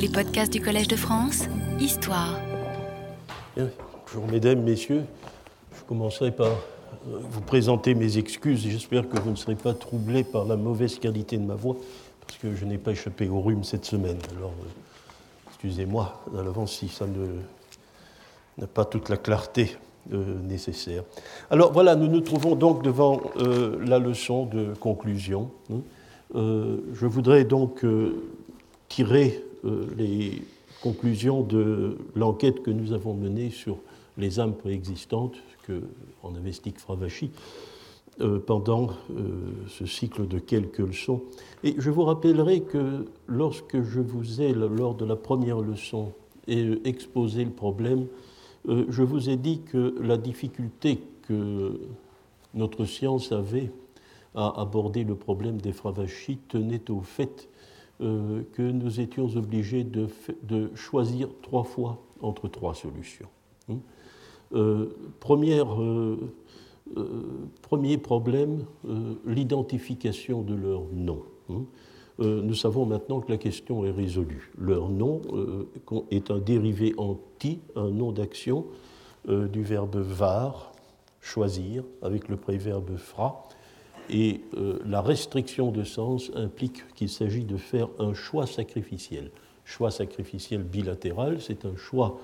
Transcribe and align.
Les 0.00 0.08
podcasts 0.08 0.52
du 0.52 0.60
Collège 0.60 0.86
de 0.86 0.94
France, 0.94 1.44
Histoire. 1.80 2.38
bonjour 3.56 4.28
mesdames, 4.30 4.62
messieurs. 4.62 5.02
Je 5.76 5.82
commencerai 5.88 6.30
par 6.30 6.46
euh, 6.46 7.18
vous 7.18 7.40
présenter 7.40 7.94
mes 7.94 8.16
excuses 8.16 8.62
j'espère 8.62 9.08
que 9.08 9.18
vous 9.18 9.30
ne 9.30 9.36
serez 9.36 9.56
pas 9.56 9.74
troublés 9.74 10.22
par 10.22 10.44
la 10.44 10.56
mauvaise 10.56 11.00
qualité 11.00 11.36
de 11.36 11.42
ma 11.42 11.56
voix 11.56 11.76
parce 12.24 12.38
que 12.38 12.54
je 12.54 12.64
n'ai 12.64 12.78
pas 12.78 12.92
échappé 12.92 13.28
au 13.28 13.40
rhume 13.40 13.64
cette 13.64 13.84
semaine. 13.84 14.18
Alors, 14.36 14.52
euh, 14.60 15.48
excusez-moi 15.48 16.22
à 16.38 16.42
l'avance 16.44 16.74
si 16.74 16.88
ça 16.88 17.06
n'a 18.56 18.66
pas 18.68 18.84
toute 18.84 19.08
la 19.08 19.16
clarté 19.16 19.76
euh, 20.12 20.40
nécessaire. 20.42 21.02
Alors 21.50 21.72
voilà, 21.72 21.96
nous 21.96 22.06
nous 22.06 22.20
trouvons 22.20 22.54
donc 22.54 22.84
devant 22.84 23.20
la 23.36 23.98
leçon 23.98 24.46
de 24.46 24.74
conclusion. 24.74 25.50
Hein. 25.72 25.80
je 26.34 27.06
voudrais 27.06 27.42
donc 27.42 27.84
tirer 28.88 29.42
les 29.96 30.42
conclusions 30.82 31.42
de 31.42 31.98
l'enquête 32.14 32.62
que 32.62 32.70
nous 32.70 32.92
avons 32.92 33.14
menée 33.14 33.50
sur 33.50 33.78
les 34.16 34.40
âmes 34.40 34.54
préexistantes 34.54 35.36
en 36.22 36.34
investigue 36.34 36.78
Fravachi 36.78 37.30
euh, 38.20 38.38
pendant 38.38 38.90
euh, 39.10 39.24
ce 39.68 39.86
cycle 39.86 40.26
de 40.26 40.38
quelques 40.38 40.78
leçons. 40.78 41.22
Et 41.62 41.74
je 41.78 41.90
vous 41.90 42.04
rappellerai 42.04 42.62
que 42.62 43.06
lorsque 43.26 43.82
je 43.82 44.00
vous 44.00 44.40
ai, 44.40 44.52
lors 44.52 44.94
de 44.94 45.04
la 45.04 45.16
première 45.16 45.60
leçon, 45.60 46.12
exposé 46.48 47.44
le 47.44 47.50
problème, 47.50 48.06
euh, 48.68 48.86
je 48.88 49.02
vous 49.02 49.28
ai 49.28 49.36
dit 49.36 49.60
que 49.60 49.94
la 50.00 50.16
difficulté 50.16 50.98
que 51.22 51.78
notre 52.54 52.86
science 52.86 53.32
avait 53.32 53.70
à 54.34 54.60
aborder 54.60 55.04
le 55.04 55.14
problème 55.14 55.60
des 55.60 55.72
Fravachi 55.72 56.38
tenait 56.48 56.90
au 56.90 57.00
fait 57.00 57.48
que 58.00 58.62
nous 58.62 59.00
étions 59.00 59.26
obligés 59.36 59.84
de, 59.84 60.70
choisir 60.74 61.28
trois 61.42 61.64
fois 61.64 61.98
entre 62.20 62.48
trois 62.48 62.74
solutions. 62.74 63.28
Hein. 63.68 63.78
Euh, 64.54 64.86
première, 65.20 65.80
euh, 65.80 66.32
euh, 66.96 67.04
premier 67.62 67.98
problème, 67.98 68.64
l'identification 69.26 70.42
de 70.42 70.54
leur 70.54 70.84
nom. 70.92 71.22
Hein. 71.50 71.64
nous 72.18 72.54
savons 72.54 72.86
maintenant 72.86 73.20
que 73.20 73.30
la 73.30 73.38
question 73.38 73.84
est 73.84 73.90
résolue. 73.90 74.52
Leur 74.58 74.88
nom 74.88 75.20
est 76.10 76.30
un 76.30 76.38
dérivé 76.38 76.94
anti, 76.96 77.60
un 77.76 77.90
nom 77.90 78.12
d'action 78.12 78.66
du 79.28 79.62
verbe 79.62 79.96
var, 79.96 80.72
choisir, 81.20 81.84
avec 82.02 82.28
le 82.28 82.36
préverbe 82.36 82.96
fra. 82.96 83.44
Et 84.10 84.40
la 84.86 85.02
restriction 85.02 85.70
de 85.70 85.84
sens 85.84 86.30
implique 86.34 86.94
qu'il 86.94 87.08
s'agit 87.08 87.44
de 87.44 87.56
faire 87.56 87.88
un 87.98 88.14
choix 88.14 88.46
sacrificiel. 88.46 89.30
Choix 89.64 89.90
sacrificiel 89.90 90.62
bilatéral, 90.62 91.42
c'est 91.42 91.66
un 91.66 91.76
choix 91.76 92.18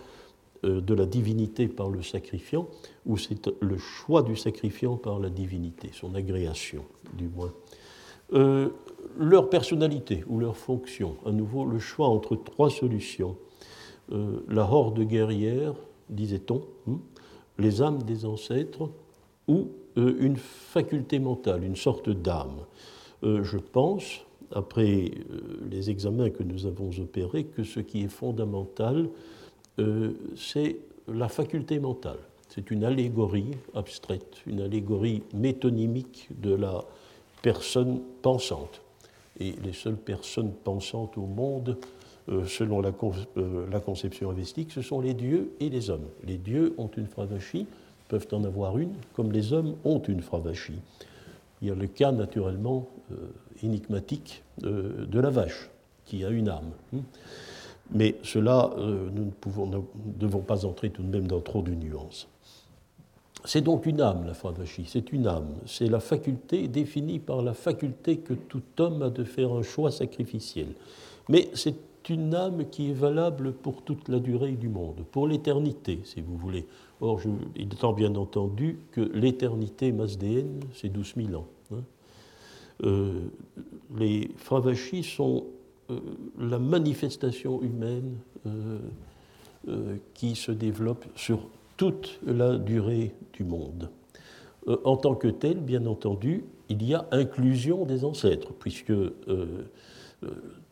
euh, 0.64 0.80
de 0.80 0.94
la 0.94 1.06
divinité 1.06 1.68
par 1.68 1.90
le 1.90 2.02
sacrifiant, 2.02 2.68
ou 3.06 3.16
c'est 3.16 3.50
le 3.60 3.76
choix 3.76 4.22
du 4.22 4.36
sacrifiant 4.36 4.96
par 4.96 5.18
la 5.18 5.28
divinité, 5.28 5.90
son 5.92 6.14
agréation 6.14 6.84
du 7.12 7.28
moins. 7.28 7.52
Euh, 8.32 8.70
leur 9.18 9.50
personnalité 9.50 10.24
ou 10.26 10.38
leur 10.38 10.56
fonction, 10.56 11.16
à 11.26 11.32
nouveau 11.32 11.64
le 11.64 11.78
choix 11.78 12.08
entre 12.08 12.36
trois 12.36 12.70
solutions. 12.70 13.36
Euh, 14.12 14.40
la 14.48 14.62
horde 14.62 15.00
guerrière, 15.00 15.74
disait-on, 16.08 16.62
hein, 16.88 16.98
les 17.58 17.82
âmes 17.82 18.02
des 18.02 18.24
ancêtres, 18.24 18.88
ou 19.48 19.68
une 19.96 20.36
faculté 20.36 21.18
mentale, 21.18 21.64
une 21.64 21.76
sorte 21.76 22.10
d'âme. 22.10 22.64
je 23.22 23.58
pense, 23.58 24.24
après 24.52 25.10
les 25.70 25.90
examens 25.90 26.30
que 26.30 26.42
nous 26.42 26.66
avons 26.66 26.90
opérés, 27.00 27.44
que 27.44 27.64
ce 27.64 27.80
qui 27.80 28.04
est 28.04 28.08
fondamental, 28.08 29.08
euh, 29.78 30.12
c'est 30.36 30.76
la 31.08 31.28
faculté 31.28 31.78
mentale. 31.78 32.18
C'est 32.48 32.70
une 32.70 32.84
allégorie 32.84 33.50
abstraite, 33.74 34.36
une 34.46 34.60
allégorie 34.60 35.22
métonymique 35.34 36.28
de 36.40 36.54
la 36.54 36.84
personne 37.42 38.00
pensante. 38.22 38.80
Et 39.40 39.54
les 39.64 39.72
seules 39.72 39.96
personnes 39.96 40.52
pensantes 40.52 41.18
au 41.18 41.26
monde, 41.26 41.76
euh, 42.28 42.44
selon 42.46 42.80
euh, 43.36 43.66
la, 43.70 43.80
conception 43.80 44.30
avestique, 44.30 44.70
ce 44.70 44.82
sont 44.82 45.00
les 45.00 45.14
dieux 45.14 45.50
et 45.58 45.68
les 45.68 45.90
hommes. 45.90 46.06
Les 46.24 46.38
dieux 46.38 46.74
ont 46.78 46.90
une 46.96 47.06
fravachie, 47.06 47.66
peuvent 48.08 48.28
en 48.32 48.44
avoir 48.44 48.78
une, 48.78 48.94
comme 49.14 49.32
les 49.32 49.52
hommes 49.52 49.76
ont 49.84 50.00
une 50.00 50.20
fravachie. 50.20 50.80
Il 51.62 51.68
y 51.68 51.70
a 51.70 51.74
le 51.74 51.86
cas 51.86 52.12
naturellement 52.12 52.88
énigmatique 53.62 54.42
de 54.58 55.20
la 55.20 55.30
vache, 55.30 55.70
qui 56.04 56.24
a 56.24 56.28
une 56.28 56.48
âme. 56.48 56.70
Hein. 56.94 57.00
Mais 57.92 58.16
cela, 58.22 58.70
euh, 58.78 59.08
nous 59.12 59.32
ne, 59.66 59.80
devons 60.18 60.40
pas 60.40 60.64
entrer 60.64 60.90
tout 60.90 61.02
de 61.02 61.08
même 61.08 61.26
dans 61.26 61.40
trop 61.40 61.62
de 61.62 61.72
nuances. 61.72 62.28
C'est 63.44 63.60
donc 63.60 63.84
une 63.84 64.00
âme, 64.00 64.26
la 64.26 64.32
phravachie, 64.32 64.86
c'est 64.86 65.12
une 65.12 65.26
âme. 65.26 65.48
C'est 65.66 65.88
la 65.88 66.00
faculté 66.00 66.66
définie 66.66 67.18
par 67.18 67.42
la 67.42 67.52
faculté 67.52 68.18
que 68.18 68.32
tout 68.32 68.62
homme 68.78 69.02
a 69.02 69.10
de 69.10 69.22
faire 69.22 69.52
un 69.52 69.62
choix 69.62 69.90
sacrificiel. 69.90 70.68
Mais 71.28 71.50
c'est 71.52 71.74
une 72.10 72.34
âme 72.34 72.68
qui 72.70 72.90
est 72.90 72.94
valable 72.94 73.52
pour 73.52 73.82
toute 73.82 74.08
la 74.08 74.18
durée 74.18 74.52
du 74.52 74.68
monde, 74.68 75.04
pour 75.10 75.26
l'éternité, 75.26 76.00
si 76.04 76.20
vous 76.20 76.36
voulez. 76.36 76.66
Or, 77.00 77.20
il 77.56 77.68
est 77.68 77.92
bien 77.94 78.14
entendu 78.16 78.78
que 78.92 79.00
l'éternité 79.00 79.92
masdéenne, 79.92 80.60
c'est 80.72 80.88
12 80.88 81.14
000 81.16 81.34
ans. 81.34 81.46
Hein. 81.72 81.82
Euh, 82.84 83.20
les 83.96 84.30
fravachis 84.36 85.04
sont 85.04 85.44
euh, 85.90 86.00
la 86.38 86.58
manifestation 86.58 87.62
humaine 87.62 88.16
euh, 88.46 88.78
qui 90.14 90.34
se 90.34 90.52
développe 90.52 91.04
sur 91.14 91.48
toute 91.76 92.20
la 92.26 92.58
durée 92.58 93.12
du 93.32 93.44
monde. 93.44 93.90
en 94.66 94.96
tant 94.96 95.14
que 95.14 95.28
tel, 95.28 95.58
bien 95.58 95.86
entendu, 95.86 96.44
il 96.68 96.82
y 96.82 96.94
a 96.94 97.06
inclusion 97.10 97.84
des 97.84 98.04
ancêtres, 98.04 98.52
puisque 98.58 98.92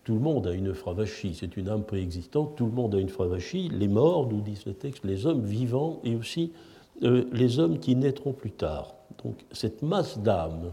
tout 0.04 0.14
le 0.14 0.20
monde 0.20 0.46
a 0.46 0.52
une 0.52 0.74
fravachie, 0.74 1.34
c'est 1.34 1.56
une 1.56 1.68
âme 1.68 1.84
préexistante, 1.84 2.56
tout 2.56 2.66
le 2.66 2.72
monde 2.72 2.94
a 2.94 2.98
une 2.98 3.08
fravachie, 3.08 3.68
les 3.68 3.88
morts, 3.88 4.28
nous 4.28 4.40
disent 4.40 4.66
le 4.66 4.74
texte, 4.74 5.04
les 5.04 5.26
hommes 5.26 5.44
vivants 5.44 6.00
et 6.04 6.16
aussi 6.16 6.52
les 7.00 7.58
hommes 7.58 7.78
qui 7.78 7.96
naîtront 7.96 8.32
plus 8.32 8.52
tard. 8.52 8.94
Donc 9.24 9.44
cette 9.52 9.82
masse 9.82 10.18
d'âmes 10.18 10.72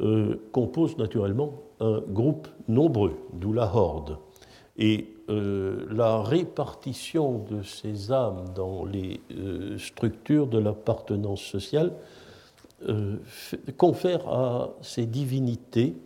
euh, 0.00 0.40
compose 0.52 0.98
naturellement 0.98 1.52
un 1.78 2.00
groupe 2.00 2.48
nombreux, 2.66 3.16
d'où 3.32 3.52
la 3.52 3.74
horde. 3.74 4.18
Et 4.76 5.08
euh, 5.28 5.86
la 5.90 6.20
répartition 6.20 7.44
de 7.48 7.62
ces 7.62 8.10
âmes 8.10 8.46
dans 8.56 8.84
les 8.84 9.20
euh, 9.30 9.78
structures 9.78 10.48
de 10.48 10.58
l'appartenance 10.58 11.42
sociale 11.42 11.92
confère 13.78 14.28
à 14.28 14.74
ces 14.82 15.06
divinités 15.06 15.96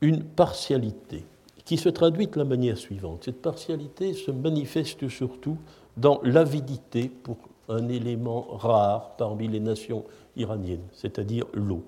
une 0.00 0.22
partialité 0.22 1.24
qui 1.68 1.76
se 1.76 1.90
traduit 1.90 2.28
de 2.28 2.38
la 2.38 2.46
manière 2.46 2.78
suivante. 2.78 3.24
Cette 3.24 3.42
partialité 3.42 4.14
se 4.14 4.30
manifeste 4.30 5.06
surtout 5.10 5.58
dans 5.98 6.18
l'avidité 6.22 7.10
pour 7.10 7.36
un 7.68 7.90
élément 7.90 8.56
rare 8.56 9.14
parmi 9.18 9.48
les 9.48 9.60
nations 9.60 10.06
iraniennes, 10.34 10.86
c'est-à-dire 10.94 11.44
l'eau. 11.52 11.84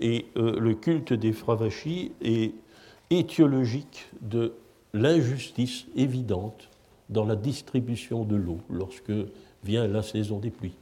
Et 0.00 0.24
euh, 0.38 0.58
le 0.58 0.72
culte 0.72 1.12
des 1.12 1.34
Fravachis 1.34 2.12
est 2.22 2.54
étiologique 3.10 4.08
de 4.22 4.54
l'injustice 4.94 5.84
évidente 5.94 6.70
dans 7.10 7.26
la 7.26 7.36
distribution 7.36 8.24
de 8.24 8.36
l'eau 8.36 8.60
lorsque 8.70 9.12
vient 9.64 9.86
la 9.86 10.00
saison 10.00 10.38
des 10.38 10.50
pluies. 10.50 10.78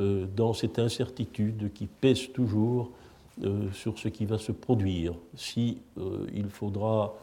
Euh, 0.00 0.24
dans 0.34 0.54
cette 0.54 0.78
incertitude 0.78 1.74
qui 1.74 1.88
pèse 1.88 2.32
toujours 2.32 2.90
sur 3.72 3.98
ce 3.98 4.08
qui 4.08 4.26
va 4.26 4.38
se 4.38 4.52
produire, 4.52 5.14
si 5.34 5.78
il 6.34 6.48
faudra 6.48 7.14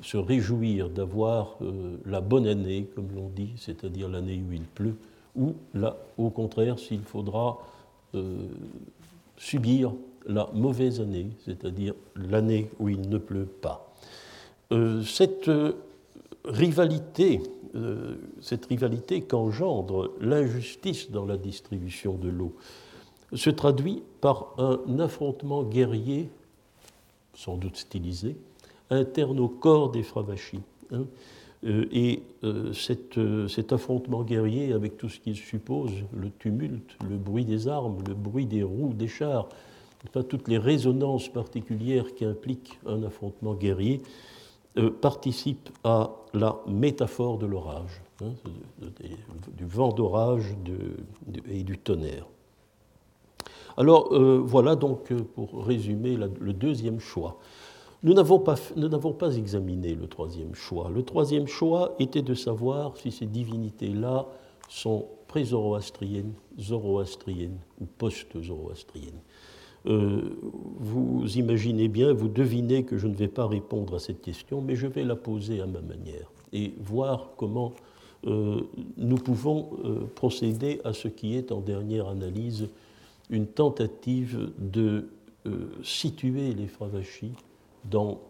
se 0.00 0.16
réjouir 0.16 0.88
d'avoir 0.88 1.58
la 2.04 2.20
bonne 2.20 2.46
année, 2.46 2.86
comme 2.94 3.08
l'on 3.14 3.28
dit, 3.28 3.52
c'est-à-dire 3.56 4.08
l'année 4.08 4.42
où 4.48 4.52
il 4.52 4.62
pleut, 4.62 4.96
ou 5.34 5.54
là, 5.74 5.96
au 6.18 6.30
contraire, 6.30 6.78
s'il 6.78 7.02
faudra 7.02 7.58
subir 9.36 9.92
la 10.26 10.50
mauvaise 10.54 11.00
année, 11.00 11.28
c'est-à-dire 11.44 11.94
l'année 12.16 12.70
où 12.78 12.88
il 12.88 13.08
ne 13.08 13.18
pleut 13.18 13.46
pas. 13.46 13.94
Euh, 14.72 15.02
cette 15.02 15.48
euh, 15.48 15.74
rivalité, 16.44 17.40
euh, 17.76 18.16
cette 18.40 18.66
rivalité 18.66 19.22
qu'engendre 19.22 20.12
l'injustice 20.20 21.10
dans 21.10 21.24
la 21.24 21.36
distribution 21.36 22.14
de 22.14 22.28
l'eau, 22.28 22.54
se 23.34 23.50
traduit 23.50 24.02
par 24.20 24.54
un 24.58 24.98
affrontement 24.98 25.62
guerrier, 25.62 26.28
sans 27.34 27.56
doute 27.56 27.76
stylisé, 27.76 28.36
interne 28.90 29.40
au 29.40 29.48
corps 29.48 29.90
des 29.90 30.02
Fravachis. 30.02 30.60
Hein. 30.92 31.04
et 31.64 32.22
cet 32.72 33.72
affrontement 33.72 34.22
guerrier, 34.22 34.72
avec 34.72 34.96
tout 34.96 35.08
ce 35.08 35.18
qu'il 35.18 35.34
suppose, 35.34 35.90
le 36.12 36.30
tumulte, 36.30 36.96
le 37.08 37.16
bruit 37.16 37.44
des 37.44 37.66
armes, 37.66 37.98
le 38.06 38.14
bruit 38.14 38.46
des 38.46 38.62
roues 38.62 38.92
des 38.94 39.08
chars, 39.08 39.48
toutes 40.28 40.46
les 40.46 40.58
résonances 40.58 41.28
particulières 41.28 42.14
qui 42.14 42.24
impliquent 42.24 42.78
un 42.86 43.02
affrontement 43.02 43.54
guerrier, 43.54 44.00
participe 45.00 45.70
à 45.82 46.10
la 46.34 46.56
métaphore 46.68 47.38
de 47.38 47.46
l'orage, 47.46 48.02
hein, 48.22 48.32
du 49.56 49.64
vent 49.64 49.90
d'orage 49.90 50.54
et 51.48 51.64
du 51.64 51.78
tonnerre. 51.78 52.26
Alors 53.76 54.12
voilà 54.44 54.74
donc 54.74 55.12
pour 55.34 55.64
résumer 55.64 56.16
le 56.16 56.52
deuxième 56.52 56.98
choix. 56.98 57.38
Nous 58.02 58.14
n'avons 58.14 58.38
pas, 58.38 59.36
examiné 59.36 59.94
le 59.94 60.06
troisième 60.06 60.54
choix. 60.54 60.90
Le 60.94 61.02
troisième 61.02 61.46
choix 61.46 61.94
était 61.98 62.22
de 62.22 62.34
savoir 62.34 62.96
si 62.96 63.10
ces 63.10 63.26
divinités-là 63.26 64.26
sont 64.68 65.06
pré-zoroastriennes, 65.28 66.32
zoroastriennes 66.58 67.58
ou 67.80 67.86
post-zoroastriennes. 67.98 69.20
Euh, 69.86 70.36
vous 70.78 71.24
imaginez 71.36 71.88
bien, 71.88 72.12
vous 72.12 72.28
devinez 72.28 72.84
que 72.84 72.96
je 72.96 73.06
ne 73.06 73.14
vais 73.14 73.28
pas 73.28 73.46
répondre 73.46 73.96
à 73.96 73.98
cette 73.98 74.20
question, 74.20 74.60
mais 74.60 74.76
je 74.76 74.86
vais 74.86 75.04
la 75.04 75.16
poser 75.16 75.60
à 75.60 75.66
ma 75.66 75.80
manière 75.80 76.30
et 76.52 76.74
voir 76.80 77.30
comment 77.36 77.72
euh, 78.26 78.60
nous 78.96 79.16
pouvons 79.16 79.70
euh, 79.84 80.00
procéder 80.14 80.80
à 80.84 80.92
ce 80.92 81.08
qui 81.08 81.34
est 81.34 81.50
en 81.50 81.60
dernière 81.60 82.08
analyse 82.08 82.68
une 83.30 83.46
tentative 83.46 84.52
de 84.58 85.08
situer 85.84 86.52
les 86.54 86.66
Fravachis 86.66 87.34
dans 87.84 88.20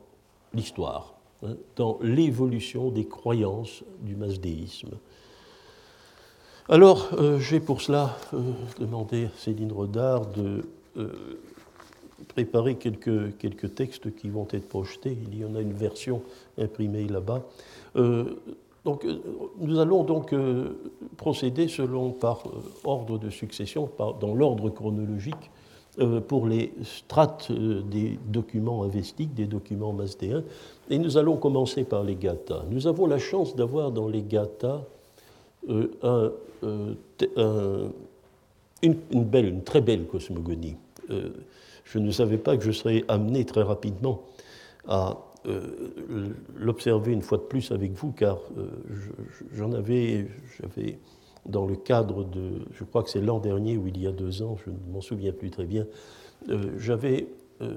l'histoire, 0.55 1.15
hein, 1.43 1.57
dans 1.77 1.99
l'évolution 2.03 2.91
des 2.91 3.07
croyances 3.07 3.85
du 4.03 4.17
masdéisme. 4.17 4.91
Alors, 6.69 7.11
euh, 7.13 7.39
j'ai 7.39 7.61
pour 7.61 7.81
cela 7.81 8.17
euh, 8.35 8.39
demandé 8.81 9.27
à 9.27 9.29
Céline 9.39 9.71
Rodard 9.71 10.27
de 10.27 10.65
euh, 10.97 11.39
préparer 12.35 12.75
quelques, 12.75 13.37
quelques 13.39 13.75
textes 13.77 14.15
qui 14.17 14.31
vont 14.31 14.49
être 14.51 14.69
projetés. 14.69 15.17
Il 15.31 15.39
y 15.39 15.45
en 15.45 15.55
a 15.55 15.61
une 15.61 15.75
version 15.75 16.23
imprimée 16.59 17.07
là-bas. 17.07 17.45
Donc, 18.87 19.07
nous 19.59 19.79
allons 19.79 20.05
donc 20.05 20.35
procéder 21.19 21.69
selon 21.69 22.13
par 22.13 22.45
ordre 22.85 23.19
de 23.19 23.29
succession, 23.29 23.91
dans 23.99 24.35
l'ordre 24.35 24.71
chronologique 24.71 25.51
euh, 25.99 26.21
pour 26.21 26.47
les 26.47 26.75
strates 26.83 27.49
euh, 27.51 27.81
des 27.81 28.19
documents 28.27 28.83
investiques, 28.83 29.33
des 29.33 29.47
documents 29.47 29.95
masdéens. 29.95 30.45
Et 30.91 30.99
nous 30.99 31.17
allons 31.17 31.39
commencer 31.39 31.85
par 31.85 32.05
les 32.05 32.17
gathas. 32.17 32.65
Nous 32.71 32.87
avons 32.87 33.07
la 33.07 33.17
chance 33.17 33.57
d'avoir 33.57 33.93
dans 33.93 34.07
les 34.07 34.23
gathas 34.23 34.83
euh, 35.71 36.29
une 38.83 39.63
très 39.65 39.81
belle 39.81 40.07
cosmogonie. 40.07 40.77
je 41.09 41.99
ne 41.99 42.11
savais 42.11 42.37
pas 42.37 42.59
que 42.59 42.65
je 42.65 42.73
serais 42.73 43.03
amené 43.09 43.47
très 43.47 43.63
rapidement 43.63 44.21
à 44.87 45.17
l'observer 46.57 47.13
une 47.13 47.23
fois 47.23 47.39
de 47.39 47.45
plus 47.45 47.71
avec 47.71 47.93
vous, 47.93 48.13
car 48.13 48.39
j'en 49.53 49.73
avais, 49.73 50.29
j'avais 50.59 50.99
dans 51.49 51.67
le 51.67 51.77
cadre 51.77 52.25
de, 52.25 52.67
je 52.73 52.85
crois 52.85 53.03
que 53.03 53.11
c'est 53.11 53.21
l'an 53.21 53.39
dernier 53.39 53.77
ou 53.77 53.87
il 53.87 54.01
y 54.01 54.07
a 54.07 54.13
deux 54.13 54.43
ans, 54.43 54.57
je 54.65 54.71
ne 54.71 54.93
m'en 54.93 55.01
souviens 55.01 55.33
plus 55.33 55.51
très 55.51 55.67
bien, 55.67 55.87
euh, 56.49 56.73
j'avais 56.79 57.29
euh, 57.63 57.75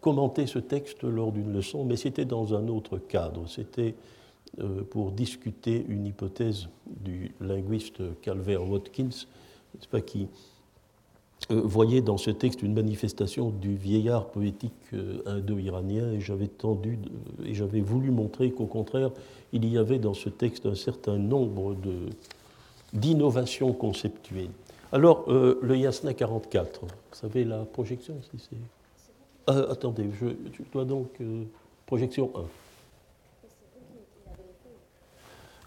commenté 0.00 0.46
ce 0.46 0.58
texte 0.58 1.02
lors 1.02 1.32
d'une 1.32 1.52
leçon, 1.52 1.84
mais 1.84 1.96
c'était 1.96 2.24
dans 2.24 2.54
un 2.54 2.68
autre 2.68 2.98
cadre. 2.98 3.46
C'était 3.48 3.94
euh, 4.60 4.82
pour 4.82 5.12
discuter 5.12 5.84
une 5.88 6.06
hypothèse 6.06 6.68
du 6.86 7.32
linguiste 7.40 8.00
Calvert 8.22 8.68
Watkins, 8.68 9.26
pas, 9.90 10.00
qui 10.00 10.28
voyait 11.50 12.00
dans 12.00 12.16
ce 12.16 12.30
texte 12.30 12.62
une 12.62 12.74
manifestation 12.74 13.50
du 13.50 13.74
vieillard 13.74 14.26
poétique 14.26 14.94
indo-iranien, 15.26 16.12
et 16.12 16.20
j'avais 16.20 16.48
tendu 16.48 16.98
et 17.44 17.54
j'avais 17.54 17.80
voulu 17.80 18.10
montrer 18.10 18.50
qu'au 18.50 18.66
contraire, 18.66 19.10
il 19.52 19.64
y 19.66 19.78
avait 19.78 19.98
dans 19.98 20.14
ce 20.14 20.28
texte 20.28 20.66
un 20.66 20.74
certain 20.74 21.18
nombre 21.18 21.74
de 21.74 22.10
d'innovation 22.92 23.72
conceptuelle. 23.72 24.50
Alors, 24.92 25.24
euh, 25.28 25.58
le 25.62 25.76
Yasna 25.76 26.14
44, 26.14 26.80
vous 26.80 26.88
savez 27.12 27.44
la 27.44 27.64
projection 27.64 28.16
si 28.22 28.44
c'est... 28.48 29.52
Attendez, 29.70 30.10
je, 30.20 30.26
dois 30.72 30.84
donc... 30.84 31.08
Euh, 31.20 31.44
projection 31.86 32.30
1. 32.34 32.40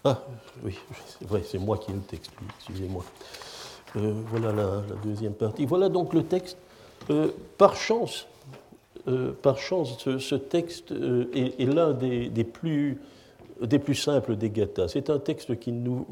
Ah, 0.06 0.22
oui, 0.62 0.78
c'est 1.44 1.58
moi 1.58 1.78
qui 1.78 1.90
ai 1.90 1.94
le 1.94 2.00
texte, 2.00 2.30
excusez-moi. 2.58 3.04
Euh, 3.96 4.12
voilà 4.30 4.52
la, 4.52 4.82
deuxième 5.04 5.34
partie. 5.34 5.66
Voilà 5.66 5.88
donc 5.88 6.14
le 6.14 6.22
texte. 6.24 6.58
par 7.58 7.76
chance, 7.76 8.26
par 9.42 9.58
chance, 9.58 9.98
ce, 10.18 10.34
texte 10.34 10.92
est, 11.34 11.66
l'un 11.66 11.92
des, 11.92 12.44
plus, 12.44 12.98
simples 13.94 14.36
des 14.36 14.50
gathas. 14.50 14.88
C'est 14.88 15.10
un 15.10 15.18
texte 15.18 15.58
qui 15.58 15.72
nous 15.72 16.06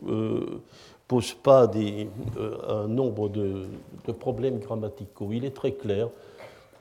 pose 1.13 1.35
pas 1.35 1.71
euh, 1.77 2.85
un 2.85 2.89
nombre 2.89 3.29
de, 3.29 3.67
problèmes 4.19 4.59
grammaticaux. 4.61 5.29
Il 5.31 5.45
est 5.45 5.55
très 5.55 5.73
clair. 5.73 6.09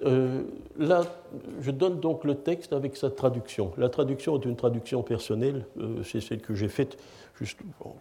Euh, 0.05 0.43
là, 0.79 1.01
je 1.59 1.69
donne 1.69 1.99
donc 1.99 2.23
le 2.23 2.35
texte 2.35 2.71
avec 2.71 2.95
sa 2.95 3.09
traduction. 3.09 3.73
La 3.77 3.89
traduction 3.89 4.39
est 4.39 4.45
une 4.45 4.55
traduction 4.55 5.03
personnelle, 5.03 5.65
euh, 5.81 6.01
c'est 6.03 6.21
celle 6.21 6.39
que 6.39 6.55
j'ai 6.55 6.69
faite, 6.69 6.97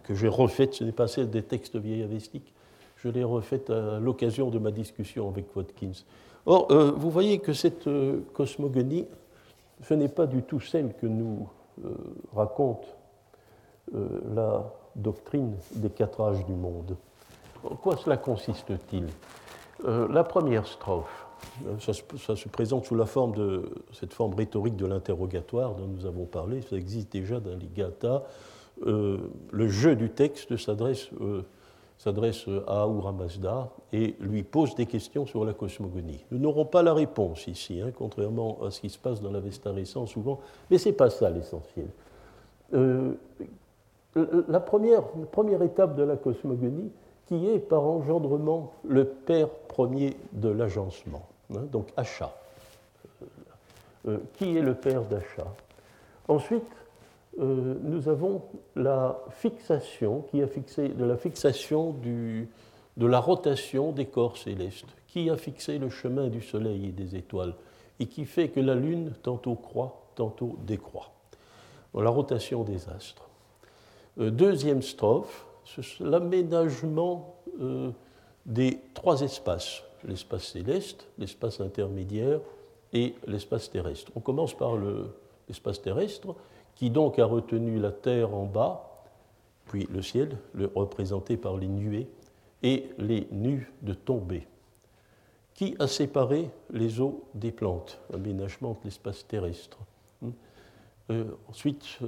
que 0.05 0.15
j'ai 0.15 0.29
refaite, 0.29 0.73
ce 0.73 0.85
n'est 0.85 0.93
pas 0.93 1.09
celle 1.09 1.29
des 1.29 1.43
textes 1.43 1.75
vieillavestiques, 1.75 2.53
je 3.03 3.09
l'ai 3.09 3.23
refaite 3.23 3.69
à 3.69 3.99
l'occasion 3.99 4.49
de 4.49 4.59
ma 4.59 4.71
discussion 4.71 5.29
avec 5.29 5.55
Watkins. 5.55 6.03
Or, 6.45 6.67
vous 6.71 7.09
voyez 7.09 7.39
que 7.39 7.53
cette 7.53 7.87
cosmogonie, 8.33 9.07
ce 9.83 9.93
n'est 9.93 10.09
pas 10.09 10.25
du 10.25 10.43
tout 10.43 10.59
celle 10.59 10.93
que 10.93 11.05
nous 11.05 11.47
raconte 12.33 12.95
la 13.93 14.71
doctrine 14.95 15.55
des 15.75 15.89
quatre 15.89 16.21
âges 16.21 16.45
du 16.45 16.53
monde. 16.53 16.95
En 17.63 17.75
quoi 17.75 17.97
cela 17.97 18.17
consiste-t-il? 18.17 19.07
Euh, 19.85 20.07
La 20.09 20.23
première 20.23 20.67
strophe, 20.67 21.25
euh, 21.67 21.77
ça, 21.79 22.35
se 22.35 22.49
présente 22.49 22.85
sous 22.85 22.95
la 22.95 23.05
forme 23.05 23.33
de 23.33 23.69
cette 23.93 24.13
forme 24.13 24.33
rhétorique 24.33 24.75
de 24.75 24.85
l'interrogatoire 24.85 25.75
dont 25.75 25.87
nous 25.87 26.05
avons 26.05 26.25
parlé, 26.25 26.61
ça 26.61 26.75
existe 26.75 27.11
déjà 27.11 27.39
dans 27.39 27.55
les. 27.55 27.69
Euh, 28.87 29.17
le 29.51 29.67
jeu 29.67 29.95
du 29.95 30.09
texte 30.09 30.57
s'adresse 30.57 31.09
s'adresse 32.01 32.47
à 32.65 32.81
Ahura 32.81 33.11
Mazda 33.11 33.69
et 33.93 34.15
lui 34.19 34.41
pose 34.41 34.73
des 34.73 34.87
questions 34.87 35.27
sur 35.27 35.45
la 35.45 35.53
cosmogonie. 35.53 36.25
Nous 36.31 36.39
n'aurons 36.39 36.65
pas 36.65 36.81
la 36.81 36.95
réponse 36.95 37.45
ici, 37.45 37.79
hein, 37.79 37.91
contrairement 37.95 38.57
à 38.63 38.71
ce 38.71 38.81
qui 38.81 38.89
se 38.89 38.97
passe 38.97 39.21
dans 39.21 39.29
l'Avesta 39.29 39.71
récent 39.71 40.07
souvent, 40.07 40.39
mais 40.71 40.79
ce 40.79 40.89
n'est 40.89 40.95
pas 40.95 41.11
ça 41.11 41.29
l'essentiel. 41.29 41.85
Euh, 42.73 43.13
la 44.15 44.59
première, 44.59 45.03
première 45.31 45.61
étape 45.61 45.95
de 45.95 46.01
la 46.01 46.15
cosmogonie, 46.15 46.89
qui 47.27 47.47
est 47.47 47.59
par 47.59 47.83
engendrement 47.83 48.73
le 48.83 49.05
père 49.05 49.49
premier 49.49 50.17
de 50.31 50.49
l'agencement, 50.49 51.27
hein, 51.53 51.61
donc 51.71 51.89
achat. 51.97 52.35
Euh, 54.07 54.17
qui 54.33 54.57
est 54.57 54.63
le 54.63 54.73
père 54.73 55.03
d'achat 55.03 55.53
Ensuite, 56.27 56.65
euh, 57.39 57.75
nous 57.81 58.09
avons 58.09 58.43
la 58.75 59.23
fixation, 59.29 60.23
qui 60.29 60.41
a 60.41 60.47
fixé, 60.47 60.89
de 60.89 61.05
la 61.05 61.17
fixation 61.17 61.95
de 62.03 63.05
la 63.05 63.19
rotation 63.19 63.91
des 63.91 64.05
corps 64.05 64.37
célestes, 64.37 64.87
qui 65.07 65.29
a 65.29 65.37
fixé 65.37 65.77
le 65.77 65.89
chemin 65.89 66.27
du 66.27 66.41
Soleil 66.41 66.87
et 66.87 66.91
des 66.91 67.15
étoiles, 67.15 67.55
et 67.99 68.07
qui 68.07 68.25
fait 68.25 68.49
que 68.49 68.59
la 68.59 68.75
Lune 68.75 69.13
tantôt 69.23 69.55
croît, 69.55 70.01
tantôt 70.15 70.57
décroît. 70.65 71.11
La 71.93 72.09
rotation 72.09 72.63
des 72.63 72.89
astres. 72.89 73.29
Euh, 74.19 74.29
deuxième 74.29 74.81
strophe, 74.81 75.45
l'aménagement 75.99 77.35
euh, 77.61 77.91
des 78.45 78.79
trois 78.93 79.21
espaces, 79.21 79.83
l'espace 80.03 80.47
céleste, 80.47 81.07
l'espace 81.17 81.61
intermédiaire 81.61 82.39
et 82.93 83.15
l'espace 83.27 83.69
terrestre. 83.69 84.11
On 84.15 84.19
commence 84.19 84.53
par 84.53 84.77
l'espace 85.47 85.81
terrestre, 85.81 86.35
qui 86.75 86.89
donc 86.89 87.19
a 87.19 87.25
retenu 87.25 87.79
la 87.79 87.91
terre 87.91 88.33
en 88.33 88.45
bas, 88.45 89.05
puis 89.67 89.87
le 89.91 90.01
ciel, 90.01 90.37
représenté 90.75 91.37
par 91.37 91.57
les 91.57 91.67
nuées, 91.67 92.07
et 92.63 92.89
les 92.97 93.27
nues 93.31 93.71
de 93.81 93.93
tombée, 93.93 94.47
qui 95.53 95.75
a 95.79 95.87
séparé 95.87 96.49
les 96.69 96.99
eaux 97.01 97.23
des 97.33 97.51
plantes, 97.51 97.99
aménagement 98.13 98.73
de 98.73 98.85
l'espace 98.85 99.25
terrestre. 99.27 99.79
Euh, 101.09 101.25
ensuite, 101.49 101.99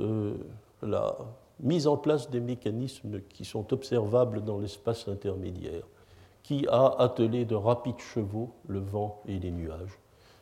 la 0.82 1.18
mise 1.60 1.88
en 1.88 1.98
place 1.98 2.30
des 2.30 2.40
mécanismes 2.40 3.22
qui 3.30 3.46
sont 3.46 3.74
observables 3.74 4.44
dans 4.44 4.60
l'espace 4.60 5.08
intermédiaire, 5.08 5.84
qui 6.44 6.68
a 6.68 6.96
attelé 7.00 7.46
de 7.46 7.56
rapides 7.56 8.00
chevaux 8.00 8.52
le 8.68 8.80
vent 8.80 9.22
et 9.28 9.40
les 9.40 9.52
nuages. 9.52 10.00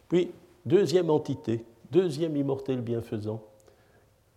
Puis, 0.10 0.32
deuxième 0.66 1.10
entité, 1.10 1.66
deuxième 1.92 2.36
immortel 2.36 2.82
bienfaisant, 2.82 3.42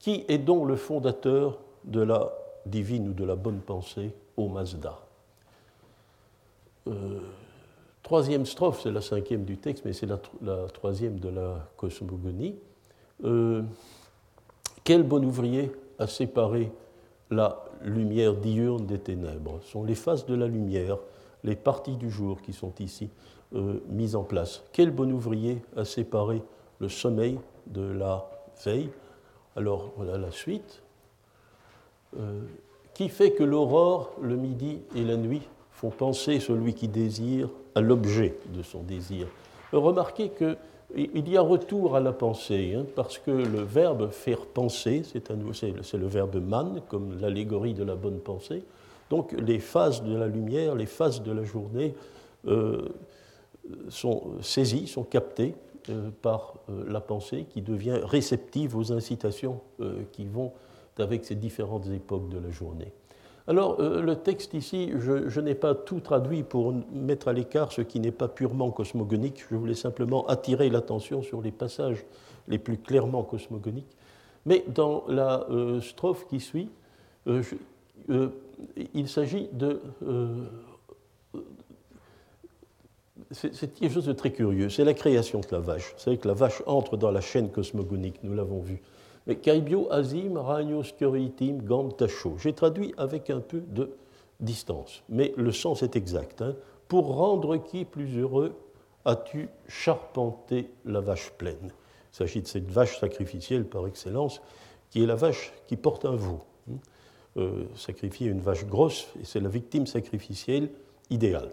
qui 0.05 0.23
est 0.29 0.37
donc 0.37 0.69
le 0.69 0.77
fondateur 0.77 1.59
de 1.85 2.03
la 2.03 2.31
divine 2.67 3.09
ou 3.09 3.13
de 3.15 3.25
la 3.25 3.37
bonne 3.37 3.61
pensée 3.61 4.15
au 4.37 4.49
Mazda? 4.49 4.99
Euh, 6.89 7.21
troisième 8.03 8.45
strophe, 8.45 8.83
c'est 8.83 8.91
la 8.91 9.01
cinquième 9.01 9.47
du 9.47 9.57
texte, 9.57 9.87
mais 9.87 9.95
c'est 9.95 10.05
la, 10.05 10.19
troisième 10.75 11.19
de 11.19 11.31
la 11.31 11.67
cosmogonie. 11.79 12.55
Euh, 13.25 13.63
Quel 14.85 15.05
bon 15.05 15.25
ouvrier 15.25 15.73
a 15.99 16.07
séparé 16.07 16.71
la 17.31 17.65
lumière 17.81 18.35
diurne 18.35 18.85
des 18.85 18.99
ténèbres? 18.99 19.61
Ce 19.63 19.71
sont 19.71 19.85
les 19.85 19.95
phases 19.95 20.27
de 20.27 20.35
la 20.35 20.47
lumière, 20.47 20.99
les 21.45 21.57
parties 21.57 21.97
du 21.97 22.11
jour 22.11 22.43
qui 22.43 22.53
sont 22.53 22.75
ici 22.79 23.09
euh, 23.55 23.81
mises 23.89 24.17
en 24.17 24.25
place. 24.25 24.65
Quel 24.71 24.91
bon 24.91 25.11
ouvrier 25.11 25.63
a 25.79 25.87
séparé 25.87 26.43
le 26.79 26.91
sommeil 26.91 27.39
de 27.67 27.91
la 27.91 28.29
veille? 28.67 28.91
Alors 29.57 29.93
voilà 29.97 30.19
la 30.19 30.31
suite. 30.31 30.83
Euh, 32.19 32.41
qui 32.95 33.09
fait 33.09 33.33
que 33.33 33.43
l'aurore, 33.43 34.13
le 34.23 34.37
midi 34.37 34.83
et 34.95 35.03
la 35.03 35.17
nuit 35.17 35.43
font 35.73 35.91
penser 35.91 36.39
celui 36.39 36.75
qui 36.75 36.87
désire 36.87 37.49
à 37.75 37.81
l'objet 37.81 38.37
de 38.55 38.63
son 38.63 38.83
désir. 38.83 39.27
Remarquez 39.73 40.31
qu'il 40.31 41.29
y 41.29 41.37
a 41.37 41.41
retour 41.41 41.97
à 41.97 42.01
la 42.01 42.13
pensée, 42.13 42.75
hein, 42.77 42.87
parce 42.95 43.19
que 43.19 43.33
le 43.33 43.63
verbe 43.63 44.11
faire 44.11 44.47
penser, 44.47 45.03
c'est 45.03 45.99
le 45.99 46.07
verbe 46.07 46.37
man, 46.37 46.83
comme 46.89 47.19
l'allégorie 47.21 47.75
de 47.75 47.83
la 47.83 47.97
bonne 47.97 48.21
pensée. 48.21 48.63
Donc 49.11 49.33
les 49.33 49.59
phases 49.59 50.05
de 50.05 50.17
la 50.17 50.29
lumière, 50.29 50.77
les 50.77 50.87
phases 50.87 51.23
de 51.23 51.33
la 51.33 51.43
journée 51.43 51.95
euh, 52.47 52.89
sont 53.89 54.35
saisies, 54.41 54.87
sont 54.87 55.03
captées 55.03 55.55
euh, 55.89 56.11
par 56.23 56.55
euh, 56.69 56.85
la 56.89 57.01
pensée 57.01 57.47
qui 57.49 57.63
devient 57.63 58.01
réceptive 58.03 58.77
aux 58.77 58.93
incitations 58.93 59.61
qui 60.13 60.27
vont 60.27 60.53
avec 60.99 61.25
ces 61.25 61.35
différentes 61.35 61.89
époques 61.89 62.29
de 62.29 62.39
la 62.39 62.51
journée. 62.51 62.93
Alors, 63.47 63.79
euh, 63.79 64.01
le 64.01 64.17
texte 64.17 64.55
ici, 64.55 64.93
je, 64.99 65.41
n'ai 65.41 65.55
pas 65.55 65.75
tout 65.75 66.01
traduit 66.01 66.43
pour 66.43 66.75
mettre 66.93 67.29
à 67.29 67.35
l'écart 67.35 67.73
ce 67.73 67.83
qui 67.83 68.01
n'est 68.01 68.11
pas 68.11 68.29
purement 68.29 68.71
cosmogonique. 68.71 69.45
Je 69.51 69.57
voulais 69.57 69.75
simplement 69.75 70.27
attirer 70.29 70.71
l'attention 70.71 71.23
sur 71.23 71.43
les 71.43 71.53
passages 71.53 72.07
les 72.49 72.59
plus 72.59 72.79
clairement 72.79 73.23
cosmogoniques. 73.23 73.97
Mais 74.47 74.65
dans 74.69 75.05
la 75.09 75.47
euh, 75.51 75.81
strophe 75.83 76.27
qui 76.27 76.41
suit, 76.41 76.71
euh, 77.27 77.43
il 78.95 79.09
s'agit 79.09 79.49
de. 79.53 79.81
C'est 83.35 83.75
quelque 83.75 83.93
chose 83.93 84.07
de 84.07 84.13
très 84.13 84.31
curieux. 84.31 84.71
C'est 84.71 84.85
la 84.85 84.95
création 84.95 85.41
de 85.41 85.47
la 85.51 85.59
vache. 85.59 85.93
Vous 85.97 86.01
savez 86.01 86.19
que 86.19 86.29
la 86.29 86.35
vache 86.35 86.63
entre 86.67 86.97
dans 86.97 87.11
la 87.11 87.21
chaîne 87.21 87.51
cosmogonique, 87.51 88.23
nous 88.23 88.35
l'avons 88.35 88.61
vu. 88.61 88.81
Mais 89.27 89.37
Kaibio 89.37 89.91
Azim 89.91 90.39
Ragnos 90.39 90.93
Curitim 90.97 91.59
Gam. 91.63 91.91
J'ai 92.39 92.53
traduit 92.53 92.95
avec 92.97 93.31
un 93.31 93.41
peu 93.41 93.61
de 93.61 93.91
distance, 94.41 95.03
mais 95.09 95.33
le 95.37 95.53
sens 95.53 95.83
est 95.83 95.97
exact. 95.97 96.43
Hein. 96.43 96.55
Pour 96.89 97.17
rendre 97.17 97.57
qui 97.57 97.85
plus 97.85 98.19
heureux 98.19 98.55
as-tu 99.05 99.49
charpenté 99.69 100.71
la 100.85 101.01
vache 101.01 101.33
pleine? 101.37 101.73
Il 102.13 102.17
s'agit 102.17 102.43
de 102.43 102.47
cette 102.47 102.71
vache 102.71 102.99
sacrificielle 102.99 103.65
par 103.65 103.87
excellence, 103.87 104.41
qui 104.91 105.03
est 105.03 105.07
la 105.07 105.17
vache 105.17 105.53
qui 105.67 105.77
porte 105.77 106.05
un 106.05 106.17
veau. 106.17 106.41
Hein. 106.71 106.77
Euh, 107.37 107.65
sacrifier 107.75 108.29
une 108.29 108.41
vache 108.41 108.65
grosse, 108.65 109.09
et 109.21 109.25
c'est 109.25 109.41
la 109.41 109.49
victime 109.49 109.87
sacrificielle 109.87 110.71
idéale. 111.11 111.51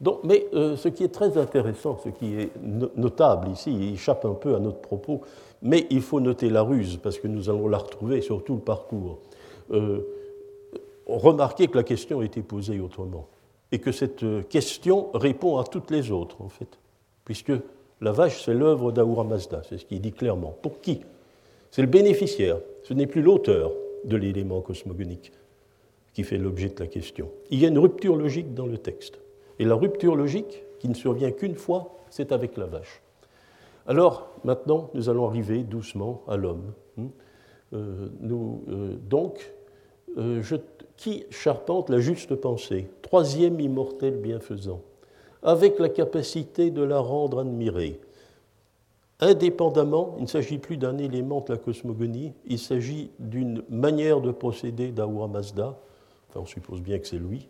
Donc, 0.00 0.20
mais 0.24 0.46
euh, 0.52 0.76
ce 0.76 0.88
qui 0.88 1.04
est 1.04 1.08
très 1.08 1.38
intéressant, 1.38 1.98
ce 2.04 2.10
qui 2.10 2.34
est 2.34 2.50
notable 2.96 3.48
ici, 3.48 3.72
il 3.72 3.94
échappe 3.94 4.24
un 4.24 4.34
peu 4.34 4.54
à 4.54 4.58
notre 4.58 4.80
propos, 4.80 5.22
mais 5.62 5.86
il 5.90 6.02
faut 6.02 6.20
noter 6.20 6.50
la 6.50 6.62
ruse, 6.62 6.98
parce 7.02 7.18
que 7.18 7.28
nous 7.28 7.48
allons 7.48 7.68
la 7.68 7.78
retrouver 7.78 8.20
sur 8.20 8.44
tout 8.44 8.54
le 8.54 8.60
parcours. 8.60 9.18
Euh, 9.72 10.00
remarquez 11.06 11.68
que 11.68 11.76
la 11.76 11.82
question 11.82 12.20
a 12.20 12.24
été 12.24 12.42
posée 12.42 12.78
autrement, 12.78 13.26
et 13.72 13.78
que 13.78 13.90
cette 13.90 14.48
question 14.48 15.08
répond 15.14 15.56
à 15.56 15.64
toutes 15.64 15.90
les 15.90 16.10
autres, 16.10 16.42
en 16.42 16.50
fait, 16.50 16.78
puisque 17.24 17.52
la 18.02 18.12
vache, 18.12 18.44
c'est 18.44 18.54
l'œuvre 18.54 18.92
d'Ahura 18.92 19.24
Mazda, 19.24 19.62
c'est 19.68 19.78
ce 19.78 19.86
qu'il 19.86 20.00
dit 20.02 20.12
clairement. 20.12 20.54
Pour 20.60 20.80
qui? 20.80 21.00
C'est 21.70 21.82
le 21.82 21.88
bénéficiaire, 21.88 22.58
ce 22.82 22.92
n'est 22.92 23.06
plus 23.06 23.22
l'auteur 23.22 23.72
de 24.04 24.16
l'élément 24.16 24.60
cosmogonique 24.60 25.32
qui 26.12 26.22
fait 26.22 26.38
l'objet 26.38 26.68
de 26.68 26.80
la 26.80 26.86
question. 26.86 27.30
Il 27.50 27.60
y 27.60 27.64
a 27.64 27.68
une 27.68 27.78
rupture 27.78 28.16
logique 28.16 28.54
dans 28.54 28.66
le 28.66 28.78
texte. 28.78 29.18
Et 29.58 29.64
la 29.64 29.74
rupture 29.74 30.16
logique, 30.16 30.64
qui 30.78 30.88
ne 30.88 30.94
survient 30.94 31.30
qu'une 31.30 31.54
fois, 31.54 31.96
c'est 32.10 32.32
avec 32.32 32.56
la 32.56 32.66
vache. 32.66 33.02
Alors, 33.86 34.28
maintenant, 34.44 34.90
nous 34.94 35.08
allons 35.08 35.26
arriver 35.26 35.62
doucement 35.62 36.22
à 36.28 36.36
l'homme. 36.36 36.72
Hmm. 36.96 37.06
Euh, 37.72 38.08
euh, 38.22 38.96
donc, 39.08 39.52
euh, 40.18 40.42
qui 40.96 41.24
charpente 41.30 41.90
la 41.90 41.98
juste 41.98 42.34
pensée 42.34 42.88
Troisième 43.02 43.60
immortel 43.60 44.16
bienfaisant, 44.16 44.80
avec 45.42 45.78
la 45.78 45.88
capacité 45.88 46.70
de 46.70 46.82
la 46.82 46.98
rendre 46.98 47.40
admirée. 47.40 48.00
Indépendamment, 49.20 50.14
il 50.18 50.24
ne 50.24 50.28
s'agit 50.28 50.58
plus 50.58 50.76
d'un 50.76 50.98
élément 50.98 51.40
de 51.40 51.52
la 51.52 51.58
cosmogonie, 51.58 52.32
il 52.46 52.58
s'agit 52.58 53.10
d'une 53.18 53.62
manière 53.70 54.20
de 54.20 54.30
procéder 54.30 54.90
d'Ahura 54.90 55.28
Mazda. 55.28 55.78
Enfin, 56.28 56.40
on 56.40 56.46
suppose 56.46 56.82
bien 56.82 56.98
que 56.98 57.06
c'est 57.06 57.16
lui, 57.16 57.48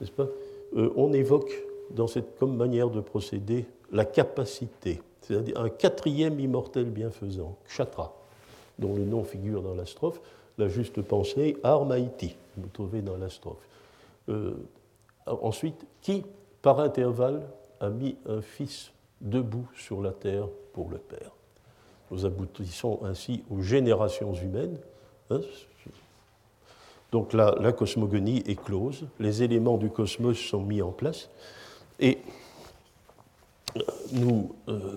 n'est-ce 0.00 0.10
pas? 0.10 0.26
On 0.74 1.12
évoque 1.12 1.52
dans 1.90 2.06
cette 2.06 2.38
comme 2.38 2.56
manière 2.56 2.90
de 2.90 3.00
procéder 3.00 3.66
la 3.92 4.04
capacité, 4.04 5.00
c'est-à-dire 5.20 5.58
un 5.60 5.68
quatrième 5.68 6.40
immortel 6.40 6.86
bienfaisant, 6.86 7.56
Kshatra, 7.68 8.14
dont 8.78 8.94
le 8.94 9.04
nom 9.04 9.24
figure 9.24 9.62
dans 9.62 9.74
la 9.74 9.86
strophe, 9.86 10.20
la 10.58 10.68
juste 10.68 11.02
pensée, 11.02 11.56
Armaïti, 11.62 12.36
vous 12.56 12.68
trouvez 12.68 13.02
dans 13.02 13.16
la 13.16 13.28
strophe. 13.28 13.66
Euh, 14.28 14.54
ensuite, 15.26 15.86
qui, 16.00 16.24
par 16.62 16.80
intervalle, 16.80 17.42
a 17.80 17.90
mis 17.90 18.16
un 18.26 18.40
fils 18.40 18.92
debout 19.20 19.68
sur 19.76 20.00
la 20.00 20.12
terre 20.12 20.48
pour 20.72 20.90
le 20.90 20.98
Père 20.98 21.32
Nous 22.10 22.24
aboutissons 22.24 23.00
ainsi 23.04 23.42
aux 23.50 23.60
générations 23.60 24.32
humaines. 24.34 24.78
Hein, 25.30 25.40
donc 27.14 27.32
la, 27.32 27.72
cosmogonie 27.72 28.42
est 28.44 28.60
close, 28.60 29.06
les 29.20 29.44
éléments 29.44 29.78
du 29.78 29.88
cosmos 29.88 30.36
sont 30.36 30.64
mis 30.64 30.82
en 30.82 30.90
place, 30.90 31.30
et 32.00 32.18
nous. 34.10 34.52
Euh, 34.68 34.96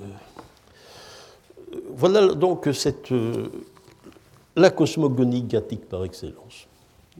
voilà 1.91 2.33
donc 2.33 2.69
cette, 2.73 3.11
euh, 3.11 3.49
la 4.55 4.71
cosmogonie 4.71 5.43
gathique 5.43 5.87
par 5.87 6.05
excellence. 6.05 6.67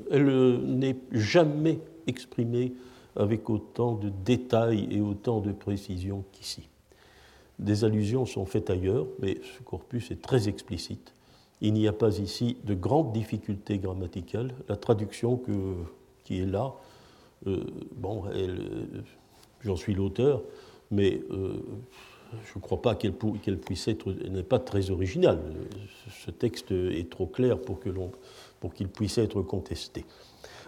Elle 0.09 0.29
euh, 0.29 0.57
n'est 0.57 0.97
jamais 1.11 1.77
exprimée 2.07 2.73
avec 3.15 3.51
autant 3.51 3.93
de 3.93 4.09
détails 4.25 4.87
et 4.89 4.99
autant 4.99 5.41
de 5.41 5.51
précision 5.51 6.23
qu'ici. 6.31 6.67
Des 7.59 7.83
allusions 7.83 8.25
sont 8.25 8.47
faites 8.47 8.71
ailleurs, 8.71 9.05
mais 9.19 9.37
ce 9.43 9.61
corpus 9.61 10.09
est 10.09 10.23
très 10.23 10.49
explicite. 10.49 11.13
Il 11.61 11.73
n'y 11.73 11.87
a 11.87 11.93
pas 11.93 12.19
ici 12.19 12.57
de 12.65 12.73
grandes 12.75 13.13
difficultés 13.13 13.79
grammaticales. 13.79 14.51
La 14.69 14.75
traduction 14.75 15.41
qui 16.23 16.39
est 16.39 16.45
là, 16.45 16.73
euh, 17.47 17.63
bon, 17.95 18.23
j'en 19.61 19.75
suis 19.75 19.95
l'auteur, 19.95 20.43
mais 20.91 21.21
euh, 21.31 21.53
je 22.45 22.57
ne 22.57 22.61
crois 22.61 22.81
pas 22.81 22.95
qu'elle 22.95 23.13
puisse 23.13 23.87
être, 23.87 24.11
n'est 24.11 24.43
pas 24.43 24.59
très 24.59 24.91
originale. 24.91 25.39
Ce 26.11 26.31
texte 26.31 26.71
est 26.71 27.09
trop 27.09 27.25
clair 27.25 27.57
pour 27.59 27.79
qu'il 28.73 28.87
puisse 28.87 29.17
être 29.17 29.41
contesté. 29.41 30.05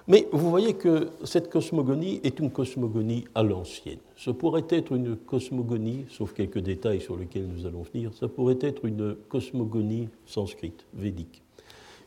Mais 0.10 0.28
vous 0.32 0.50
voyez 0.50 0.74
que 0.74 1.10
cette 1.24 1.51
cosmogonie 1.51 2.20
est 2.24 2.39
une 2.39 2.50
cosmogonie 2.50 3.25
à 3.36 3.44
l'ancienne. 3.44 4.00
Ce 4.16 4.32
pourrait 4.32 4.66
être 4.70 4.92
une 4.92 5.16
cosmogonie, 5.16 6.06
sauf 6.10 6.34
quelques 6.34 6.58
détails 6.58 7.00
sur 7.00 7.16
lesquels 7.16 7.48
nous 7.48 7.68
allons 7.68 7.84
venir, 7.84 8.12
ça 8.16 8.28
pourrait 8.28 8.58
être 8.60 8.86
une 8.86 9.16
cosmogonie 9.30 10.10
sanscrite, 10.25 10.84
védique. 10.96 11.44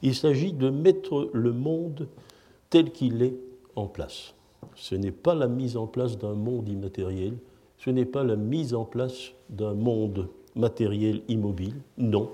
Il 0.02 0.16
s'agit 0.16 0.52
de 0.52 0.68
mettre 0.68 1.30
le 1.32 1.52
monde 1.52 2.08
tel 2.70 2.90
qu'il 2.90 3.22
est 3.22 3.36
en 3.76 3.86
place. 3.86 4.34
Ce 4.74 4.96
n'est 4.96 5.12
pas 5.12 5.36
la 5.36 5.46
mise 5.46 5.76
en 5.76 5.86
place 5.86 6.18
d'un 6.18 6.34
monde 6.34 6.68
immatériel, 6.68 7.34
ce 7.78 7.90
n'est 7.90 8.04
pas 8.04 8.24
la 8.24 8.34
mise 8.34 8.74
en 8.74 8.84
place 8.84 9.30
d'un 9.48 9.74
monde 9.74 10.28
matériel 10.56 11.22
immobile, 11.28 11.76
non. 11.98 12.30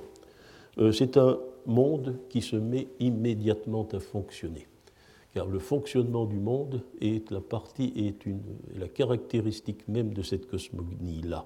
Euh, 0.79 0.93
c'est 0.93 1.19
un 1.19 1.39
monde 1.67 2.17
qui 2.31 2.41
se 2.41 2.57
met 2.57 2.89
immédiatement 3.01 3.87
à 3.93 4.01
fonctionner 4.01 4.67
car 5.39 5.47
le 5.47 5.61
fonctionnement 5.61 6.25
du 6.25 6.41
monde 6.41 6.83
est 7.01 7.31
la 7.31 7.41
partie 7.41 7.93
est 7.95 8.27
une, 8.27 8.43
la 8.75 8.89
caractéristique 8.89 9.87
même 9.87 10.13
de 10.13 10.23
cette 10.23 10.51
cosmogonie-là. 10.51 11.45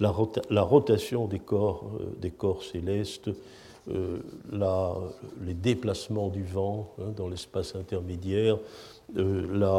La, 0.00 0.62
rotation 0.62 1.26
des 1.26 1.40
corps, 1.40 1.90
euh, 2.00 2.06
des 2.18 2.30
corps 2.30 2.62
célestes, 2.62 3.28
euh, 3.90 4.20
les 5.42 5.52
déplacements 5.52 6.30
du 6.30 6.42
vent 6.42 6.94
hein, 6.98 7.12
dans 7.14 7.28
l'espace 7.28 7.76
intermédiaire, 7.76 8.56
euh, 9.18 9.76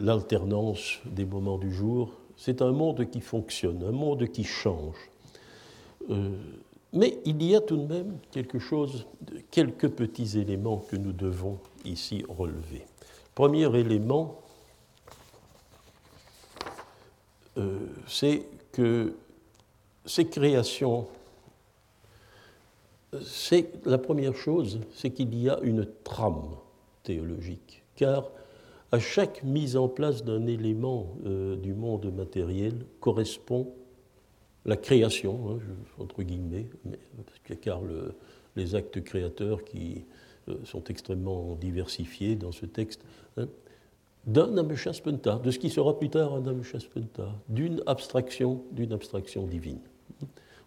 l'alternance 0.00 1.00
des 1.06 1.24
moments 1.24 1.58
du 1.58 1.74
jour, 1.74 2.12
c'est 2.36 2.62
un 2.62 2.70
monde 2.70 3.10
qui 3.10 3.20
fonctionne, 3.20 3.82
un 3.82 3.90
monde 3.90 4.28
qui 4.28 4.44
change. 4.44 5.10
Mais 6.96 7.18
il 7.24 7.42
y 7.42 7.54
a 7.54 7.60
tout 7.60 7.76
de 7.76 7.86
même 7.86 8.18
quelque 8.30 8.58
chose, 8.58 9.06
quelques 9.50 9.90
petits 9.90 10.38
éléments 10.38 10.78
que 10.78 10.96
nous 10.96 11.12
devons 11.12 11.58
ici 11.84 12.24
relever. 12.28 12.86
Premier 13.34 13.74
élément, 13.78 14.40
euh, 17.58 17.78
c'est 18.06 18.44
que 18.72 19.14
ces 20.06 20.26
créations 20.26 21.06
c'est 23.24 23.86
la 23.86 23.98
première 23.98 24.34
chose, 24.34 24.80
c'est 24.94 25.10
qu'il 25.10 25.34
y 25.40 25.48
a 25.48 25.58
une 25.62 25.86
trame 26.04 26.56
théologique, 27.02 27.82
car 27.94 28.30
à 28.92 28.98
chaque 28.98 29.42
mise 29.42 29.76
en 29.76 29.88
place 29.88 30.24
d'un 30.24 30.46
élément 30.46 31.16
euh, 31.24 31.56
du 31.56 31.74
monde 31.74 32.12
matériel 32.14 32.74
correspond 33.00 33.68
la 34.66 34.76
création, 34.76 35.52
hein, 35.52 35.58
entre 35.98 36.22
guillemets, 36.22 36.66
car 37.62 37.80
les 38.56 38.74
actes 38.74 39.02
créateurs 39.02 39.64
qui 39.64 40.04
euh, 40.48 40.56
sont 40.64 40.84
extrêmement 40.84 41.54
diversifiés 41.54 42.36
dans 42.36 42.52
ce 42.52 42.66
texte, 42.66 43.02
hein, 43.36 43.46
d'un 44.26 44.56
Ameshaspenta, 44.58 45.38
de 45.38 45.50
ce 45.52 45.58
qui 45.58 45.70
sera 45.70 45.96
plus 45.96 46.10
tard 46.10 46.34
un 46.34 46.46
Ameshaspenta, 46.46 47.32
d'une 47.48 47.80
abstraction, 47.86 48.64
d'une 48.72 48.92
abstraction 48.92 49.46
divine. 49.46 49.78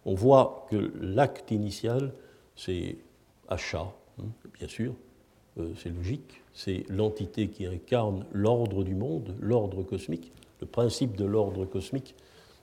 On 0.06 0.14
voit 0.14 0.66
que 0.70 0.92
l'acte 1.00 1.50
initial, 1.50 2.12
c'est 2.56 2.96
Achat, 3.48 3.92
hein, 4.18 4.24
bien 4.58 4.68
sûr, 4.68 4.94
euh, 5.58 5.72
c'est 5.76 5.90
logique, 5.90 6.42
c'est 6.54 6.84
l'entité 6.88 7.48
qui 7.48 7.66
incarne 7.66 8.24
l'ordre 8.32 8.82
du 8.82 8.94
monde, 8.94 9.34
l'ordre 9.40 9.82
cosmique, 9.82 10.32
le 10.60 10.66
principe 10.66 11.16
de 11.16 11.24
l'ordre 11.26 11.66
cosmique 11.66 12.14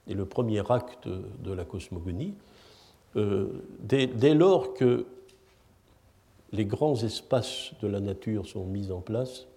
est 0.10 0.14
le 0.14 0.26
premier 0.26 0.64
acte 0.72 1.08
de 1.08 1.52
la 1.52 1.66
cosmogonie. 1.66 2.34
Euh, 3.16 3.48
dès, 3.80 4.34
lors 4.34 4.74
que 4.74 5.06
les 6.52 6.66
grands 6.66 6.96
espaces 6.96 7.72
de 7.82 7.88
la 7.88 8.00
nature 8.00 8.48
sont 8.48 8.66
mis 8.66 8.92
en 8.92 9.02
place, 9.02 9.48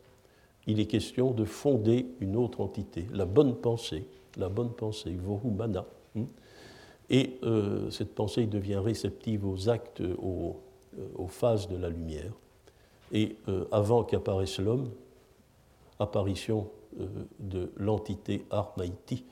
il 0.67 0.81
est 0.81 0.87
question 0.87 1.33
de 1.33 1.45
fonder 1.45 2.07
une 2.21 2.37
autre 2.37 2.61
entité, 2.61 3.07
la 3.13 3.25
bonne 3.25 3.55
pensée, 3.57 4.07
la 4.37 4.49
bonne 4.49 4.73
pensée, 4.73 5.17
Vohumana. 5.17 5.87
Hein. 6.17 6.27
Et 7.09 7.39
euh, 7.43 7.91
cette 7.91 8.15
pensée 8.15 8.47
devient 8.47 8.77
réceptive 8.77 9.45
aux 9.47 9.69
actes, 9.69 10.03
aux, 10.23 10.61
aux 11.17 11.27
phases 11.27 11.69
de 11.69 11.77
la 11.77 11.89
lumière. 11.89 12.33
Et 13.13 13.37
euh, 13.49 13.65
avant 13.73 14.05
qu'apparaisse 14.05 14.59
l'homme, 14.59 14.91
apparition 15.99 16.69
euh, 16.99 17.07
de 17.39 17.73
l'entité 17.77 18.45
Armaïti, 18.51 19.25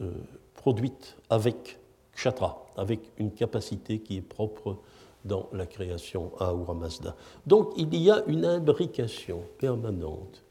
euh, 0.00 0.10
produite 0.54 1.16
avec 1.30 1.78
Kshatra, 2.14 2.66
avec 2.76 3.00
une 3.18 3.32
capacité 3.32 3.98
qui 3.98 4.18
est 4.18 4.22
propre 4.22 4.78
dans 5.24 5.48
la 5.52 5.66
création 5.66 6.32
Ahura 6.38 6.74
Mazda. 6.74 7.16
Donc 7.46 7.72
il 7.76 7.94
y 7.96 8.10
a 8.10 8.22
une 8.26 8.44
imbrication 8.44 9.42
permanente 9.58 10.42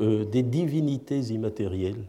des 0.00 0.42
divinités 0.42 1.20
immatérielles 1.32 2.04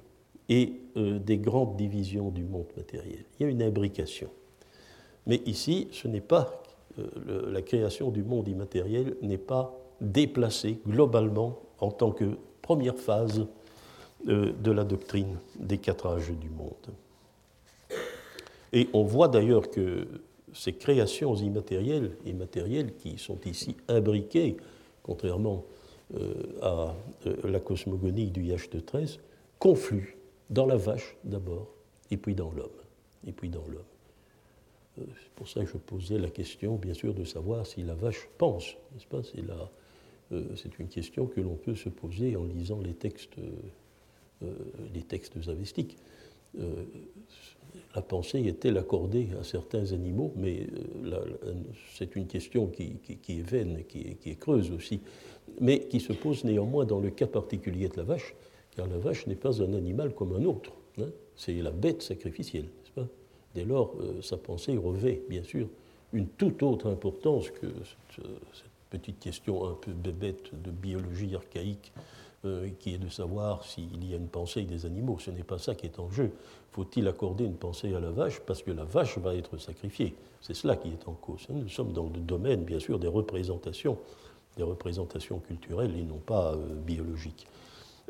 et 0.48 0.74
des 0.96 1.38
grandes 1.38 1.76
divisions 1.76 2.30
du 2.30 2.44
monde 2.44 2.68
matériel. 2.78 3.26
Il 3.40 3.44
y 3.44 3.46
a 3.48 3.50
une 3.50 3.64
imbrication. 3.64 4.30
Mais 5.26 5.42
ici, 5.46 5.88
ce 5.92 6.08
n'est 6.08 6.22
pas 6.22 6.64
la 7.52 7.62
création 7.62 8.10
du 8.12 8.24
monde 8.24 8.48
immatériel 8.48 9.16
n'est 9.22 9.38
pas 9.38 9.74
déplacée 10.02 10.80
globalement 10.88 11.60
en 11.80 11.92
tant 11.92 12.12
que 12.12 12.38
première 12.62 12.98
phase 12.98 13.46
euh, 14.28 14.52
de 14.62 14.72
la 14.72 14.84
doctrine 14.84 15.38
des 15.58 15.78
quatre 15.78 16.08
âges 16.08 16.32
du 16.32 16.50
monde. 16.50 16.74
Et 18.74 18.90
on 18.94 19.04
voit 19.04 19.28
d'ailleurs 19.28 19.70
que 19.70 20.08
ces 20.54 20.74
créations 20.74 21.36
immatérielles 21.36 22.16
et 22.26 22.34
matérielles 22.34 22.96
qui 22.96 23.18
sont 23.18 23.40
ici 23.46 23.76
imbriquées, 23.88 24.58
contrairement 25.04 25.66
euh, 26.16 26.34
à 26.62 26.96
euh, 27.28 27.36
la 27.44 27.60
cosmogonie 27.60 28.32
du 28.32 28.44
Yach 28.44 28.70
de 28.70 28.80
13, 28.80 29.20
confluent 29.60 30.18
dans 30.50 30.66
la 30.66 30.78
vache 30.78 31.16
d'abord, 31.24 31.68
et 32.10 32.18
puis 32.18 32.34
dans 32.34 32.52
l'homme, 32.52 32.70
et 33.28 33.32
puis 33.32 33.50
dans 33.50 33.66
l'homme. 33.68 33.84
C'est 34.98 35.32
pour 35.36 35.48
ça 35.48 35.62
que 35.62 35.68
je 35.68 35.78
posais 35.78 36.18
la 36.18 36.30
question, 36.30 36.76
bien 36.76 36.94
sûr, 36.94 37.14
de 37.14 37.24
savoir 37.24 37.66
si 37.66 37.84
la 37.84 37.94
vache 37.94 38.28
pense, 38.38 38.76
n'est-ce 38.94 39.08
pas? 39.08 39.22
C'est 39.24 39.44
euh, 40.32 40.56
une 40.80 40.88
question 40.88 41.26
que 41.28 41.40
l'on 41.40 41.56
peut 41.56 41.76
se 41.76 41.90
poser 41.90 42.36
en 42.36 42.44
lisant 42.44 42.82
les 42.82 42.94
textes, 42.94 43.38
euh, 44.44 44.52
les 44.94 45.04
textes 45.04 45.38
avestiques. 45.48 45.98
Euh, 47.76 47.80
la 47.96 48.02
pensée 48.02 48.40
est-elle 48.46 48.78
accordée 48.78 49.30
à 49.40 49.44
certains 49.44 49.92
animaux 49.94 50.34
Mais 50.36 50.68
c'est 51.94 52.16
une 52.16 52.28
question 52.28 52.68
qui, 52.68 52.98
est 53.08 53.42
vaine, 53.42 53.84
qui 53.88 54.16
qui 54.16 54.30
est, 54.30 54.40
creuse 54.40 54.72
aussi, 54.72 55.02
mais 55.60 55.80
qui 55.88 56.00
se 56.00 56.14
pose 56.14 56.44
néanmoins 56.44 56.86
dans 56.86 57.00
le 57.00 57.10
cas 57.10 57.28
particulier 57.28 57.90
de 57.90 57.98
la 57.98 58.04
vache, 58.04 58.36
car 58.76 58.88
la 58.88 58.98
vache 58.98 59.28
n'est 59.28 59.36
pas 59.36 59.62
un 59.62 59.74
animal 59.74 60.14
comme 60.14 60.36
un 60.36 60.46
autre. 60.46 60.74
Hein. 61.00 61.10
c'est 61.36 61.54
la 61.54 61.72
bête 61.72 62.02
sacrificielle, 62.02 62.66
n'est-ce 62.66 62.92
pas? 62.92 63.08
Dès 63.56 63.64
lors, 63.64 63.96
sa 64.22 64.38
pensée 64.38 64.78
revêt, 64.78 65.22
bien 65.30 65.44
sûr, 65.44 65.68
une 66.14 66.28
toute 66.28 66.62
autre 66.64 66.88
importance 66.88 67.50
que 67.52 67.68
cette, 68.14 68.26
petite 68.90 69.20
question 69.20 69.68
un 69.68 69.74
peu 69.74 69.92
bébête 69.92 70.50
de 70.64 70.72
biologie 70.72 71.36
archaïque, 71.36 71.92
euh, 72.46 72.70
qui 72.80 72.94
est 72.94 72.98
de 72.98 73.10
savoir 73.10 73.66
s'il 73.66 74.10
y 74.10 74.14
a 74.14 74.18
une 74.18 74.30
pensée 74.30 74.62
des 74.62 74.86
animaux. 74.86 75.18
Ce 75.20 75.30
n'est 75.30 75.44
pas 75.44 75.58
ça 75.58 75.76
qui 75.76 75.86
est 75.88 76.00
en 76.00 76.10
jeu. 76.10 76.32
Faut-il 76.72 77.06
accorder 77.10 77.44
une 77.44 77.56
pensée 77.56 77.94
à 77.94 78.00
la 78.00 78.12
vache 78.12 78.40
parce 78.40 78.64
que 78.64 78.72
la 78.72 78.86
vache 78.86 79.18
va 79.18 79.36
être 79.36 79.58
sacrifiée? 79.58 80.16
C'est 80.40 80.54
cela 80.54 80.78
qui 80.78 80.88
est 80.88 81.06
en 81.08 81.14
cause. 81.14 81.48
Nous 81.50 81.68
sommes 81.68 81.92
dans 81.92 82.06
le 82.06 82.22
domaine, 82.22 82.64
bien 82.64 82.80
sûr, 82.80 82.98
des 82.98 83.10
représentations, 83.10 83.98
des 84.56 84.64
représentations 84.64 85.40
culturelles 85.40 85.94
et 85.98 86.04
non 86.04 86.20
pas 86.20 86.54
euh, 86.54 86.76
biologiques. 86.76 87.46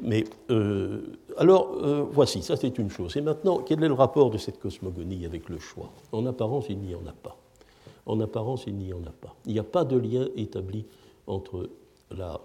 Mais 0.01 0.25
euh, 0.51 1.17
alors, 1.37 1.75
voici, 2.11 2.43
ça 2.43 2.55
c'est 2.55 2.77
une 2.77 2.91
chose. 2.91 3.17
Et 3.17 3.21
maintenant, 3.21 3.57
quel 3.57 3.83
est 3.83 3.87
le 3.87 3.95
rapport 3.95 4.29
de 4.29 4.37
cette 4.37 4.59
cosmogonie 4.59 5.25
avec 5.25 5.49
le 5.49 5.57
choix? 5.57 5.89
En 6.11 6.25
apparence, 6.27 6.67
il 6.69 6.77
n'y 6.77 6.93
en 6.93 7.05
a 7.07 7.13
pas. 7.13 7.35
En 8.05 8.19
apparence, 8.19 8.65
il 8.67 8.75
n'y 8.75 8.93
en 8.93 9.03
a 9.03 9.11
pas. 9.11 9.35
Il 9.45 9.53
n'y 9.53 9.59
a 9.59 9.63
pas 9.63 9.85
de 9.85 9.97
lien 9.97 10.27
établi 10.35 10.85
entre 11.25 11.69
la 12.11 12.39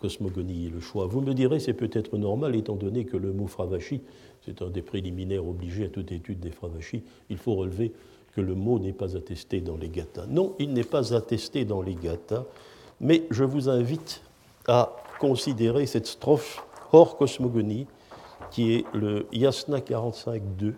cosmogonie 0.00 0.66
et 0.66 0.70
le 0.70 0.80
choix. 0.80 1.06
Vous 1.06 1.20
me 1.20 1.32
direz, 1.32 1.58
c'est 1.58 1.72
peut-être 1.72 2.18
normal, 2.18 2.54
étant 2.54 2.76
donné 2.76 3.04
que 3.04 3.16
le 3.16 3.32
mot 3.32 3.46
fravashi, 3.46 4.02
c'est 4.44 4.60
un 4.62 4.68
des 4.68 4.82
préliminaires 4.82 5.46
obligés 5.46 5.86
à 5.86 5.88
toute 5.88 6.12
étude 6.12 6.40
des 6.40 6.50
fravashis, 6.50 7.02
il 7.30 7.38
faut 7.38 7.54
relever 7.54 7.92
que 8.36 8.40
le 8.40 8.54
mot 8.54 8.78
n'est 8.78 8.92
pas 8.92 9.16
attesté 9.16 9.60
dans 9.60 9.76
les 9.76 9.88
gathas. 9.88 10.26
Non, 10.28 10.54
il 10.58 10.72
n'est 10.72 10.84
pas 10.84 11.14
attesté 11.14 11.64
dans 11.64 11.80
les 11.80 11.94
gathas, 11.94 12.44
mais 13.00 13.24
je 13.30 13.44
vous 13.44 13.68
invite 13.68 14.22
à 14.66 14.94
considérer 15.18 15.86
cette 15.86 16.06
strophe 16.06 16.64
hors 16.92 17.16
cosmogonie, 17.16 17.86
qui 18.50 18.74
est 18.74 18.84
le 18.94 19.26
Yasna 19.32 19.78
45.2, 19.78 20.74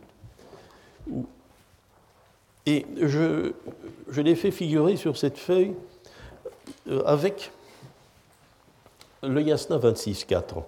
où 1.11 1.27
et 2.67 2.87
je, 3.01 3.53
l'ai 4.21 4.35
fait 4.35 4.51
figurer 4.51 4.97
sur 4.97 5.17
cette 5.17 5.39
feuille 5.39 5.73
euh, 6.89 7.03
avec 7.05 7.53
le 9.23 9.43
Yasna 9.43 9.79
26.4. 9.79 10.63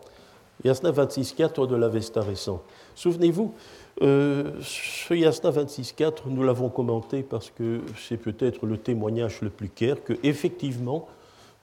Yasna 0.65 0.93
26.4 0.93 1.67
de 1.67 1.77
l'Avesta 1.77 2.21
récent. 2.21 2.63
Souvenez-vous, 2.95 3.55
euh, 4.03 4.53
ce 4.63 5.15
Yasna 5.15 5.51
26.4, 5.51 6.23
nous 6.27 6.43
l'avons 6.43 6.69
commenté 6.69 7.23
parce 7.23 7.51
que 7.51 7.81
c'est 7.97 8.17
peut-être 8.17 8.67
le 8.67 8.79
témoignage 8.79 9.41
le 9.41 9.51
plus 9.51 9.69
clair 9.69 10.03
que, 10.05 10.15
effectivement, 10.23 11.09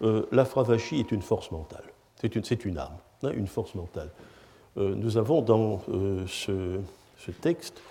euh, 0.01 0.25
la 0.31 0.43
est 0.43 1.11
une 1.11 1.21
force 1.21 1.51
mentale. 1.51 1.83
C'est 2.19 2.35
une, 2.35 2.43
une, 2.65 2.77
âme, 2.77 2.97
hein, 3.23 3.31
une 3.33 3.47
force 3.47 3.75
mentale. 3.75 4.09
nous 4.75 5.17
avons 5.17 5.41
dans 5.41 5.81
ce, 6.27 6.79
ce 7.17 7.31
texte 7.31 7.81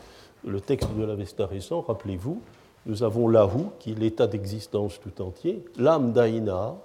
le 0.44 0.60
texte 0.60 0.88
de 0.96 1.04
l'Avesta 1.04 1.46
récent, 1.46 1.80
rappelez-vous, 1.80 2.40
nous 2.86 3.02
avons 3.02 3.28
l'Ahu, 3.28 3.66
qui 3.78 3.92
est 3.92 3.98
l'état 3.98 4.26
d'existence 4.26 5.00
tout 5.00 5.22
entier, 5.22 5.64
l'âme 5.76 6.12
d'Aïna, 6.12 6.76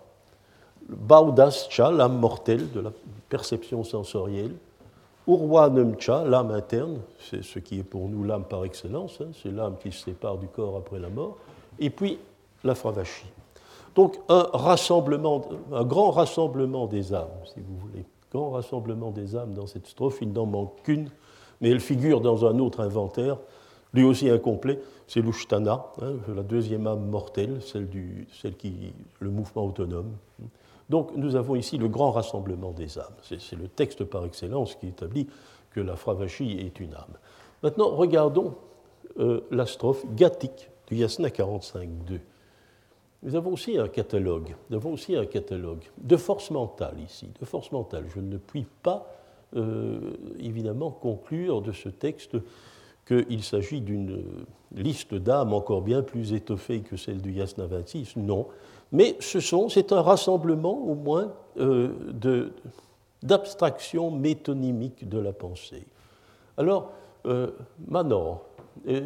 Baudascha, 0.89 1.91
l'âme 1.91 2.19
mortelle 2.19 2.71
de 2.71 2.79
la 2.79 2.91
perception 3.29 3.83
sensorielle, 3.83 4.53
Urwanumcha, 5.27 6.25
l'âme 6.25 6.51
interne, 6.51 6.99
c'est 7.19 7.43
ce 7.43 7.59
qui 7.59 7.79
est 7.79 7.83
pour 7.83 8.09
nous 8.09 8.23
l'âme 8.23 8.43
par 8.43 8.65
excellence, 8.65 9.19
hein, 9.21 9.29
c'est 9.41 9.51
l'âme 9.51 9.77
qui 9.81 9.91
se 9.91 10.03
sépare 10.03 10.37
du 10.37 10.47
corps 10.47 10.75
après 10.75 10.99
la 10.99 11.09
mort, 11.09 11.37
et 11.79 11.89
puis 11.89 12.19
la 12.63 12.75
Fravashi. 12.75 13.25
Donc 13.95 14.17
un 14.27 14.47
rassemblement, 14.51 15.45
un 15.71 15.85
grand 15.85 16.11
rassemblement 16.11 16.87
des 16.87 17.13
âmes, 17.13 17.29
si 17.45 17.61
vous 17.61 17.77
voulez, 17.77 18.05
grand 18.31 18.51
rassemblement 18.51 19.11
des 19.11 19.35
âmes 19.35 19.53
dans 19.53 19.67
cette 19.67 19.87
strophe, 19.87 20.17
il 20.21 20.33
n'en 20.33 20.45
manque 20.45 20.81
qu'une, 20.83 21.09
mais 21.61 21.69
elle 21.69 21.79
figure 21.79 22.19
dans 22.19 22.45
un 22.45 22.59
autre 22.59 22.81
inventaire, 22.81 23.37
lui 23.93 24.03
aussi 24.03 24.29
incomplet, 24.29 24.79
c'est 25.07 25.21
l'Ushtana, 25.21 25.85
hein, 26.01 26.15
la 26.35 26.43
deuxième 26.43 26.87
âme 26.87 27.07
mortelle, 27.07 27.61
celle, 27.61 27.87
du, 27.87 28.27
celle 28.33 28.57
qui, 28.57 28.93
le 29.19 29.29
mouvement 29.29 29.65
autonome. 29.65 30.11
Donc 30.93 31.15
nous 31.15 31.35
avons 31.35 31.55
ici 31.55 31.79
le 31.79 31.87
grand 31.87 32.11
rassemblement 32.11 32.69
des 32.69 32.99
âmes. 32.99 33.15
C'est 33.23 33.55
le 33.55 33.67
texte 33.67 34.03
par 34.03 34.25
excellence 34.25 34.75
qui 34.75 34.89
établit 34.89 35.27
que 35.71 35.79
la 35.79 35.95
Fravashi 35.95 36.51
est 36.59 36.79
une 36.79 36.93
âme. 36.93 37.17
Maintenant, 37.63 37.89
regardons 37.89 38.53
euh, 39.17 39.41
la 39.49 39.65
strophe 39.65 40.05
gathique 40.13 40.69
du 40.85 40.97
Yasna 40.97 41.29
45.2. 41.29 42.19
Nous 43.23 43.35
avons 43.35 43.53
aussi 43.53 43.75
un 43.79 43.87
catalogue, 43.87 44.55
nous 44.69 44.77
avons 44.77 44.93
aussi 44.93 45.15
un 45.15 45.25
catalogue 45.25 45.81
de 45.97 46.15
force 46.15 46.51
mentale 46.51 46.97
ici, 47.03 47.27
de 47.41 47.45
force 47.45 47.71
mentale. 47.71 48.05
Je 48.13 48.19
ne 48.19 48.37
puis 48.37 48.67
pas 48.83 49.11
euh, 49.55 50.11
évidemment 50.37 50.91
conclure 50.91 51.63
de 51.63 51.71
ce 51.71 51.89
texte 51.89 52.37
qu'il 53.05 53.43
s'agit 53.43 53.81
d'une 53.81 54.23
liste 54.75 55.13
d'âmes 55.13 55.53
encore 55.53 55.81
bien 55.81 56.01
plus 56.01 56.33
étoffée 56.33 56.81
que 56.81 56.95
celle 56.95 57.21
du 57.21 57.33
Yasna 57.33 57.65
26. 57.65 58.15
Non. 58.17 58.47
Mais 58.91 59.15
ce 59.19 59.39
sont, 59.39 59.69
c'est 59.69 59.91
un 59.91 60.01
rassemblement 60.01 60.77
au 60.77 60.95
moins 60.95 61.33
euh, 61.57 62.49
d'abstractions 63.21 64.11
métonymiques 64.11 65.07
de 65.07 65.19
la 65.19 65.33
pensée. 65.33 65.85
Alors, 66.57 66.91
euh, 67.25 67.51
Manor, 67.87 68.45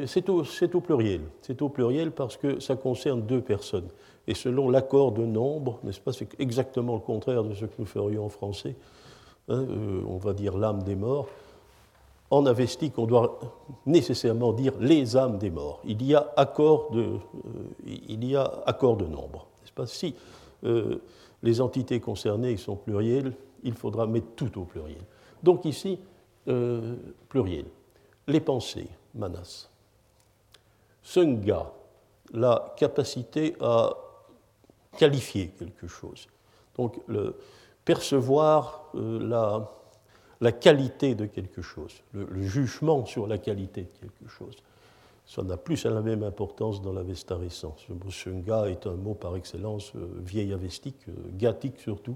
c'est 0.06 0.30
au, 0.30 0.44
au, 0.44 0.82
pluriel. 0.82 1.22
C'est 1.42 1.62
au 1.62 1.70
pluriel 1.70 2.12
parce 2.12 2.38
que 2.38 2.60
ça 2.60 2.76
concerne 2.76 3.22
deux 3.22 3.42
personnes. 3.42 3.88
Et 4.28 4.34
selon 4.34 4.70
l'accord 4.70 5.14
de 5.14 5.26
nombre, 5.26 5.80
n'est-ce 5.84 6.02
pas, 6.02 6.12
c'est 6.12 6.40
exactement 6.40 6.96
le 6.96 7.00
contraire 7.00 7.44
de 7.44 7.54
ce 7.54 7.66
que 7.66 7.76
nous 7.80 7.86
ferions 7.86 8.26
en 8.26 8.30
français. 8.30 8.76
Hein, 9.50 9.66
euh, 9.70 10.02
on 10.08 10.18
va 10.18 10.34
dire 10.34 10.58
l'âme 10.58 10.84
des 10.84 10.96
morts. 10.96 11.28
En 12.30 12.46
avestique, 12.46 12.98
on 12.98 13.06
doit 13.06 13.40
nécessairement 13.86 14.52
dire 14.52 14.74
les 14.80 15.16
âmes 15.16 15.38
des 15.38 15.50
morts. 15.50 15.80
Il 15.86 16.04
y 16.04 16.14
a 16.14 16.34
accord 16.36 16.92
de, 16.92 17.02
euh, 17.02 17.20
il 17.86 18.26
y 18.26 18.36
a 18.36 18.44
accord 18.66 18.98
de 18.98 19.06
nombre. 19.06 19.48
Pas? 19.76 19.86
Si 19.86 20.16
euh, 20.64 20.98
les 21.44 21.62
entités 21.62 22.00
concernées 22.00 22.58
sont 22.58 22.76
plurielles, 22.76 23.34
il 23.64 23.74
faudra 23.74 24.08
mettre 24.08 24.28
tout 24.36 24.60
au 24.60 24.66
pluriel. 24.66 25.02
Donc 25.44 25.66
ici, 25.66 26.00
pluriel. 27.30 27.66
Les 28.28 28.40
pensées, 28.40 28.88
manas. 29.14 29.70
Sunga, 31.04 31.72
la 32.34 32.74
capacité 32.78 33.56
à 33.62 33.94
qualifier 34.98 35.50
quelque 35.50 35.88
chose. 35.88 36.28
Donc, 36.78 37.00
le, 37.08 37.36
percevoir 37.88 38.90
euh, 38.96 39.20
la, 39.26 39.66
la, 40.42 40.52
qualité 40.52 41.16
de 41.16 41.26
quelque 41.26 41.62
chose, 41.62 41.94
le, 42.14 42.42
jugement 42.42 43.06
sur 43.06 43.28
la 43.28 43.38
qualité 43.38 43.82
de 43.82 44.00
quelque 44.00 44.30
chose. 44.30 44.56
Ça 45.26 45.44
n'a 45.44 45.58
plus 45.58 45.84
la 45.86 46.02
même 46.02 46.24
importance 46.24 46.82
dans 46.82 46.94
la 46.94 47.02
récence. 47.02 47.86
Le 47.90 47.96
mot 47.96 48.10
sunga 48.10 48.70
est 48.70 48.88
un 48.88 48.96
mot 48.96 49.14
par 49.14 49.36
excellence 49.36 49.92
euh, 49.96 50.08
vieil 50.24 50.54
avestique, 50.54 51.06
euh, 51.10 51.72
surtout, 51.78 52.16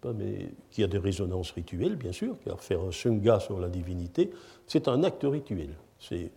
pas, 0.00 0.12
mais 0.12 0.50
qui 0.70 0.82
a 0.84 0.86
des 0.86 0.98
résonances 0.98 1.50
rituelles, 1.50 1.96
bien 1.96 2.12
sûr, 2.12 2.36
car 2.44 2.60
faire 2.60 2.80
un 2.80 2.92
sunga 2.92 3.40
sur 3.40 3.58
la 3.58 3.68
divinité, 3.68 4.30
c'est 4.66 4.88
un 4.88 5.02
acte 5.02 5.24
rituel. 5.24 5.70
C'est 5.98 6.30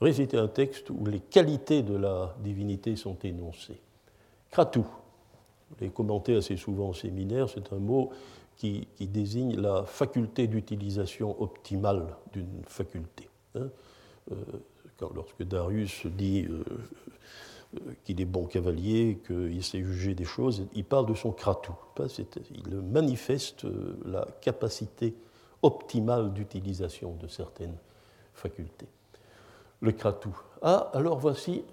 réciter 0.00 0.36
un 0.36 0.48
texte 0.48 0.90
où 0.90 1.04
les 1.06 1.20
qualités 1.20 1.82
de 1.82 1.96
la 1.96 2.34
divinité 2.42 2.96
sont 2.96 3.16
énoncées. 3.24 3.80
Kratu, 4.50 4.80
je 5.78 5.84
l'ai 5.84 5.90
commenté 5.90 6.36
assez 6.36 6.56
souvent 6.56 6.90
au 6.90 6.94
séminaire, 6.94 7.48
c'est 7.48 7.72
un 7.72 7.78
mot 7.78 8.10
qui, 8.56 8.88
désigne 9.00 9.56
la 9.56 9.84
faculté 9.84 10.46
d'utilisation 10.46 11.40
optimale 11.40 12.16
d'une 12.32 12.62
faculté. 12.66 13.28
Hein. 13.54 13.68
Euh, 14.32 14.36
lorsque 15.14 15.42
Darius 15.42 16.06
dit 16.06 16.46
euh, 16.48 16.64
euh, 17.76 17.92
qu'il 18.04 18.20
est 18.20 18.26
bon 18.26 18.46
cavalier, 18.46 19.20
qu'il 19.26 19.62
sait 19.62 19.82
juger 19.82 20.14
des 20.14 20.24
choses, 20.24 20.66
il 20.74 20.84
parle 20.84 21.06
de 21.06 21.14
son 21.14 21.32
kratou. 21.32 21.74
Il 22.50 22.76
manifeste 22.76 23.66
la 24.04 24.26
capacité 24.40 25.14
optimale 25.62 26.32
d'utilisation 26.32 27.14
de 27.14 27.28
certaines 27.28 27.76
facultés 28.34 28.88
le 29.80 29.92
kratou. 29.92 30.36
Ah, 30.62 30.90
alors 30.94 31.18
voici 31.18 31.64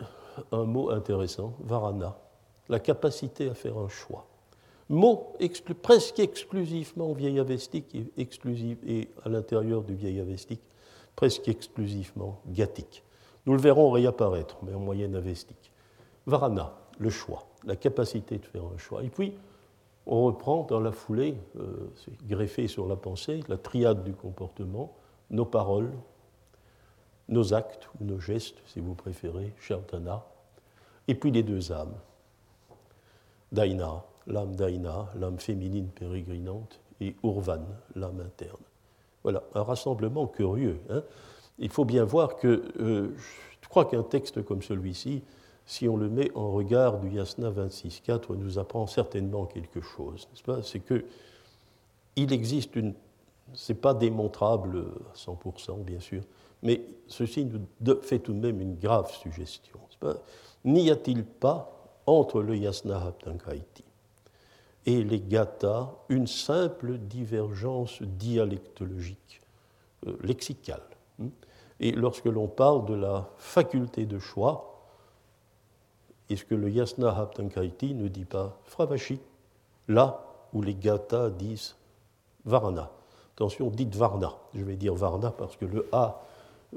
un 0.51 0.63
mot 0.63 0.89
intéressant, 0.89 1.53
varana, 1.63 2.17
la 2.69 2.79
capacité 2.79 3.49
à 3.49 3.53
faire 3.53 3.77
un 3.77 3.89
choix. 3.89 4.25
Mot 4.89 5.33
presque 5.81 6.19
exclusivement 6.19 7.13
vieil 7.13 7.39
avestique 7.39 7.95
et, 7.95 8.27
et 8.87 9.09
à 9.23 9.29
l'intérieur 9.29 9.83
du 9.83 9.95
vieil 9.95 10.19
avestique, 10.19 10.61
presque 11.15 11.47
exclusivement 11.47 12.41
gathique. 12.47 13.03
Nous 13.45 13.53
le 13.53 13.59
verrons 13.59 13.91
réapparaître, 13.91 14.57
mais 14.63 14.73
en 14.73 14.79
moyenne 14.79 15.15
avestique. 15.15 15.71
Varana, 16.25 16.73
le 16.97 17.09
choix, 17.09 17.47
la 17.65 17.75
capacité 17.75 18.37
de 18.37 18.45
faire 18.45 18.63
un 18.63 18.77
choix. 18.77 19.03
Et 19.03 19.09
puis, 19.09 19.33
on 20.05 20.25
reprend 20.25 20.63
dans 20.63 20.79
la 20.79 20.91
foulée, 20.91 21.37
euh, 21.59 21.89
greffé 22.23 22.67
sur 22.67 22.87
la 22.87 22.95
pensée, 22.95 23.41
la 23.47 23.57
triade 23.57 24.03
du 24.03 24.13
comportement, 24.13 24.93
nos 25.29 25.45
paroles, 25.45 25.91
nos 27.29 27.53
actes 27.53 27.89
ou 27.99 28.05
nos 28.05 28.19
gestes, 28.19 28.57
si 28.65 28.79
vous 28.79 28.95
préférez, 28.95 29.53
Shartana, 29.59 30.25
et 31.07 31.15
puis 31.15 31.31
les 31.31 31.43
deux 31.43 31.71
âmes. 31.71 31.95
Daina, 33.51 34.03
l'âme 34.27 34.55
Daina, 34.55 35.09
l'âme 35.15 35.39
féminine 35.39 35.87
pérégrinante, 35.87 36.79
et 37.01 37.15
Urvan, 37.23 37.65
l'âme 37.95 38.21
interne. 38.21 38.63
Voilà, 39.23 39.43
un 39.53 39.63
rassemblement 39.63 40.27
curieux. 40.27 40.79
Hein. 40.89 41.03
Il 41.59 41.69
faut 41.69 41.85
bien 41.85 42.03
voir 42.03 42.35
que 42.35 42.63
euh, 42.79 43.15
je 43.61 43.69
crois 43.69 43.85
qu'un 43.85 44.03
texte 44.03 44.43
comme 44.43 44.61
celui-ci, 44.61 45.23
si 45.65 45.87
on 45.87 45.95
le 45.95 46.09
met 46.09 46.31
en 46.35 46.51
regard 46.51 46.99
du 46.99 47.09
Yasna 47.09 47.49
26.4, 47.51 48.35
nous 48.35 48.59
apprend 48.59 48.85
certainement 48.85 49.45
quelque 49.45 49.81
chose. 49.81 50.27
C'est 50.63 50.79
que 50.79 51.05
il 52.15 52.33
existe 52.33 52.75
une. 52.75 52.93
Ce 53.53 53.71
n'est 53.71 53.79
pas 53.79 53.93
démontrable 53.93 54.85
à 55.11 55.15
100%, 55.15 55.83
bien 55.83 55.99
sûr, 55.99 56.23
mais 56.61 56.81
ceci 57.07 57.45
nous 57.45 57.61
fait 58.01 58.19
tout 58.19 58.33
de 58.33 58.39
même 58.39 58.61
une 58.61 58.75
grave 58.75 59.11
suggestion. 59.11 59.79
N'y 60.65 60.89
a-t-il 60.89 61.23
pas 61.23 61.71
entre 62.05 62.41
le 62.41 62.57
Yasna 62.57 62.99
et 64.85 65.03
les 65.03 65.21
Gata 65.21 65.93
une 66.09 66.27
simple 66.27 66.97
divergence 66.97 68.01
dialectologique, 68.01 69.41
euh, 70.07 70.17
lexicale. 70.21 70.83
Hein 71.21 71.29
Et 71.79 71.91
lorsque 71.91 72.25
l'on 72.25 72.47
parle 72.47 72.85
de 72.85 72.93
la 72.93 73.29
faculté 73.37 74.05
de 74.05 74.19
choix, 74.19 74.69
est-ce 76.29 76.45
que 76.45 76.55
le 76.55 76.69
Yasna 76.69 77.17
Haptankaiti 77.17 77.93
ne 77.93 78.07
dit 78.07 78.25
pas 78.25 78.59
Fravashi, 78.65 79.19
là 79.87 80.25
où 80.53 80.61
les 80.61 80.75
Gata 80.75 81.29
disent 81.29 81.75
Varana 82.45 82.91
Attention, 83.35 83.69
dites 83.71 83.95
Varna. 83.95 84.35
Je 84.53 84.63
vais 84.63 84.75
dire 84.75 84.93
Varna 84.93 85.31
parce 85.31 85.57
que 85.57 85.65
le 85.65 85.89
A 85.91 86.21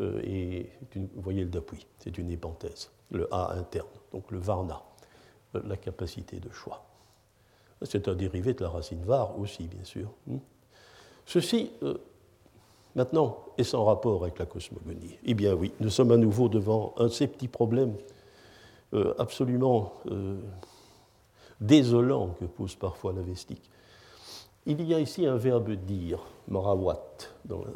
euh, 0.00 0.20
et 0.24 0.70
une 0.94 1.08
voyelle 1.16 1.50
d'appui, 1.50 1.86
c'est 1.98 2.16
une 2.18 2.30
épenthèse, 2.30 2.90
le 3.10 3.32
A 3.32 3.52
interne, 3.52 3.88
donc 4.12 4.30
le 4.30 4.38
varna, 4.38 4.82
euh, 5.54 5.62
la 5.64 5.76
capacité 5.76 6.38
de 6.38 6.50
choix. 6.50 6.85
C'est 7.82 8.08
un 8.08 8.14
dérivé 8.14 8.54
de 8.54 8.62
la 8.62 8.70
racine 8.70 9.02
var 9.04 9.38
aussi, 9.38 9.68
bien 9.68 9.84
sûr. 9.84 10.08
Hmm. 10.26 10.38
Ceci, 11.26 11.72
euh, 11.82 11.98
maintenant, 12.94 13.44
est 13.58 13.64
sans 13.64 13.84
rapport 13.84 14.22
avec 14.22 14.38
la 14.38 14.46
cosmogonie. 14.46 15.18
Eh 15.24 15.34
bien 15.34 15.54
oui, 15.54 15.72
nous 15.80 15.90
sommes 15.90 16.12
à 16.12 16.16
nouveau 16.16 16.48
devant 16.48 16.94
un 16.96 17.04
de 17.04 17.08
ces 17.08 17.26
petits 17.26 17.48
problèmes 17.48 17.94
absolument 19.18 19.92
désolants 21.60 22.34
que 22.40 22.44
pose 22.44 22.74
parfois 22.76 23.12
la 23.12 23.22
vestique. 23.22 23.70
Il 24.66 24.82
y 24.82 24.94
a 24.94 25.00
ici 25.00 25.26
un 25.26 25.36
verbe 25.36 25.70
dire, 25.72 26.20
marawat. 26.48 27.00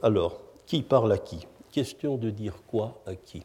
Alors, 0.02 0.40
qui 0.66 0.82
parle 0.82 1.12
à 1.12 1.18
qui? 1.18 1.46
Question 1.70 2.16
de 2.16 2.30
dire 2.30 2.56
quoi 2.66 3.00
à 3.06 3.14
qui? 3.14 3.44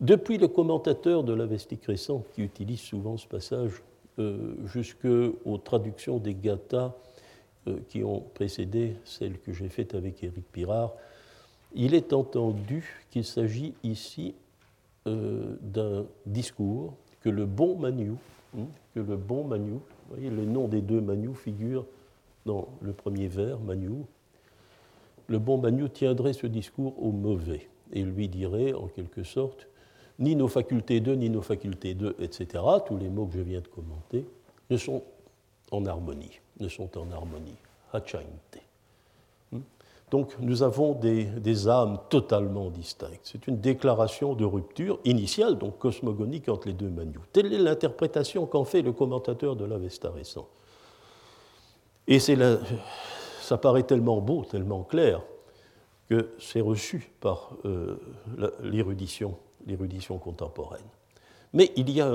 Depuis 0.00 0.38
le 0.38 0.48
commentateur 0.48 1.22
de 1.22 1.32
l'Avestique 1.32 1.84
récent, 1.86 2.24
qui 2.34 2.42
utilise 2.42 2.80
souvent 2.80 3.16
ce 3.16 3.26
passage, 3.26 3.82
euh, 3.82 3.89
jusqu'aux 4.66 5.58
traductions 5.64 6.18
des 6.18 6.34
gathas 6.34 6.94
euh, 7.68 7.78
qui 7.88 8.02
ont 8.02 8.20
précédé 8.34 8.96
celles 9.04 9.38
que 9.38 9.52
j'ai 9.52 9.68
faites 9.68 9.94
avec 9.94 10.24
Éric 10.24 10.50
Pirard, 10.50 10.92
il 11.74 11.94
est 11.94 12.12
entendu 12.12 13.04
qu'il 13.10 13.24
s'agit 13.24 13.74
ici 13.82 14.34
euh, 15.06 15.56
d'un 15.60 16.06
discours 16.26 16.94
que 17.20 17.28
le 17.28 17.44
bon 17.44 17.76
Manu, 17.76 18.12
hein, 18.56 18.64
que 18.94 19.00
le 19.00 19.16
bon 19.16 19.44
Manu, 19.44 19.72
vous 19.72 20.14
voyez, 20.16 20.30
le 20.30 20.44
nom 20.44 20.68
des 20.68 20.80
deux 20.80 21.00
Manu 21.00 21.34
figure 21.34 21.84
dans 22.46 22.68
le 22.80 22.92
premier 22.92 23.28
vers, 23.28 23.60
Manu, 23.60 24.04
le 25.30 25.38
bon 25.38 25.58
Magnou 25.58 25.86
tiendrait 25.86 26.32
ce 26.32 26.48
discours 26.48 27.00
au 27.00 27.12
mauvais 27.12 27.68
et 27.92 28.02
lui 28.02 28.28
dirait 28.28 28.72
en 28.72 28.88
quelque 28.88 29.22
sorte 29.22 29.68
ni 30.20 30.36
nos 30.36 30.48
facultés 30.48 31.00
de, 31.00 31.14
ni 31.14 31.30
nos 31.30 31.42
facultés 31.42 31.94
de, 31.94 32.14
etc., 32.20 32.62
tous 32.86 32.96
les 32.98 33.08
mots 33.08 33.26
que 33.26 33.38
je 33.38 33.40
viens 33.40 33.60
de 33.60 33.68
commenter, 33.68 34.24
ne 34.68 34.76
sont 34.76 35.02
en 35.70 35.84
harmonie, 35.86 36.40
ne 36.60 36.68
sont 36.68 36.96
en 36.98 37.10
harmonie. 37.10 37.56
Hmm? 39.52 39.60
Donc 40.10 40.36
nous 40.38 40.62
avons 40.62 40.92
des, 40.92 41.68
âmes 41.68 41.98
totalement 42.08 42.70
distinctes. 42.70 43.20
C'est 43.24 43.48
une 43.48 43.60
déclaration 43.60 44.34
de 44.34 44.44
rupture 44.44 45.00
initiale, 45.04 45.58
donc 45.58 45.78
cosmogonique 45.78 46.48
entre 46.48 46.68
les 46.68 46.74
deux 46.74 46.88
Manu. 46.88 47.18
Telle 47.32 47.52
est 47.52 47.58
l'interprétation 47.58 48.46
qu'en 48.46 48.64
fait 48.64 48.82
le 48.82 48.92
commentateur 48.92 49.56
de 49.56 49.64
l'Avesta 49.64 50.10
récent. 50.10 50.46
Et 52.06 52.18
la, 52.36 52.58
ça 53.40 53.58
paraît 53.58 53.82
tellement 53.82 54.20
beau, 54.20 54.44
tellement 54.44 54.84
clair, 54.84 55.22
que 56.08 56.30
c'est 56.38 56.60
reçu 56.60 57.10
par 57.20 57.52
euh, 57.64 57.96
l'érudition, 58.62 59.36
l'érudition 59.66 60.18
contemporaine. 60.18 60.86
Mais 61.52 61.72
il 61.76 61.90
y 61.90 62.00
a 62.00 62.12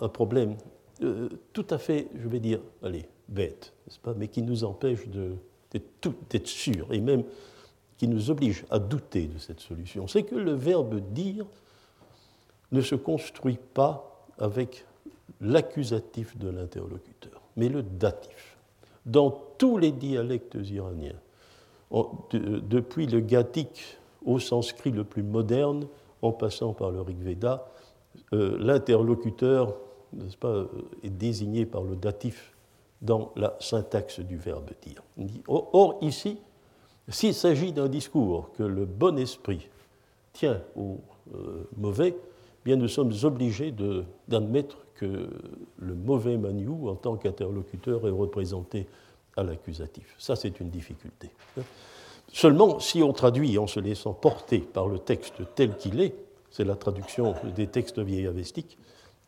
un, 0.00 0.08
problème 0.08 0.56
euh, 1.02 1.28
tout 1.52 1.66
à 1.70 1.78
fait, 1.78 2.08
je 2.14 2.28
vais 2.28 2.40
dire, 2.40 2.60
allez, 2.82 3.06
bête, 3.28 3.72
n'est-ce 3.86 3.98
pas, 3.98 4.14
mais 4.14 4.28
qui 4.28 4.42
nous 4.42 4.64
empêche 4.64 5.06
d'être 5.08 6.46
sûr 6.46 6.92
et 6.92 7.00
même 7.00 7.24
qui 7.96 8.08
nous 8.08 8.30
oblige 8.30 8.64
à 8.70 8.78
douter 8.78 9.26
de 9.26 9.38
cette 9.38 9.60
solution, 9.60 10.06
c'est 10.08 10.24
que 10.24 10.34
le 10.34 10.52
verbe 10.52 11.00
dire 11.12 11.46
ne 12.72 12.80
se 12.80 12.94
construit 12.94 13.58
pas 13.72 14.26
avec 14.38 14.84
l'accusatif 15.40 16.36
de 16.36 16.48
l'interlocuteur, 16.48 17.40
mais 17.56 17.68
le 17.68 17.82
datif. 17.82 18.56
Dans 19.06 19.30
tous 19.58 19.78
les 19.78 19.92
dialectes 19.92 20.56
iraniens, 20.62 21.20
depuis 22.30 23.06
le 23.06 23.20
gathique 23.20 23.98
au 24.24 24.38
sanskrit 24.38 24.90
le 24.90 25.04
plus 25.04 25.22
moderne, 25.22 25.86
en 26.24 26.32
passant 26.32 26.72
par 26.72 26.90
le 26.90 27.00
Rig 27.00 27.18
Veda, 27.20 27.68
euh, 28.32 28.56
l'interlocuteur 28.58 29.76
est 31.02 31.10
désigné 31.10 31.66
par 31.66 31.82
le 31.82 31.96
datif 31.96 32.54
dans 33.02 33.32
la 33.36 33.56
syntaxe 33.60 34.20
du 34.20 34.36
verbe 34.36 34.70
dire. 34.82 35.02
Or, 35.48 35.98
ici, 36.00 36.38
s'il 37.08 37.34
s'agit 37.34 37.72
d'un 37.72 37.88
discours 37.88 38.50
que 38.56 38.62
le 38.62 38.86
bon 38.86 39.18
esprit 39.18 39.68
tient 40.32 40.62
au 40.76 41.00
euh, 41.34 41.68
mauvais, 41.76 42.16
bien 42.64 42.76
nous 42.76 42.88
sommes 42.88 43.12
obligés 43.24 43.74
d'admettre 44.28 44.78
que 44.94 45.28
le 45.78 45.94
mauvais 45.94 46.38
Maniou, 46.38 46.88
en 46.88 46.94
tant 46.94 47.16
qu'interlocuteur, 47.16 48.06
est 48.06 48.10
représenté 48.10 48.86
à 49.36 49.42
l'accusatif. 49.42 50.14
Ça, 50.18 50.36
c'est 50.36 50.60
une 50.60 50.70
difficulté. 50.70 51.30
Seulement, 52.34 52.80
si 52.80 53.00
on 53.00 53.12
traduit 53.12 53.58
en 53.58 53.68
se 53.68 53.78
laissant 53.78 54.12
porter 54.12 54.58
par 54.58 54.88
le 54.88 54.98
texte 54.98 55.34
tel 55.54 55.76
qu'il 55.76 56.00
est, 56.00 56.16
c'est 56.50 56.64
la 56.64 56.74
traduction 56.74 57.36
des 57.54 57.68
textes 57.68 58.00
vieillavestiques, 58.00 58.76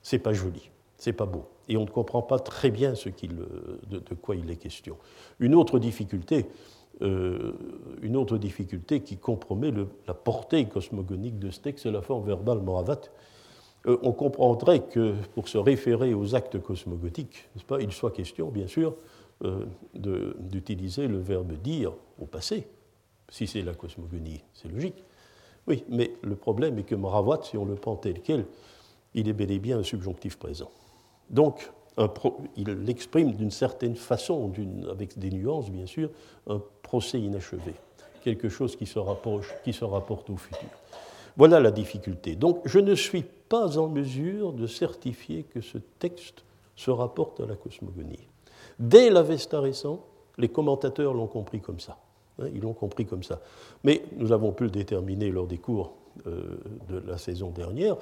c'est 0.02 0.18
pas 0.18 0.32
joli, 0.32 0.72
c'est 0.96 1.12
pas 1.12 1.24
beau. 1.24 1.44
Et 1.68 1.76
on 1.76 1.84
ne 1.84 1.90
comprend 1.90 2.20
pas 2.20 2.40
très 2.40 2.72
bien 2.72 2.96
ce 2.96 3.08
de, 3.08 4.14
quoi 4.20 4.34
il 4.34 4.50
est 4.50 4.56
question. 4.56 4.96
Une 5.38 5.54
autre 5.54 5.78
difficulté, 5.78 6.46
euh, 7.00 7.52
qui 9.04 9.16
compromet 9.18 9.72
la 10.08 10.14
portée 10.14 10.66
cosmogonique 10.66 11.38
de 11.38 11.52
ce 11.52 11.60
texte, 11.60 11.84
c'est 11.84 11.92
la 11.92 12.02
forme 12.02 12.26
verbale 12.26 12.58
moravat. 12.58 13.02
Euh, 13.86 13.98
on 14.02 14.10
comprendrait 14.10 14.80
que 14.80 15.14
pour 15.36 15.46
se 15.46 15.58
référer 15.58 16.12
aux 16.12 16.34
actes 16.34 16.60
cosmogoniques, 16.60 17.48
pas, 17.68 17.80
il 17.80 17.92
soit 17.92 18.10
question, 18.10 18.48
bien 18.48 18.66
sûr, 18.66 18.96
euh, 19.44 19.64
d'utiliser 19.94 21.06
le 21.06 21.18
verbe 21.18 21.52
dire 21.52 21.92
au 22.18 22.26
passé. 22.26 22.66
Si 23.28 23.46
c'est 23.46 23.62
la 23.62 23.74
cosmogonie, 23.74 24.42
c'est 24.54 24.68
logique. 24.68 25.02
Oui, 25.66 25.84
mais 25.88 26.12
le 26.22 26.36
problème 26.36 26.78
est 26.78 26.84
que 26.84 26.94
moravat, 26.94 27.40
si 27.42 27.56
on 27.56 27.64
le 27.64 27.74
prend 27.74 27.96
tel 27.96 28.20
quel, 28.22 28.46
il 29.14 29.28
est 29.28 29.32
bel 29.32 29.50
et 29.50 29.58
bien 29.58 29.78
un 29.78 29.82
subjonctif 29.82 30.38
présent. 30.38 30.70
Donc, 31.28 31.70
il 32.56 32.90
exprime 32.90 33.32
d'une 33.32 33.50
certaine 33.50 33.96
façon, 33.96 34.52
avec 34.90 35.18
des 35.18 35.30
nuances 35.30 35.70
bien 35.70 35.86
sûr, 35.86 36.10
un 36.46 36.62
procès 36.82 37.18
inachevé, 37.18 37.74
quelque 38.22 38.48
chose 38.48 38.76
qui 38.76 38.86
se, 38.86 38.98
rapproche, 38.98 39.52
qui 39.64 39.72
se 39.72 39.84
rapporte 39.84 40.28
au 40.30 40.36
futur. 40.36 40.68
Voilà 41.36 41.60
la 41.60 41.70
difficulté. 41.70 42.34
Donc 42.34 42.60
je 42.64 42.78
ne 42.78 42.94
suis 42.94 43.22
pas 43.22 43.78
en 43.78 43.88
mesure 43.88 44.52
de 44.52 44.66
certifier 44.66 45.44
que 45.44 45.60
ce 45.60 45.78
texte 45.78 46.44
se 46.76 46.90
rapporte 46.90 47.40
à 47.40 47.46
la 47.46 47.56
cosmogonie. 47.56 48.28
Dès 48.78 49.10
l'Avesta 49.10 49.60
récent, 49.60 50.04
les 50.38 50.48
commentateurs 50.48 51.14
l'ont 51.14 51.26
compris 51.26 51.60
comme 51.60 51.80
ça. 51.80 51.98
Hein, 52.38 52.46
ils 52.54 52.60
l'ont 52.60 52.74
compris 52.74 53.06
comme 53.06 53.22
ça. 53.22 53.40
Mais 53.84 54.02
nous 54.16 54.32
avons 54.32 54.52
pu 54.52 54.64
le 54.64 54.70
déterminer 54.70 55.30
lors 55.30 55.46
des 55.46 55.58
cours 55.58 55.94
euh, 56.26 56.58
de 56.88 56.98
la 56.98 57.18
saison 57.18 57.50
dernière. 57.50 57.96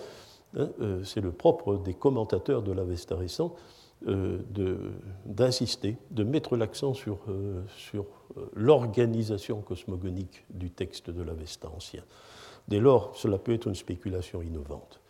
Hein, 0.57 0.68
euh, 0.81 1.03
c'est 1.05 1.20
le 1.20 1.33
propre 1.33 1.77
des 1.77 1.94
commentateurs 1.94 2.62
de 2.62 2.73
l'Avesta 2.73 3.16
récent 3.16 3.55
euh, 4.07 4.38
d'insister, 5.25 5.97
de, 6.11 6.25
mettre 6.25 6.57
l'accent 6.57 6.94
sur, 6.94 7.18
sur 7.77 8.07
l'organisation 8.55 9.62
cosmogonique 9.62 10.44
du 10.51 10.70
texte 10.70 11.11
de 11.11 11.23
l'Avesta 11.23 11.68
ancien. 11.75 12.03
Dès 12.68 12.81
lors, 12.81 13.16
cela 13.16 13.38
peut 13.38 13.53
être 13.53 13.68
une 13.68 13.75
spéculation 13.75 14.42
innovante. 14.42 15.01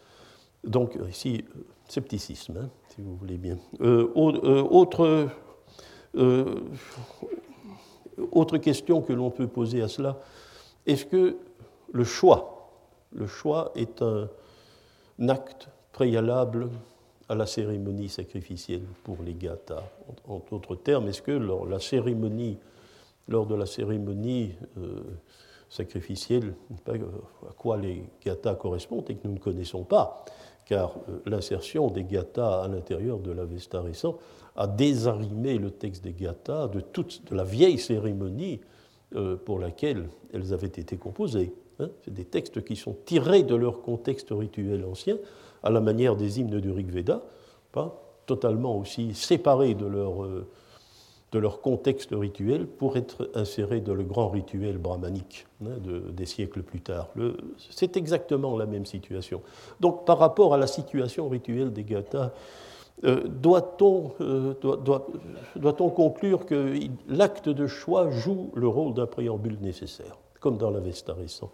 Donc 0.64 0.98
ici, 1.10 1.44
scepticisme, 1.88 2.56
hein, 2.56 2.70
si 2.94 3.02
vous 3.02 3.16
voulez 3.16 3.36
bien. 3.36 3.58
autre, 4.14 5.28
autre 8.32 8.58
question 8.58 9.02
que 9.02 9.12
l'on 9.12 9.30
peut 9.30 9.46
poser 9.46 9.82
à 9.82 9.88
cela, 9.88 10.18
est-ce 10.86 11.06
que 11.06 11.36
le 11.92 12.04
choix, 12.04 12.70
le 13.12 13.26
choix 13.26 13.72
est 13.74 14.02
un 14.02 14.28
acte 15.28 15.68
préalable 15.92 16.68
à 17.28 17.34
la 17.34 17.46
cérémonie 17.46 18.08
sacrificielle 18.08 18.82
pour 19.02 19.16
les 19.24 19.34
gathas. 19.34 19.82
En, 20.28 20.40
d'autres 20.50 20.76
termes, 20.76 21.08
est-ce 21.08 21.22
que 21.22 21.32
lors, 21.32 21.66
la 21.66 21.80
cérémonie, 21.80 22.58
lors 23.28 23.46
de 23.46 23.54
la 23.54 23.66
cérémonie 23.66 24.52
euh, 24.78 25.00
sacrificielle, 25.70 26.54
à 26.86 27.52
quoi 27.56 27.76
les 27.76 28.04
gathas 28.24 28.54
correspondent 28.54 29.08
et 29.08 29.14
que 29.14 29.26
nous 29.26 29.34
ne 29.34 29.38
connaissons 29.38 29.84
pas, 29.84 30.24
car 30.66 30.96
euh, 31.08 31.20
l'insertion 31.26 31.88
des 31.90 32.04
gathas 32.04 32.62
à 32.62 32.68
l'intérieur 32.68 33.18
de 33.18 33.32
l'Avesta 33.32 33.80
récent 33.80 34.18
a 34.56 34.66
désarrimé 34.66 35.58
le 35.58 35.70
texte 35.70 36.04
des 36.04 36.12
gathas 36.12 36.68
de 36.68 36.80
toute 36.80 37.28
de 37.30 37.34
la 37.34 37.44
vieille 37.44 37.78
cérémonie 37.78 38.60
euh, 39.16 39.36
pour 39.36 39.58
laquelle 39.58 40.08
elles 40.32 40.52
avaient 40.52 40.66
été 40.66 40.96
composées. 40.96 41.52
Hein. 41.80 41.88
C'est 42.04 42.14
des 42.14 42.24
textes 42.24 42.64
qui 42.64 42.76
sont 42.76 42.96
tirés 43.04 43.42
de 43.42 43.54
leur 43.54 43.82
contexte 43.82 44.28
rituel 44.30 44.84
ancien 44.84 45.16
à 45.62 45.70
la 45.70 45.80
manière 45.80 46.16
des 46.16 46.40
hymnes 46.40 46.60
du 46.60 46.70
Rig 46.70 46.90
Veda, 46.90 47.22
pas 47.72 48.00
totalement 48.26 48.78
aussi 48.78 49.14
séparés 49.14 49.74
de 49.74 49.86
leur, 49.86 50.24
euh, 50.24 50.46
de 51.32 51.38
leur 51.38 51.60
contexte 51.60 52.10
rituel 52.12 52.66
pour 52.66 52.96
être 52.96 53.30
insérés 53.34 53.80
dans 53.80 53.94
le 53.94 54.04
grand 54.04 54.28
rituel 54.28 54.78
brahmanique 54.78 55.46
hein, 55.64 55.78
des 56.12 56.26
siècles 56.26 56.62
plus 56.62 56.80
tard. 56.80 57.08
C'est 57.70 57.96
exactement 57.96 58.56
la 58.56 58.66
même 58.66 58.86
situation. 58.86 59.42
Donc 59.80 60.04
par 60.06 60.18
rapport 60.18 60.54
à 60.54 60.58
la 60.58 60.68
situation 60.68 61.28
rituelle 61.28 61.72
des 61.72 61.82
Gathas, 61.82 62.32
euh, 63.02 63.26
doit-on 63.26 64.12
euh, 64.20 64.54
doit, 64.60 65.08
doit, 65.56 65.72
conclure 65.72 66.46
que 66.46 66.74
l'acte 67.08 67.48
de 67.48 67.66
choix 67.66 68.10
joue 68.10 68.52
le 68.54 68.68
rôle 68.68 68.94
d'un 68.94 69.06
préambule 69.06 69.58
nécessaire, 69.60 70.16
comme 70.40 70.56
dans 70.58 70.70
l'Avesta 70.70 71.12
récent 71.12 71.50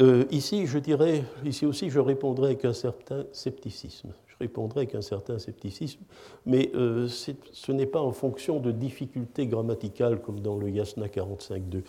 euh, 0.00 0.24
ici, 0.32 0.66
je 0.66 0.80
dirais, 0.80 1.22
ici 1.44 1.66
aussi, 1.66 1.88
je 1.88 2.00
répondrai 2.00 2.46
avec 2.46 2.64
un 2.64 2.72
certain 2.72 3.26
scepticisme. 3.30 4.08
Je 4.26 4.34
répondrai 4.40 4.80
avec 4.80 4.96
un 4.96 5.02
certain 5.02 5.38
scepticisme, 5.38 6.00
mais 6.46 6.72
ce 7.06 7.70
n'est 7.70 7.86
pas 7.86 8.00
en 8.00 8.10
fonction 8.10 8.58
de 8.58 8.72
difficultés 8.72 9.46
grammaticales 9.46 10.20
comme 10.20 10.40
dans 10.40 10.56
le 10.58 10.68
Yasna 10.68 11.06
45.2. 11.06 11.84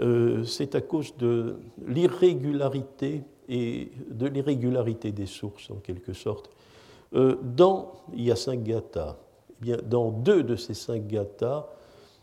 Euh, 0.00 0.42
c'est 0.44 0.74
à 0.74 0.80
cause 0.80 1.16
de 1.16 1.56
l'irrégularité 1.86 3.22
et 3.48 3.90
de 4.10 4.26
l'irrégularité 4.26 5.12
des 5.12 5.26
sources, 5.26 5.70
en 5.70 5.76
quelque 5.76 6.12
sorte. 6.12 6.50
Dans, 7.14 7.92
il 8.12 8.24
y 8.24 8.32
a 8.32 8.36
cinq 8.36 8.62
gathas. 8.62 9.16
Eh 9.50 9.54
bien, 9.60 9.76
dans 9.84 10.10
deux 10.10 10.42
de 10.42 10.56
ces 10.56 10.74
cinq 10.74 11.06
gathas, 11.06 11.66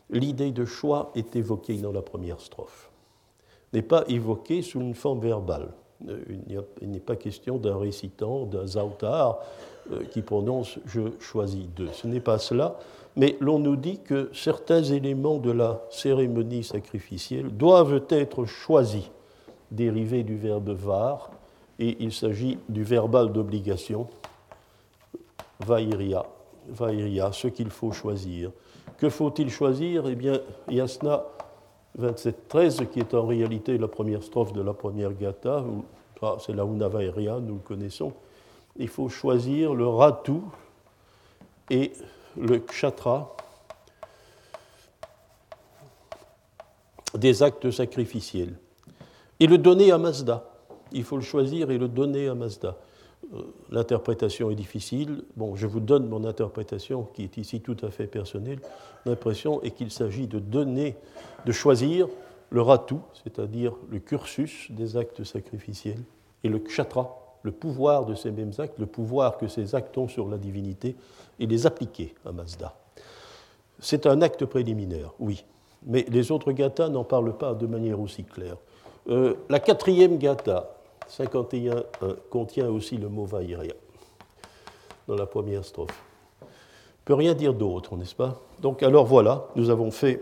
l'idée 0.09 0.51
de 0.51 0.65
choix 0.65 1.11
est 1.15 1.35
évoquée 1.35 1.77
dans 1.77 1.91
la 1.91 2.01
première 2.01 2.41
strophe 2.41 2.91
n'est 3.73 3.81
pas 3.81 4.03
évoqué 4.07 4.61
sous 4.61 4.81
une 4.81 4.95
forme 4.95 5.19
verbale. 5.19 5.69
Euh, 6.09 6.19
il 6.81 6.89
n'est 6.89 6.99
pas 6.99 7.15
question 7.15 7.57
d'un 7.57 7.77
récitant, 7.77 8.45
d'un 8.45 8.65
zautar 8.65 9.39
euh, 9.91 10.03
qui 10.05 10.21
prononce 10.21 10.79
je 10.85 11.01
choisis 11.19 11.67
deux. 11.75 11.89
Ce 11.93 12.07
n'est 12.07 12.19
pas 12.19 12.37
cela, 12.37 12.77
mais 13.15 13.37
l'on 13.39 13.59
nous 13.59 13.75
dit 13.75 13.99
que 13.99 14.29
certains 14.33 14.83
éléments 14.83 15.37
de 15.37 15.51
la 15.51 15.81
cérémonie 15.89 16.63
sacrificielle 16.63 17.49
doivent 17.49 18.03
être 18.09 18.45
choisis, 18.45 19.09
dérivés 19.69 20.23
du 20.23 20.37
verbe 20.37 20.69
var, 20.71 21.31
et 21.79 21.97
il 21.99 22.11
s'agit 22.11 22.57
du 22.69 22.83
verbal 22.83 23.31
d'obligation, 23.31 24.07
vairia, 25.65 26.25
vairia, 26.67 27.31
ce 27.31 27.47
qu'il 27.47 27.69
faut 27.69 27.91
choisir. 27.91 28.51
Que 28.97 29.09
faut-il 29.09 29.49
choisir? 29.49 30.07
Eh 30.07 30.15
bien, 30.15 30.39
Yasna 30.69 31.23
27-13, 31.99 32.87
qui 32.87 32.99
est 32.99 33.13
en 33.13 33.25
réalité 33.25 33.77
la 33.77 33.87
première 33.87 34.23
strophe 34.23 34.53
de 34.53 34.61
la 34.61 34.73
première 34.73 35.13
gata, 35.13 35.63
ah, 36.21 36.37
c'est 36.39 36.53
la 36.53 36.63
Unavaeria, 36.63 37.39
nous 37.39 37.55
le 37.55 37.59
connaissons. 37.61 38.13
Il 38.77 38.87
faut 38.87 39.09
choisir 39.09 39.73
le 39.73 39.87
ratu 39.87 40.33
et 41.69 41.91
le 42.37 42.59
kshatra 42.59 43.35
des 47.15 47.43
actes 47.43 47.71
sacrificiels 47.71 48.55
et 49.39 49.47
le 49.47 49.57
donner 49.57 49.91
à 49.91 49.97
Mazda. 49.97 50.45
Il 50.91 51.03
faut 51.03 51.17
le 51.17 51.23
choisir 51.23 51.71
et 51.71 51.77
le 51.77 51.87
donner 51.87 52.27
à 52.27 52.35
Mazda. 52.35 52.77
L'interprétation 53.69 54.51
est 54.51 54.55
difficile. 54.55 55.23
Bon, 55.37 55.55
je 55.55 55.67
vous 55.67 55.79
donne 55.79 56.07
mon 56.07 56.25
interprétation 56.25 57.07
qui 57.13 57.23
est 57.23 57.37
ici 57.37 57.61
tout 57.61 57.77
à 57.81 57.89
fait 57.89 58.07
personnelle. 58.07 58.59
L'impression 59.05 59.61
est 59.63 59.71
qu'il 59.71 59.91
s'agit 59.91 60.27
de 60.27 60.39
donner, 60.39 60.97
de 61.45 61.51
choisir 61.51 62.07
le 62.49 62.61
ratu, 62.61 62.95
c'est-à-dire 63.23 63.73
le 63.89 63.99
cursus 63.99 64.67
des 64.71 64.97
actes 64.97 65.23
sacrificiels, 65.23 66.03
et 66.43 66.49
le 66.49 66.59
kshatra, 66.59 67.17
le 67.43 67.51
pouvoir 67.51 68.05
de 68.05 68.13
ces 68.13 68.31
mêmes 68.31 68.51
actes, 68.57 68.77
le 68.77 68.85
pouvoir 68.85 69.37
que 69.37 69.47
ces 69.47 69.73
actes 69.73 69.97
ont 69.97 70.09
sur 70.09 70.27
la 70.27 70.37
divinité, 70.37 70.95
et 71.39 71.47
les 71.47 71.65
appliquer 71.65 72.13
à 72.25 72.33
Mazda. 72.33 72.75
C'est 73.79 74.05
un 74.05 74.21
acte 74.21 74.45
préliminaire, 74.45 75.13
oui, 75.19 75.45
mais 75.83 76.05
les 76.09 76.31
autres 76.31 76.51
gathas 76.51 76.89
n'en 76.89 77.05
parlent 77.05 77.37
pas 77.37 77.53
de 77.53 77.65
manière 77.65 77.99
aussi 77.99 78.25
claire. 78.25 78.57
Euh, 79.09 79.35
la 79.49 79.59
quatrième 79.59 80.17
gatha, 80.17 80.75
51, 81.11 81.83
contient 82.29 82.69
aussi 82.69 82.95
le 82.95 83.09
mot 83.09 83.25
Vaïria 83.25 83.73
dans 85.07 85.15
la 85.15 85.25
première 85.25 85.65
strophe. 85.65 86.01
Peut 87.03 87.15
rien 87.15 87.33
dire 87.33 87.53
d'autre, 87.53 87.97
n'est-ce 87.97 88.15
pas? 88.15 88.39
Donc 88.61 88.81
alors 88.81 89.05
voilà, 89.05 89.47
nous 89.57 89.69
avons 89.69 89.91
fait, 89.91 90.21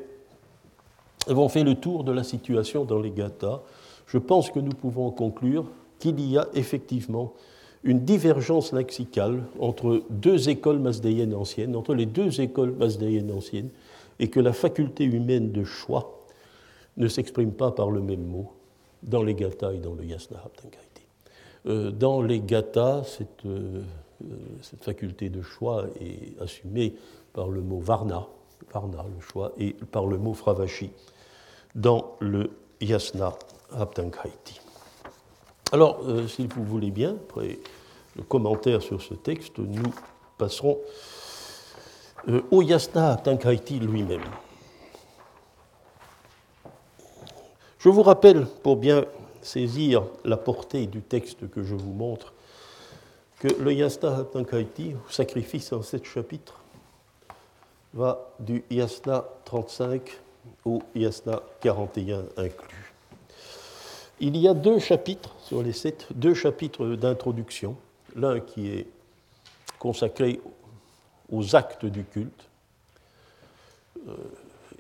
le 1.28 1.73
tour 1.75 2.04
de 2.04 2.12
la 2.12 2.23
situation 2.23 2.86
dans 2.86 2.99
les 2.99 3.12
gathas. 3.12 3.62
Je 4.08 4.17
pense 4.17 4.49
que 4.49 4.60
nous 4.60 4.71
pouvons 4.71 5.12
conclure 5.12 5.65
qu'il 5.99 6.19
y 6.21 6.39
a 6.39 6.47
effectivement 6.56 7.34
une 7.84 7.99
divergence 7.99 8.73
lexicale 8.73 9.43
entre 9.60 10.02
deux 10.10 10.49
écoles 10.49 10.80
masdéennes 10.80 11.36
anciennes, 11.36 11.75
entre 11.75 11.93
les 11.93 12.08
deux 12.08 12.41
écoles 12.41 12.71
masdéennes 12.71 13.32
anciennes, 13.32 13.69
et 14.19 14.30
que 14.30 14.39
la 14.39 14.54
faculté 14.54 15.04
humaine 15.04 15.52
de 15.52 15.63
choix 15.63 16.19
ne 16.97 17.08
s'exprime 17.08 17.52
pas 17.52 17.69
par 17.69 17.91
le 17.91 18.02
même 18.02 18.25
mot 18.25 18.52
dans 19.03 19.23
les 19.23 19.35
gathas 19.35 19.73
et 19.73 19.79
dans 19.79 19.93
le 19.93 20.03
yasna 20.03 20.43
euh, 21.65 21.91
dans 21.91 22.21
les 22.21 22.39
gathas, 22.39 23.03
cette, 23.03 23.45
euh, 23.45 23.83
cette, 24.62 24.83
faculté 24.83 25.29
de 25.29 25.41
choix 25.41 25.85
est 25.99 26.41
assumée 26.41 26.95
par 27.33 27.49
le 27.49 27.62
mot 27.62 27.79
varna, 27.79 28.27
varna 28.73 29.05
le 29.13 29.21
choix, 29.21 29.51
et 29.57 29.73
par 29.73 30.05
le 30.05 30.17
mot 30.17 30.33
fravashi 30.33 30.91
dans 31.75 32.15
le 32.19 32.49
yasna 32.81 33.33
Haptankaiti. 33.71 34.59
Alors, 35.71 35.99
euh, 36.07 36.27
si 36.27 36.47
vous 36.47 36.63
voulez 36.63 36.89
bien, 36.89 37.12
après 37.12 37.59
le 38.15 38.23
commentaire 38.23 38.81
sur 38.81 39.01
ce 39.01 39.13
texte, 39.13 39.59
nous 39.59 39.93
passerons 40.38 40.79
euh, 42.27 42.41
au 42.49 42.63
Yasna 42.63 43.17
Tankaiti 43.17 43.79
lui-même. 43.79 44.23
Je 47.80 47.88
vous 47.88 48.04
rappelle, 48.04 48.46
pour 48.62 48.76
bien 48.76 49.06
saisir 49.42 50.04
la 50.26 50.36
portée 50.36 50.86
du 50.86 51.02
texte 51.02 51.50
que 51.50 51.63
je 51.63 51.76
vous 51.76 51.94
montre, 51.94 52.34
que 53.39 53.48
le 53.48 53.74
Yasna 53.74 54.26
Tankaiti, 54.26 54.96
sacrifice 55.10 55.72
en 55.72 55.82
sept 55.82 56.04
chapitres, 56.04 56.60
va 57.94 58.34
du 58.38 58.65
Yasna 58.70 59.24
35 59.46 60.20
au 60.65 60.84
Yasna 60.94 61.42
41 61.62 62.26
inclus. 62.36 62.94
Il 64.20 64.36
y 64.36 64.50
a 64.50 64.54
deux 64.54 64.80
chapitres 64.80 65.34
sur 65.42 65.63
les 65.63 65.72
sept, 65.72 66.08
deux 66.13 66.34
chapitres 66.34 66.86
d'introduction. 66.86 67.78
L'un 68.13 68.42
qui 68.42 68.68
est 68.68 68.88
consacré 69.80 70.42
aux 71.32 71.56
actes 71.56 71.86
du 71.86 72.04
culte, 72.04 72.50
euh, 74.06 74.15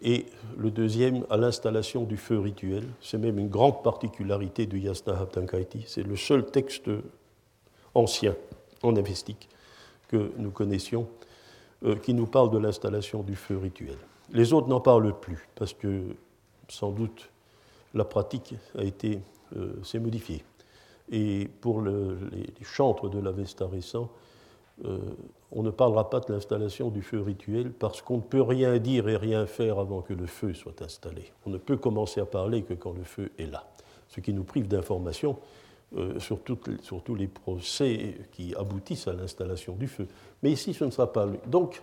et 0.01 0.25
le 0.57 0.71
deuxième 0.71 1.25
à 1.29 1.37
l'installation 1.37 2.03
du 2.03 2.17
feu 2.17 2.39
rituel. 2.39 2.83
C'est 3.01 3.17
même 3.17 3.39
une 3.39 3.49
grande 3.49 3.83
particularité 3.83 4.65
du 4.65 4.79
Yasna 4.79 5.19
Haptankaiti. 5.19 5.83
C'est 5.87 6.03
le 6.03 6.15
seul 6.15 6.45
texte 6.45 6.89
ancien 7.93 8.35
en 8.83 8.95
avestique 8.95 9.49
que 10.07 10.31
nous 10.37 10.51
connaissions 10.51 11.07
euh, 11.83 11.95
qui 11.95 12.13
nous 12.13 12.25
parle 12.25 12.51
de 12.51 12.57
l'installation 12.57 13.23
du 13.23 13.35
feu 13.35 13.57
rituel. 13.57 13.97
Les 14.31 14.53
autres 14.53 14.67
n'en 14.67 14.79
parlent 14.79 15.17
plus 15.19 15.47
parce 15.55 15.73
que 15.73 16.15
sans 16.67 16.91
doute 16.91 17.29
la 17.93 18.05
pratique 18.05 18.55
a 18.77 18.83
été, 18.83 19.19
euh, 19.55 19.73
s'est 19.83 19.99
modifiée. 19.99 20.43
Et 21.11 21.47
pour 21.61 21.81
les, 21.81 21.93
chantres 22.61 23.09
de 23.09 23.19
l'Avesta 23.19 23.65
récent, 23.65 24.09
on 25.51 25.63
ne 25.63 25.69
parlera 25.71 26.09
pas 26.09 26.19
de 26.19 26.31
l'installation 26.31 26.89
du 26.89 27.01
feu 27.01 27.21
rituel 27.21 27.71
parce 27.71 28.01
qu'on 28.01 28.17
ne 28.17 28.21
peut 28.21 28.41
rien 28.41 28.77
dire 28.77 29.09
et 29.09 29.17
rien 29.17 29.45
faire 29.45 29.79
avant 29.79 30.01
que 30.01 30.13
le 30.13 30.25
feu 30.25 30.53
soit 30.53 30.81
installé. 30.81 31.23
On 31.45 31.49
ne 31.49 31.57
peut 31.57 31.77
commencer 31.77 32.21
à 32.21 32.25
parler 32.25 32.63
que 32.63 32.73
quand 32.73 32.93
le 32.93 33.03
feu 33.03 33.31
est 33.37 33.51
là, 33.51 33.65
ce 34.07 34.21
qui 34.21 34.33
nous 34.33 34.43
prive 34.43 34.67
d'informations 34.67 35.37
euh, 35.97 36.19
sur, 36.19 36.39
tous 36.39 37.15
les 37.15 37.27
procès 37.27 38.15
qui 38.31 38.55
aboutissent 38.55 39.07
à 39.07 39.13
l'installation 39.13 39.75
du 39.75 39.87
feu. 39.87 40.07
Mais 40.43 40.51
ici, 40.51 40.73
ce 40.73 40.85
ne 40.85 40.91
sera 40.91 41.11
pas 41.11 41.25
lui. 41.25 41.39
Donc, 41.47 41.81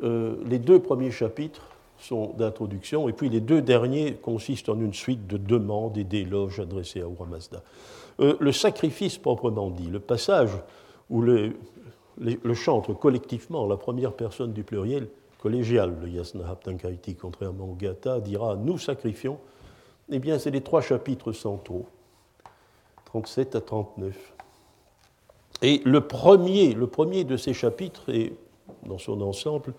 les 0.00 0.58
deux 0.58 0.80
premiers 0.80 1.12
chapitres 1.12 1.62
sont 1.98 2.34
d'introduction, 2.36 3.08
et 3.08 3.12
puis 3.12 3.28
les 3.28 3.40
deux 3.40 3.62
derniers 3.62 4.14
consistent 4.14 4.68
en 4.68 4.80
une 4.80 4.92
suite 4.92 5.26
de 5.26 5.36
demandes 5.36 5.96
et 5.96 6.04
d'éloges 6.04 6.60
adressés 6.60 7.00
à 7.00 7.04
Ura 7.04 7.26
Mazda. 7.26 7.62
Euh, 8.20 8.36
le 8.40 8.52
sacrifice 8.52 9.18
proprement 9.18 9.70
dit, 9.70 9.88
le 9.88 10.00
passage 10.00 10.50
où 11.10 11.20
le, 11.20 11.56
chantre 12.54 12.94
collectivement, 12.94 13.66
la 13.66 13.76
première 13.76 14.12
personne 14.12 14.52
du 14.52 14.64
pluriel, 14.64 15.08
collégial, 15.38 15.94
le 16.00 16.08
Yasna 16.08 16.48
Haptankaiti, 16.48 17.16
contrairement 17.16 17.70
au 17.70 17.74
Gata, 17.74 18.20
dira 18.20 18.56
Nous 18.56 18.78
sacrifions, 18.78 19.38
eh 20.10 20.18
bien, 20.18 20.38
c'est 20.38 20.50
les 20.50 20.62
trois 20.62 20.80
chapitres 20.80 21.32
centraux, 21.32 21.86
37 23.06 23.56
à 23.56 23.60
39. 23.60 24.34
Et 25.62 25.80
le 25.84 26.00
premier, 26.06 26.74
le 26.74 26.86
premier 26.86 27.24
de 27.24 27.36
ces 27.36 27.54
chapitres 27.54 28.12
est, 28.12 28.32
dans 28.86 28.98
son 28.98 29.20
ensemble, 29.20 29.74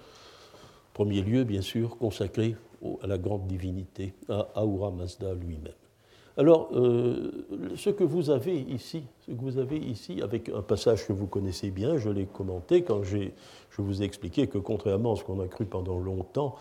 premier 0.94 1.22
lieu, 1.22 1.44
bien 1.44 1.62
sûr, 1.62 1.98
consacré 1.98 2.56
à 3.02 3.08
la 3.08 3.18
grande 3.18 3.48
divinité, 3.48 4.14
à 4.30 4.48
Ahura 4.56 4.92
Mazda 4.92 5.34
lui-même. 5.34 5.74
Alors, 6.38 6.70
euh, 6.74 7.32
ce 7.78 7.90
que 7.90 8.04
vous 8.04 8.30
avez 8.30 8.60
ici, 8.60 9.04
ce 9.22 9.32
que 9.32 9.40
vous 9.40 9.58
avez 9.58 9.78
ici, 9.78 10.22
avec 10.22 10.50
un 10.50 10.62
passage 10.62 11.08
que 11.08 11.14
vous 11.14 11.28
connaissez 11.28 11.72
bien, 11.72 11.98
je 11.98 12.10
l'ai 12.10 12.26
commenté 12.26 12.84
quand 12.84 13.04
je 13.04 13.30
vous 13.78 14.02
ai 14.02 14.06
expliqué 14.06 14.48
que, 14.48 14.58
contrairement 14.58 15.14
à 15.14 15.16
ce 15.16 15.24
qu'on 15.24 15.40
a 15.40 15.48
cru 15.48 15.66
pendant 15.66 15.98
longtemps, 15.98 16.56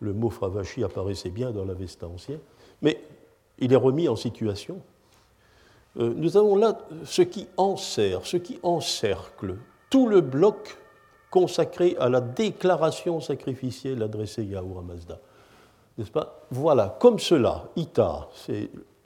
le 0.00 0.12
mot 0.12 0.30
Fravashi 0.30 0.84
apparaissait 0.84 1.30
bien 1.30 1.50
dans 1.50 1.64
l'Avesta 1.64 2.06
ancien, 2.06 2.38
mais 2.82 3.02
il 3.58 3.72
est 3.72 3.76
remis 3.76 4.08
en 4.08 4.16
situation. 4.16 4.80
Euh, 5.98 6.12
nous 6.14 6.36
avons 6.36 6.54
là 6.54 6.78
ce 7.04 7.22
qui 7.22 7.48
enserre, 7.56 8.26
ce 8.26 8.36
qui 8.36 8.60
encercle 8.62 9.56
tout 9.90 10.06
le 10.06 10.20
bloc 10.20 10.76
consacré 11.30 11.96
à 11.98 12.08
la 12.08 12.20
déclaration 12.20 13.20
sacrificielle 13.20 14.02
adressée 14.02 14.54
à 14.54 14.58
Ahura 14.58 14.82
Mazda. 14.82 15.18
N'est-ce 15.98 16.10
pas? 16.10 16.46
Voilà, 16.50 16.96
comme 17.00 17.18
cela, 17.18 17.70
Ita, 17.74 18.28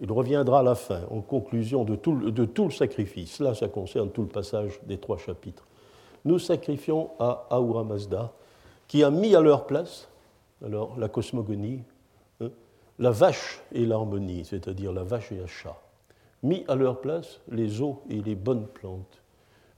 il 0.01 0.11
reviendra 0.11 0.61
à 0.61 0.63
la 0.63 0.75
fin, 0.75 1.03
en 1.11 1.21
conclusion 1.21 1.85
de 1.85 1.95
tout, 1.95 2.15
le 2.15 2.71
sacrifice. 2.71 3.39
Là, 3.41 3.55
ça 3.55 3.69
concerne 3.69 4.11
tout 4.11 4.23
le 4.23 4.29
passage 4.29 4.81
des 4.87 4.99
trois 4.99 5.19
chapitres. 5.19 5.67
Nous 6.25 6.39
sacrifions 6.39 7.11
à 7.19 7.47
Ahura 7.51 7.85
Mazda, 7.85 8.33
qui 8.89 9.05
a 9.05 9.11
mis 9.11 9.35
à 9.35 9.41
leur 9.41 9.67
place 9.67 10.09
alors, 10.65 10.99
la 10.99 11.09
cosmogonie, 11.09 11.83
hein, 12.41 12.51
la 12.99 13.11
vache 13.11 13.63
et 13.73 13.87
l'harmonie, 13.87 14.45
c'est-à-dire 14.45 14.93
la 14.93 15.05
vache 15.05 15.33
et 15.33 15.37
le 15.37 15.47
chat. 15.47 15.81
Mis 16.43 16.65
à 16.69 16.75
leur 16.75 17.01
place 17.01 17.41
les 17.51 17.81
eaux 17.81 18.03
et 18.11 18.21
les 18.21 18.35
bonnes 18.35 18.67
plantes. 18.67 19.23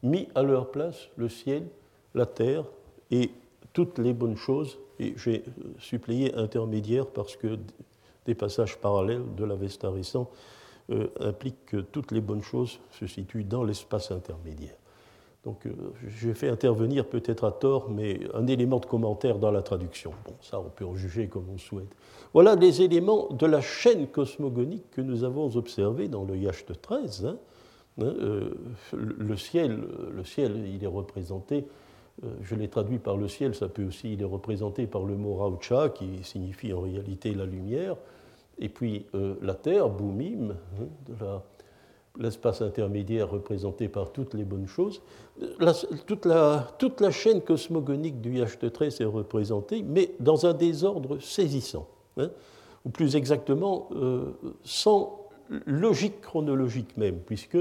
Mis 0.03 0.29
à 0.35 0.43
leur 0.43 0.71
place 0.71 1.09
le 1.17 1.29
ciel 1.29 1.67
la 2.15 2.27
terre 2.27 2.65
et 3.11 3.31
toutes 3.73 3.99
les 3.99 4.13
bonnes 4.13 4.37
choses. 4.37 4.79
Et 4.99 5.15
j'ai 5.17 5.45
suppléé 5.79 6.35
intermédiaire 6.35 7.07
parce 7.07 7.37
que 7.37 7.59
des 8.27 8.35
passages 8.35 8.79
parallèles 8.79 9.35
de 9.37 9.45
l'Avesta 9.45 9.91
récent 9.91 10.31
euh, 10.91 11.09
impliquent 11.21 11.67
que 11.67 11.77
toutes 11.79 12.11
les 12.13 12.21
bonnes 12.21 12.43
choses 12.43 12.81
se 12.91 13.07
situent 13.07 13.45
dans 13.45 13.65
l'espace 13.65 14.11
intermédiaire. 14.11 14.77
Donc 15.45 15.67
euh, 15.67 15.73
j'ai 16.21 16.35
fait 16.35 16.49
intervenir 16.49 17.07
peut-être 17.07 17.45
à 17.45 17.53
tort, 17.53 17.91
mais 17.91 18.21
un 18.35 18.47
élément 18.47 18.79
de 18.79 18.87
commentaire 18.87 19.39
dans 19.39 19.51
la 19.51 19.63
traduction. 19.63 20.13
Bon, 20.25 20.35
ça 20.41 20.61
on 20.61 20.71
peut 20.71 20.85
en 20.85 20.95
juger 20.95 21.29
comme 21.29 21.47
on 21.53 21.59
souhaite. 21.59 21.95
Voilà 22.33 22.55
les 22.55 22.83
éléments 22.83 23.29
de 23.31 23.47
la 23.47 23.61
chaîne 23.61 24.07
cosmogonique 24.07 24.91
que 24.91 25.01
nous 25.01 25.25
avons 25.25 25.57
observés 25.57 26.09
dans 26.09 26.25
le 26.25 26.37
Yacht 26.37 26.81
13. 26.81 27.27
Hein. 27.27 27.37
Euh, 28.01 28.55
le, 28.93 29.37
ciel, 29.37 29.85
le 30.11 30.25
ciel, 30.25 30.65
il 30.67 30.83
est 30.83 30.89
représenté 30.89 31.67
je 32.43 32.55
l'ai 32.55 32.69
traduit 32.69 32.99
par 32.99 33.17
le 33.17 33.29
ciel, 33.29 33.55
ça 33.55 33.69
peut 33.69 33.85
aussi, 33.85 34.13
il 34.13 34.23
est 34.23 34.27
représenté 34.27 34.87
par 34.87 35.05
le 35.05 35.17
mot 35.17 35.35
Raucha, 35.35 35.89
qui 35.89 36.23
signifie 36.23 36.73
en 36.73 36.81
réalité 36.81 37.35
la 37.35 37.47
lumière, 37.47 37.97
et 38.59 38.69
puis 38.69 39.07
euh, 39.15 39.35
la 39.43 39.55
terre, 39.55 39.89
Boumim, 39.89 40.55
hein, 41.21 41.43
l'espace 42.19 42.61
intermédiaire 42.61 43.31
représenté 43.31 43.89
par 43.89 44.13
toutes 44.13 44.35
les 44.35 44.45
bonnes 44.45 44.67
choses. 44.67 45.01
toute, 46.07 46.27
la, 46.27 46.69
toute, 46.79 47.01
la, 47.01 47.11
chaîne 47.11 47.41
cosmogonique 47.41 48.21
du 48.21 48.39
Yacht-13 48.39 49.03
est 49.03 49.07
représentée, 49.07 49.83
mais 49.83 50.13
dans 50.21 50.47
un 50.47 50.53
désordre 50.53 51.19
saisissant, 51.19 51.89
hein, 52.19 52.31
ou 52.85 52.91
plus 52.91 53.17
exactement, 53.17 53.89
euh, 53.97 54.33
sans 54.63 55.19
logique 55.67 56.21
chronologique 56.21 56.97
même, 56.97 57.19
puisque 57.19 57.59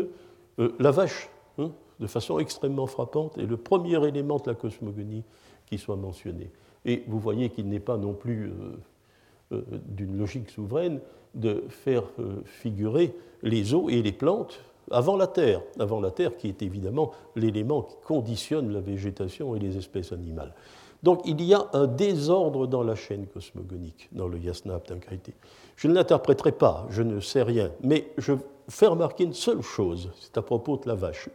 la 0.79 0.91
vache, 0.91 1.29
hein, 1.57 1.71
de 2.01 2.07
façon 2.07 2.39
extrêmement 2.39 2.87
frappante 2.87 3.37
et 3.37 3.45
le 3.45 3.57
premier 3.57 4.05
élément 4.05 4.37
de 4.37 4.49
la 4.49 4.55
cosmogonie 4.55 5.23
qui 5.67 5.77
soit 5.77 5.95
mentionné. 5.95 6.51
Et 6.83 7.03
vous 7.07 7.19
voyez 7.19 7.49
qu'il 7.49 7.69
n'est 7.69 7.79
pas 7.79 7.97
non 7.97 8.13
plus 8.13 8.47
euh, 8.47 9.53
euh, 9.53 9.61
d'une 9.85 10.17
logique 10.17 10.49
souveraine 10.49 10.99
de 11.35 11.63
faire 11.69 12.03
euh, 12.19 12.41
figurer 12.43 13.13
les 13.43 13.73
eaux 13.73 13.87
et 13.87 14.01
les 14.01 14.11
plantes 14.11 14.59
avant 14.89 15.15
la 15.15 15.27
terre, 15.27 15.61
avant 15.79 16.01
la 16.01 16.11
terre 16.11 16.35
qui 16.35 16.47
est 16.49 16.63
évidemment 16.63 17.11
l'élément 17.35 17.83
qui 17.83 17.95
conditionne 18.03 18.73
la 18.73 18.81
végétation 18.81 19.55
et 19.55 19.59
les 19.59 19.77
espèces 19.77 20.11
animales. 20.11 20.53
Donc 21.03 21.21
il 21.25 21.41
y 21.41 21.53
a 21.53 21.67
un 21.73 21.87
désordre 21.87 22.67
dans 22.67 22.83
la 22.83 22.95
chaîne 22.95 23.27
cosmogonique, 23.27 24.09
dans 24.11 24.27
le 24.27 24.39
yasna 24.39 24.75
aptankaiti. 24.75 25.33
Je 25.75 25.87
ne 25.87 25.93
l'interpréterai 25.93 26.51
pas, 26.51 26.87
je 26.89 27.03
ne 27.03 27.19
sais 27.19 27.43
rien, 27.43 27.71
mais 27.81 28.11
je 28.17 28.33
fais 28.67 28.87
remarquer 28.87 29.23
une 29.23 29.33
seule 29.33 29.61
chose, 29.61 30.11
c'est 30.19 30.37
à 30.37 30.41
propos 30.41 30.77
de 30.77 30.87
la 30.87 30.95
vache. 30.95 31.29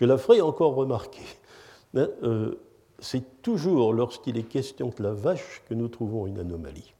Je 0.00 0.06
la 0.06 0.16
ferai 0.16 0.40
encore 0.40 0.74
remarquer. 0.74 1.22
Hein, 1.94 2.08
euh, 2.22 2.54
c'est 2.98 3.42
toujours 3.42 3.92
lorsqu'il 3.92 4.38
est 4.38 4.44
question 4.44 4.92
de 4.96 5.02
la 5.02 5.12
vache 5.12 5.62
que 5.68 5.74
nous 5.74 5.88
trouvons 5.88 6.26
une 6.26 6.38
anomalie. 6.38 6.94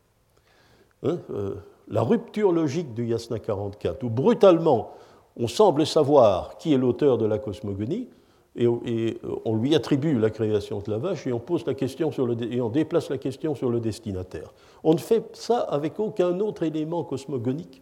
Hein, 1.02 1.18
euh, 1.30 1.54
la 1.88 2.02
rupture 2.02 2.52
logique 2.52 2.92
du 2.92 3.06
Yasna 3.06 3.38
44, 3.38 4.04
où 4.04 4.10
brutalement 4.10 4.92
on 5.36 5.48
semble 5.48 5.86
savoir 5.86 6.58
qui 6.58 6.74
est 6.74 6.78
l'auteur 6.78 7.16
de 7.16 7.24
la 7.24 7.38
cosmogonie, 7.38 8.08
et, 8.56 8.66
euh, 8.66 9.14
on 9.44 9.56
lui 9.56 9.74
attribue 9.74 10.18
la 10.18 10.28
création 10.28 10.80
de 10.80 10.90
la 10.90 10.98
vache 10.98 11.26
et 11.26 11.32
on, 11.32 11.38
pose 11.38 11.64
la 11.66 11.74
question 11.74 12.10
sur 12.10 12.26
le, 12.26 12.36
et 12.52 12.60
on 12.60 12.68
déplace 12.68 13.08
la 13.08 13.16
question 13.16 13.54
sur 13.54 13.70
le 13.70 13.80
destinataire. 13.80 14.52
On 14.82 14.92
ne 14.92 14.98
fait 14.98 15.24
ça 15.36 15.60
avec 15.60 15.98
aucun 16.00 16.38
autre 16.40 16.64
élément 16.64 17.04
cosmogonique, 17.04 17.80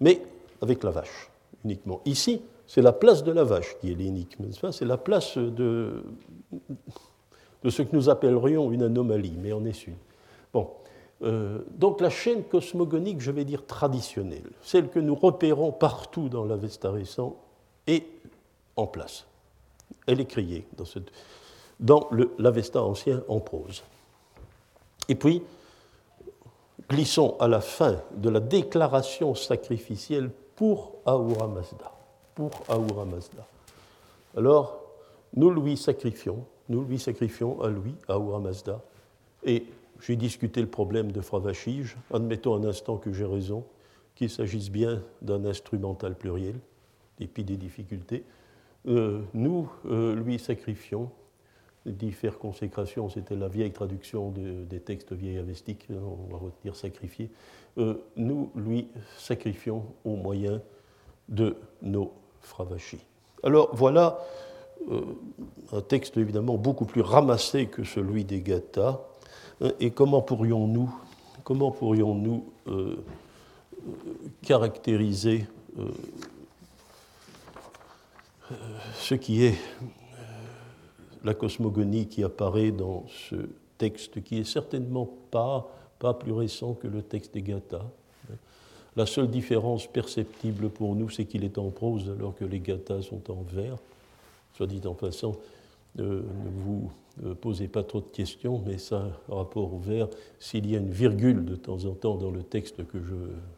mais 0.00 0.22
avec 0.60 0.82
la 0.82 0.90
vache 0.90 1.30
uniquement. 1.64 2.00
Ici, 2.06 2.40
c'est 2.66 2.82
la 2.82 2.92
place 2.92 3.24
de 3.24 3.32
la 3.32 3.44
vache 3.44 3.76
qui 3.80 3.92
est 3.92 3.94
l'énigme, 3.94 4.46
c'est 4.72 4.84
la 4.84 4.96
place 4.96 5.36
de, 5.36 6.02
ce 7.68 7.82
que 7.82 7.94
nous 7.94 8.08
appellerions 8.08 8.72
une 8.72 8.82
anomalie, 8.82 9.34
mais 9.38 9.52
en 9.52 9.64
est 9.64 9.86
une. 9.86 9.96
Bon. 10.52 10.70
Euh, 11.22 11.60
donc 11.78 12.00
la 12.00 12.10
chaîne 12.10 12.42
cosmogonique, 12.42 13.20
je 13.20 13.30
vais 13.30 13.44
dire 13.44 13.66
traditionnelle, 13.66 14.50
celle 14.62 14.88
que 14.88 14.98
nous 14.98 15.14
repérons 15.14 15.72
partout 15.72 16.28
dans 16.28 16.44
l'Avesta 16.44 16.90
récent, 16.90 17.36
est 17.86 18.06
en 18.76 18.86
place. 18.86 19.26
Elle 20.06 20.20
est 20.20 20.26
criée 20.26 20.66
dans, 20.76 20.84
dans 21.80 22.08
l'Avesta 22.38 22.82
ancien 22.82 23.22
en 23.28 23.40
prose. 23.40 23.84
Et 25.08 25.14
puis, 25.14 25.42
glissons 26.88 27.36
à 27.38 27.48
la 27.48 27.60
fin 27.60 28.00
de 28.16 28.28
la 28.28 28.40
déclaration 28.40 29.34
sacrificielle 29.34 30.30
pour 30.56 30.96
Ahura 31.06 31.46
Mazda. 31.46 31.93
Pour 32.34 32.50
Ahura 32.68 33.04
Mazda. 33.04 33.46
Alors, 34.36 34.82
nous 35.34 35.50
lui 35.50 35.76
sacrifions, 35.76 36.44
nous 36.68 36.84
lui 36.84 36.98
sacrifions 36.98 37.60
à 37.62 37.70
lui, 37.70 37.94
Ahura 38.08 38.40
Mazda, 38.40 38.80
et 39.44 39.64
j'ai 40.00 40.16
discuté 40.16 40.60
le 40.60 40.66
problème 40.66 41.12
de 41.12 41.20
Fravachige. 41.20 41.96
Admettons 42.12 42.54
un 42.54 42.64
instant 42.64 42.96
que 42.96 43.12
j'ai 43.12 43.24
raison, 43.24 43.64
qu'il 44.14 44.30
s'agisse 44.30 44.70
bien 44.70 45.02
d'un 45.22 45.44
instrumental 45.44 46.14
pluriel, 46.16 46.56
dépit 47.18 47.44
des 47.44 47.56
difficultés. 47.56 48.24
Euh, 48.86 49.22
nous 49.32 49.70
euh, 49.86 50.14
lui 50.14 50.38
sacrifions. 50.38 51.10
Dit 51.86 52.12
faire 52.12 52.38
consécration, 52.38 53.10
c'était 53.10 53.36
la 53.36 53.46
vieille 53.46 53.70
traduction 53.70 54.30
des 54.30 54.80
textes 54.80 55.12
vieilles 55.12 55.36
avestiques, 55.36 55.88
on 55.90 56.32
va 56.32 56.38
retenir 56.38 56.76
sacrifier. 56.76 57.28
Euh, 57.76 57.96
nous 58.16 58.50
lui 58.56 58.88
sacrifions 59.18 59.84
au 60.06 60.16
moyen 60.16 60.62
de 61.28 61.56
nos 61.82 62.10
fravachis. 62.44 63.00
Alors 63.42 63.74
voilà 63.74 64.18
un 65.72 65.80
texte 65.80 66.16
évidemment 66.16 66.56
beaucoup 66.56 66.84
plus 66.84 67.00
ramassé 67.00 67.66
que 67.66 67.84
celui 67.84 68.24
des 68.24 68.40
Gathas, 68.40 69.00
euh, 69.62 69.72
et 69.80 69.90
comment 69.90 70.22
pourrions-nous 70.22 70.90
euh, 72.68 72.96
caractériser 74.42 75.46
euh, 75.78 75.88
ce 78.94 79.14
qui 79.14 79.44
est 79.44 79.58
la 81.22 81.34
cosmogonie 81.34 82.06
qui 82.06 82.22
apparaît 82.22 82.70
dans 82.70 83.06
ce 83.08 83.36
texte, 83.78 84.22
qui 84.22 84.38
est 84.38 84.44
certainement 84.44 85.08
pas, 85.30 85.70
pas 85.98 86.14
plus 86.14 86.32
récent 86.32 86.74
que 86.74 86.86
le 86.86 87.02
texte 87.02 87.32
des 87.34 87.42
Gathas. 87.42 87.86
La 88.96 89.06
seule 89.06 89.28
différence 89.28 89.86
perceptible 89.86 90.70
pour 90.70 90.94
nous, 90.94 91.10
c'est 91.10 91.24
qu'il 91.24 91.44
est 91.44 91.58
en 91.58 91.70
prose 91.70 92.10
alors 92.10 92.34
que 92.34 92.44
les 92.44 92.60
Gathas 92.60 93.02
sont 93.02 93.30
en 93.30 93.42
vers. 93.42 93.76
Soit 94.56 94.66
dit 94.66 94.80
en 94.86 94.94
passant, 94.94 95.34
ne 95.96 96.22
vous 96.64 96.90
posez 97.40 97.68
pas 97.68 97.82
trop 97.82 98.00
de 98.00 98.08
questions, 98.08 98.62
mais 98.64 98.78
ça, 98.78 99.20
rapport 99.28 99.72
au 99.72 99.78
vers, 99.78 100.08
s'il 100.38 100.70
y 100.70 100.76
a 100.76 100.78
une 100.78 100.90
virgule 100.90 101.44
de 101.44 101.56
temps 101.56 101.84
en 101.84 101.94
temps 101.94 102.16
dans 102.16 102.30
le 102.30 102.42
texte 102.42 102.86
que 102.86 102.98
je 102.98 103.14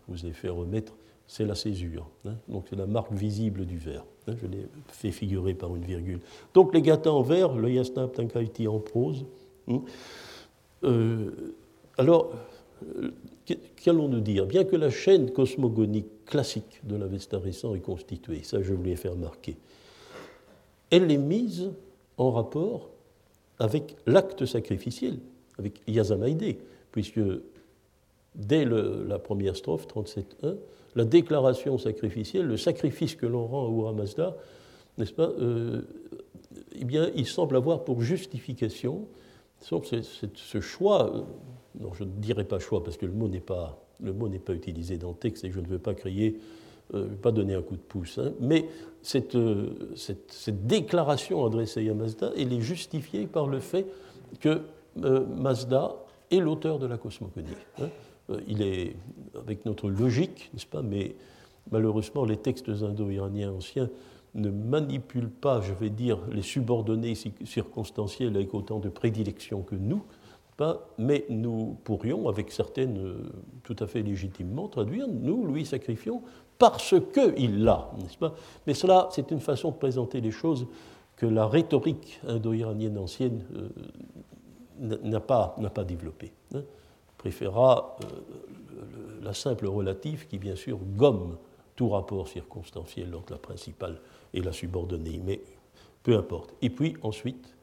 vous 0.09 0.26
ai 0.26 0.32
fait 0.32 0.49
remettre, 0.49 0.95
c'est 1.26 1.45
la 1.45 1.55
césure. 1.55 2.09
Hein. 2.24 2.34
donc 2.49 2.66
c'est 2.70 2.76
la 2.76 2.87
marque 2.87 3.12
visible 3.12 3.66
du 3.66 3.78
vers. 3.78 4.05
Hein. 4.28 4.34
je 4.41 4.47
l'ai 4.47 4.66
fait 4.89 5.11
figurer 5.11 5.55
par 5.55 5.74
une 5.74 5.84
virgule. 5.84 6.20
Donc 6.55 6.74
les 6.74 6.82
gâtas 6.82 7.11
en 7.11 7.22
vers, 7.22 7.55
le 7.55 7.70
yasna 7.70 8.07
tankaiti 8.09 8.68
en 8.68 8.78
prose. 8.78 9.24
Hein. 9.68 9.82
Euh, 10.84 11.55
alors, 11.99 12.32
euh, 12.99 13.11
qu'allons-nous 13.76 14.20
dire? 14.20 14.47
Bien 14.47 14.64
que 14.64 14.76
la 14.76 14.90
chaîne 14.90 15.30
cosmogonique 15.30 16.24
classique 16.24 16.80
de 16.84 16.97
l'Avesta 16.97 17.38
récent 17.38 17.74
est 17.74 17.80
constituée, 17.80 18.42
ça 18.42 18.62
je 18.62 18.74
voulais 18.74 18.97
faire 18.97 19.16
marquer, 19.16 19.57
elle 20.90 21.11
est 21.11 21.18
mise 21.18 21.70
en 22.18 22.30
rapport 22.30 22.90
avec 23.59 23.97
l'acte 24.07 24.47
sacrificiel, 24.47 25.18
avec 25.59 25.80
Yazamaïdé, 25.86 26.59
puisque 26.92 27.20
dès 28.34 28.64
la 28.64 29.18
première 29.18 29.57
strophe, 29.57 29.86
37.1, 29.86 30.57
la 30.94 31.05
déclaration 31.05 31.78
sacrificielle, 31.78 32.47
le 32.47 32.57
sacrifice 32.57 33.14
que 33.14 33.26
l'on 33.26 33.47
rend 33.47 33.66
à 33.66 33.70
Ura 33.70 33.92
Mazda, 33.92 34.36
n'est-ce 34.99 35.12
pas 35.12 35.30
euh, 35.38 35.82
Eh 36.74 36.84
bien, 36.84 37.11
il 37.14 37.26
semble 37.26 37.57
avoir 37.57 37.84
pour 37.84 38.01
justification 38.01 39.07
ce, 39.61 40.61
choix, 40.61 41.14
euh, 41.14 41.22
non, 41.81 41.93
je 41.95 42.05
ne 42.05 42.11
dirais 42.11 42.45
pas 42.45 42.59
choix 42.59 42.83
parce 42.83 42.97
que 42.97 43.07
le 43.07 43.12
mot 43.12 43.29
n'est 43.29 43.41
pas, 43.41 43.79
le 44.01 44.12
mot 44.12 44.29
n'est 44.29 44.39
pas 44.39 44.55
utilisé 44.55 44.99
dans 44.99 45.11
le 45.11 45.16
texte 45.16 45.45
et 45.45 45.51
je 45.51 45.61
ne 45.61 45.66
veux 45.66 45.79
pas 45.79 45.95
créer 45.95 46.39
euh, 46.95 47.09
pas 47.20 47.33
donner 47.33 47.55
un 47.55 47.62
coup 47.62 47.74
de 47.74 47.81
pouce, 47.81 48.18
hein, 48.18 48.33
mais 48.39 48.68
euh, 49.35 49.66
cette, 49.97 50.31
cette, 50.31 50.66
déclaration 50.68 51.45
adressée 51.45 51.89
à 51.89 51.95
Mazda, 51.95 52.31
elle 52.37 52.53
est 52.53 52.61
justifiée 52.61 53.27
par 53.27 53.49
le 53.49 53.59
fait 53.59 53.87
que 54.39 54.61
euh, 55.03 55.27
Mazda 55.27 55.97
est 56.31 56.39
l'auteur 56.39 56.79
de 56.79 56.87
la 56.87 56.97
cosmogonie. 56.97 57.49
Hein. 57.81 57.89
il 58.47 58.62
est, 58.62 58.95
avec 59.37 59.64
notre 59.64 59.91
logique, 59.91 60.49
n'est-ce 60.55 60.66
pas, 60.66 60.83
mais 60.83 61.16
malheureusement, 61.72 62.24
les 62.24 62.37
textes 62.37 62.68
indo-iraniens 62.68 63.51
anciens 63.51 63.91
ne 64.37 64.51
manipulent 64.51 65.29
pas, 65.29 65.61
je 65.62 65.72
vais 65.72 65.91
dire, 65.91 66.20
les 66.31 66.43
subordonnés 66.43 67.16
circonstanciels 67.45 68.37
avec 68.37 68.55
autant 68.55 68.79
de 68.79 68.91
prédilection 68.91 69.62
que 69.62 69.74
nous, 69.74 70.05
mais 70.98 71.26
nous 71.28 71.76
pourrions, 71.84 72.28
avec 72.28 72.50
certaines, 72.50 73.16
tout 73.62 73.76
à 73.78 73.86
fait 73.86 74.02
légitimement, 74.02 74.68
traduire, 74.68 75.07
nous 75.09 75.46
lui 75.46 75.66
sacrifions 75.66 76.22
parce 76.59 76.94
qu'il 77.12 77.62
l'a, 77.62 77.90
n'est-ce 77.98 78.16
pas? 78.16 78.34
Mais 78.66 78.74
cela, 78.74 79.09
c'est 79.12 79.30
une 79.30 79.40
façon 79.40 79.70
de 79.70 79.76
présenter 79.76 80.20
les 80.20 80.30
choses 80.30 80.66
que 81.16 81.26
la 81.26 81.46
rhétorique 81.46 82.20
indo-iranienne 82.26 82.98
ancienne 82.98 83.44
euh, 83.54 84.98
n'a 85.02 85.20
pas, 85.20 85.57
pas 85.74 85.84
développée. 85.84 86.32
Hein. 86.54 86.62
préféra 87.18 87.96
euh, 88.02 89.22
la 89.22 89.32
simple 89.34 89.66
relative 89.66 90.26
qui, 90.26 90.38
bien 90.38 90.57
sûr, 90.57 90.78
gomme 90.96 91.36
tout 91.74 91.88
rapport 91.90 92.28
circonstanciel 92.28 93.14
entre 93.14 93.32
la 93.32 93.38
principale 93.38 94.00
et 94.32 94.40
la 94.40 94.52
subordonnée, 94.52 95.20
mais 95.24 95.40
peu 96.02 96.16
importe. 96.16 96.54
Et 96.62 96.70
puis 96.70 96.96
ensuite, 97.02 97.54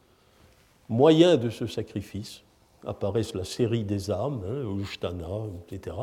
moyen 0.90 1.38
de 1.38 1.50
ce 1.50 1.66
sacrifice, 1.66 2.44
apparaissent 2.86 3.34
la 3.34 3.46
série 3.46 3.84
des 3.84 4.10
armes, 4.10 4.44
hein, 4.46 5.50
etc. 5.72 5.96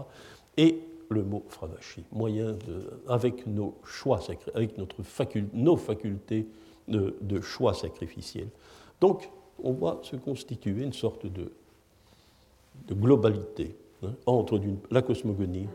Et 0.57 0.81
le 1.09 1.24
mot 1.24 1.45
fravashi, 1.49 2.05
moyen 2.12 2.57
avec 3.09 3.47
nos 3.47 3.74
choix 3.85 4.20
avec 4.55 4.78
notre 4.78 5.03
nos 5.53 5.76
facultés 5.76 6.47
de, 6.89 7.41
choix 7.41 7.74
sacrificiels. 7.74 8.49
Donc, 9.01 9.31
on 9.62 9.72
voit 9.72 10.01
se 10.03 10.16
constituer 10.16 10.83
une 10.83 10.93
sorte 10.93 11.26
de, 11.26 11.53
de 12.89 12.95
globalité 12.95 13.76
hein, 14.03 14.12
entre 14.26 14.61
la 14.91 15.03
cosmogonie, 15.03 15.66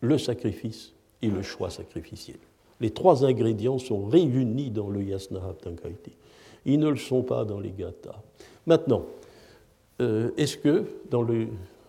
le 0.00 0.18
sacrifice 0.18 0.92
et 1.22 1.28
le 1.28 1.42
choix 1.42 1.70
sacrificiel. 1.70 2.38
Les 2.80 2.90
trois 2.90 3.24
ingrédients 3.24 3.78
sont 3.78 4.06
réunis 4.06 4.70
dans 4.70 4.88
le 4.88 5.02
yasna 5.02 5.40
haptankaiti. 5.44 6.12
Ils 6.66 6.78
ne 6.78 6.88
le 6.88 6.96
sont 6.96 7.22
pas 7.22 7.44
dans 7.44 7.60
les 7.60 7.70
gathas. 7.70 8.20
Maintenant, 8.66 9.04
est-ce 9.98 10.56
que 10.56 10.84
dans 11.10 11.22
le 11.22 11.48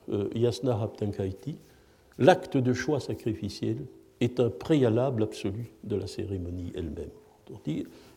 euh, 0.10 0.30
yasna 0.36 0.80
haptankaiti, 0.82 1.58
l'acte 2.18 2.58
de 2.58 2.74
choix 2.74 3.00
sacrificiel 3.00 3.78
est 4.22 4.40
un 4.40 4.50
préalable 4.50 5.24
absolu 5.24 5.72
de 5.84 5.96
la 5.96 6.08
cérémonie 6.08 6.72
elle-même? 6.76 7.10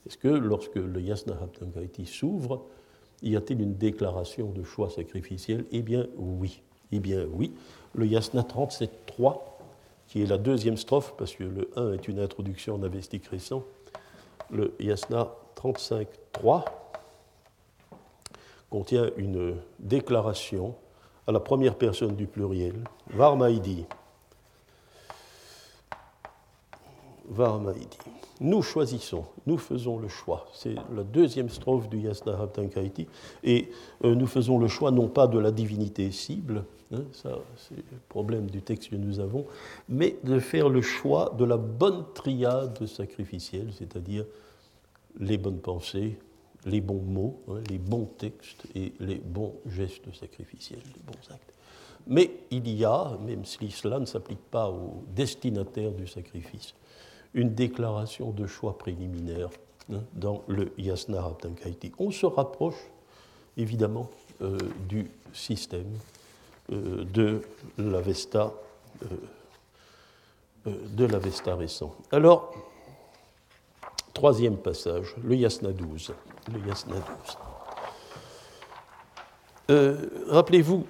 Est-ce 0.06 0.16
que 0.16 0.28
lorsque 0.28 0.76
le 0.76 1.00
Yasna 1.00 1.34
Haptangaiti 1.34 2.06
s'ouvre, 2.06 2.64
y 3.22 3.36
a-t-il 3.36 3.60
une 3.60 3.74
déclaration 3.74 4.50
de 4.50 4.62
choix 4.62 4.90
sacrificiel? 4.90 5.64
Eh 5.70 5.82
bien 5.82 6.06
oui. 6.16 6.62
Eh 6.92 7.00
bien 7.00 7.26
oui. 7.30 7.52
Le 7.94 8.06
Yasna 8.06 8.42
37.3, 8.42 9.40
qui 10.06 10.22
est 10.22 10.26
la 10.26 10.38
deuxième 10.38 10.76
strophe, 10.76 11.14
parce 11.18 11.34
que 11.34 11.44
le 11.44 11.70
1 11.76 11.92
est 11.92 12.08
une 12.08 12.20
introduction 12.20 12.76
en 12.76 12.82
avestique 12.82 13.26
récent, 13.26 13.64
le 14.50 14.72
Yasna 14.80 15.34
35.3 15.56 16.64
contient 18.70 19.10
une 19.16 19.56
déclaration 19.78 20.74
à 21.26 21.32
la 21.32 21.40
première 21.40 21.76
personne 21.76 22.16
du 22.16 22.26
pluriel, 22.26 22.84
Varmaïdi. 23.10 23.84
Varmaïdi. 27.28 27.98
Nous 28.40 28.62
choisissons, 28.62 29.24
nous 29.46 29.58
faisons 29.58 29.98
le 29.98 30.08
choix. 30.08 30.46
C'est 30.54 30.74
la 30.94 31.02
deuxième 31.02 31.48
strophe 31.48 31.88
du 31.88 31.98
Yasna 31.98 32.40
Haptankaiti. 32.40 33.06
Et 33.42 33.70
euh, 34.04 34.14
nous 34.14 34.26
faisons 34.26 34.58
le 34.58 34.68
choix 34.68 34.90
non 34.90 35.08
pas 35.08 35.26
de 35.26 35.38
la 35.38 35.50
divinité 35.50 36.10
cible, 36.10 36.64
hein, 36.92 37.02
ça 37.12 37.38
c'est 37.56 37.76
le 37.76 37.98
problème 38.08 38.48
du 38.48 38.62
texte 38.62 38.90
que 38.90 38.96
nous 38.96 39.20
avons, 39.20 39.44
mais 39.88 40.16
de 40.24 40.38
faire 40.38 40.68
le 40.68 40.80
choix 40.80 41.34
de 41.36 41.44
la 41.44 41.56
bonne 41.56 42.04
triade 42.14 42.86
sacrificielle, 42.86 43.70
c'est-à-dire 43.76 44.24
les 45.18 45.36
bonnes 45.36 45.60
pensées, 45.60 46.18
les 46.68 46.80
bons 46.80 47.02
mots, 47.02 47.40
hein, 47.48 47.60
les 47.68 47.78
bons 47.78 48.06
textes 48.18 48.64
et 48.74 48.92
les 49.00 49.16
bons 49.16 49.54
gestes 49.66 50.14
sacrificiels, 50.14 50.80
les 50.84 51.02
bons 51.06 51.34
actes. 51.34 51.52
Mais 52.06 52.30
il 52.50 52.68
y 52.68 52.84
a, 52.84 53.18
même 53.24 53.44
si 53.44 53.70
cela 53.70 53.98
ne 53.98 54.06
s'applique 54.06 54.44
pas 54.50 54.68
aux 54.70 55.04
destinataires 55.14 55.92
du 55.92 56.06
sacrifice, 56.06 56.74
une 57.34 57.54
déclaration 57.54 58.30
de 58.30 58.46
choix 58.46 58.78
préliminaire 58.78 59.50
hein, 59.92 60.00
dans 60.14 60.42
le 60.46 60.72
Yasna 60.78 61.24
Haptankaiti. 61.24 61.92
On 61.98 62.10
se 62.10 62.26
rapproche 62.26 62.90
évidemment 63.56 64.08
euh, 64.40 64.56
du 64.88 65.10
système 65.32 65.92
euh, 66.72 67.04
de 67.04 67.42
l'Avesta 67.76 68.54
euh, 69.02 69.06
de 70.66 71.04
l'Avesta 71.04 71.54
récent. 71.54 71.94
Alors, 72.12 72.52
troisième 74.18 74.56
passage, 74.56 75.14
le 75.22 75.36
Yasna 75.36 75.70
12. 75.70 76.12
Le 76.52 76.68
Yasna 76.68 76.96
12. 79.68 79.78
Rappelez-vous, 80.26 80.84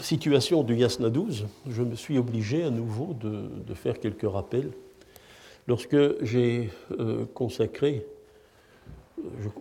situation 0.00 0.64
du 0.64 0.74
Yasna 0.74 1.08
12, 1.08 1.46
je 1.68 1.82
me 1.84 1.94
suis 1.94 2.18
obligé 2.18 2.64
à 2.64 2.70
nouveau 2.70 3.14
de, 3.14 3.74
faire 3.74 4.00
quelques 4.00 4.28
rappels 4.28 4.72
Lorsque 5.68 6.24
j'ai 6.24 6.70
euh, 6.98 7.24
consacré, 7.32 8.04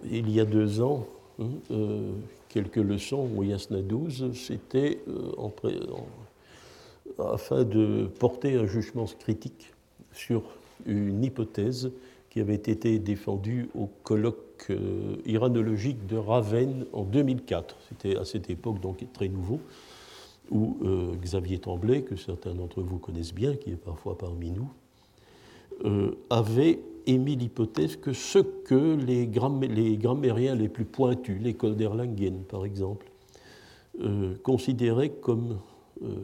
il 0.09 0.31
y 0.31 0.39
a 0.39 0.45
deux 0.45 0.81
ans, 0.81 1.05
hein, 1.39 1.49
euh, 1.69 2.13
quelques 2.49 2.77
leçons 2.77 3.29
au 3.37 3.43
Yasna 3.43 3.83
12, 3.83 4.31
c'était 4.33 5.01
euh, 5.07 5.31
afin 7.19 7.63
de 7.63 8.09
porter 8.19 8.55
un 8.55 8.65
jugement 8.65 9.05
critique 9.19 9.71
sur 10.11 10.41
une 10.87 11.23
hypothèse 11.23 11.91
qui 12.33 12.41
avait 12.41 12.55
été 12.55 12.97
défendue 12.97 13.69
au 13.75 13.85
colloque 14.03 14.71
iranologique 15.23 16.07
de 16.07 16.17
Ravenne 16.17 16.87
en 16.91 17.03
2004. 17.03 17.77
C'était 17.89 18.17
à 18.17 18.25
cette 18.25 18.49
époque 18.49 18.81
donc 18.81 19.05
très 19.13 19.27
nouveau, 19.27 19.59
où 20.49 20.77
Xavier 21.21 21.59
Tremblay, 21.59 22.01
que 22.01 22.15
certains 22.15 22.55
d'entre 22.55 22.81
vous 22.81 22.97
connaissent 22.97 23.35
bien, 23.35 23.55
qui 23.55 23.69
est 23.69 23.75
parfois 23.75 24.17
parmi 24.17 24.49
nous, 24.49 24.67
euh, 25.85 26.11
avait 26.29 26.79
émis 27.05 27.35
l'hypothèse 27.35 27.97
que 27.97 28.13
ce 28.13 28.39
que 28.39 28.95
les, 28.95 29.27
grammairiens 29.27 30.55
les 30.55 30.69
plus 30.69 30.85
pointus, 30.85 31.41
l'école 31.41 31.75
d'Erlangen 31.75 32.43
par 32.47 32.63
exemple, 32.63 33.07
euh, 34.01 34.35
considéraient 34.43 35.09
comme 35.09 35.59
euh, 36.03 36.15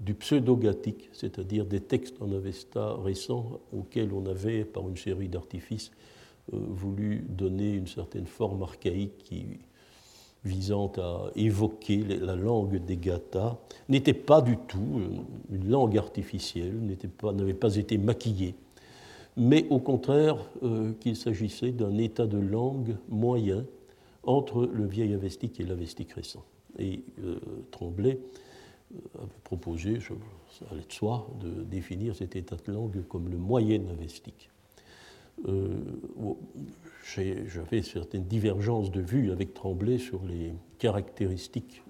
du 0.00 0.14
pseudo-gathique, 0.14 1.10
c'est-à-dire 1.12 1.66
des 1.66 1.80
textes 1.80 2.16
en 2.20 2.32
Avesta 2.32 2.94
récents 2.94 3.60
auxquels 3.72 4.12
on 4.12 4.26
avait, 4.26 4.64
par 4.64 4.88
une 4.88 4.96
série 4.96 5.28
d'artifices, 5.28 5.92
voulu 6.52 7.24
donner 7.28 7.74
une 7.74 7.86
certaine 7.86 8.26
forme 8.26 8.62
archaïque 8.62 9.18
qui, 9.18 9.44
visant 10.44 10.90
à 10.96 11.30
évoquer 11.36 11.98
la 11.98 12.34
langue 12.34 12.82
des 12.84 12.96
Gathas, 12.96 13.58
n'était 13.88 14.14
pas 14.14 14.40
du 14.40 14.56
tout 14.56 15.02
une 15.52 15.68
langue 15.68 15.98
artificielle, 15.98 16.80
n'avait 17.22 17.54
pas, 17.54 17.76
été 17.76 17.98
maquillée 17.98 18.54
mais 19.36 19.66
au 19.70 19.78
contraire 19.78 20.36
euh, 20.62 20.92
qu'il 21.00 21.16
s'agissait 21.16 21.72
d'un 21.72 21.96
état 21.98 22.26
de 22.26 22.38
langue 22.38 22.96
moyen 23.08 23.64
entre 24.22 24.66
le 24.66 24.86
vieil 24.86 25.14
avestique 25.14 25.60
et 25.60 25.64
l'avestique 25.64 26.12
récent. 26.12 26.44
Et 26.78 27.02
euh, 27.24 27.36
euh, 27.36 27.62
avait 29.18 29.40
proposé, 29.44 29.98
ça 30.00 30.64
allait 30.70 30.86
de 30.86 30.92
soi, 30.92 31.28
de 31.40 31.62
définir 31.62 32.14
cet 32.16 32.36
état 32.36 32.56
de 32.56 32.72
langue 32.72 33.02
comme 33.08 33.28
le 33.28 33.38
moyen 33.38 33.82
avestique. 33.88 34.50
J'avais 37.04 37.82
certaines 37.82 38.24
divergences 38.24 38.90
de 38.90 39.00
vues 39.00 39.32
avec 39.32 39.54
Tremblay 39.54 39.98
sur 39.98 40.22
les 40.24 40.52
caractéristiques 40.78 41.82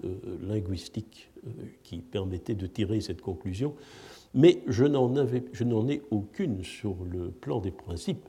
qui 1.83 1.97
permettaient 1.99 2.55
de 2.55 2.67
tirer 2.67 3.01
cette 3.01 3.21
conclusion. 3.21 3.75
Mais 4.33 4.61
je 4.67 4.85
n'en 4.85 5.89
ai 5.89 6.01
aucune 6.11 6.63
sur 6.63 6.95
le 7.03 7.31
plan 7.31 7.59
des 7.59 7.71
principes. 7.71 8.27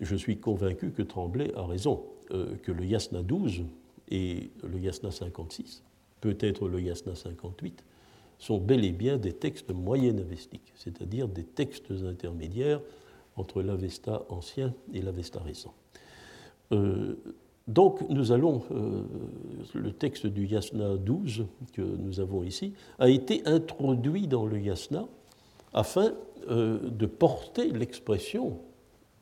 Je 0.00 0.16
suis 0.16 0.38
convaincu 0.38 0.90
que 0.90 1.02
Tremblay 1.02 1.52
a 1.54 1.64
raison, 1.64 2.04
euh, 2.30 2.56
que 2.62 2.72
le 2.72 2.84
Yasna 2.84 3.22
12 3.22 3.64
et 4.10 4.50
le 4.62 4.78
Yasna 4.78 5.10
56, 5.10 5.82
peut-être 6.20 6.68
le 6.68 6.80
Yasna 6.80 7.14
58, 7.14 7.84
sont 8.38 8.58
bel 8.58 8.84
et 8.84 8.92
bien 8.92 9.16
des 9.16 9.32
textes 9.32 9.70
moyen-avestiques, 9.70 10.72
c'est-à-dire 10.74 11.28
des 11.28 11.44
textes 11.44 11.90
intermédiaires 11.90 12.80
entre 13.36 13.62
l'Avesta 13.62 14.24
ancien 14.28 14.74
et 14.92 15.02
l'Avesta 15.02 15.40
récent. 15.40 15.74
Euh, 16.72 17.14
donc 17.68 18.08
nous 18.08 18.32
allons, 18.32 18.62
euh, 18.70 19.02
le 19.74 19.92
texte 19.92 20.26
du 20.26 20.46
Yasna 20.46 20.96
12 20.96 21.46
que 21.72 21.82
nous 21.82 22.20
avons 22.20 22.44
ici 22.44 22.74
a 22.98 23.08
été 23.08 23.42
introduit 23.46 24.28
dans 24.28 24.46
le 24.46 24.60
Yasna 24.60 25.06
afin 25.74 26.12
euh, 26.48 26.78
de 26.88 27.06
porter 27.06 27.70
l'expression 27.70 28.58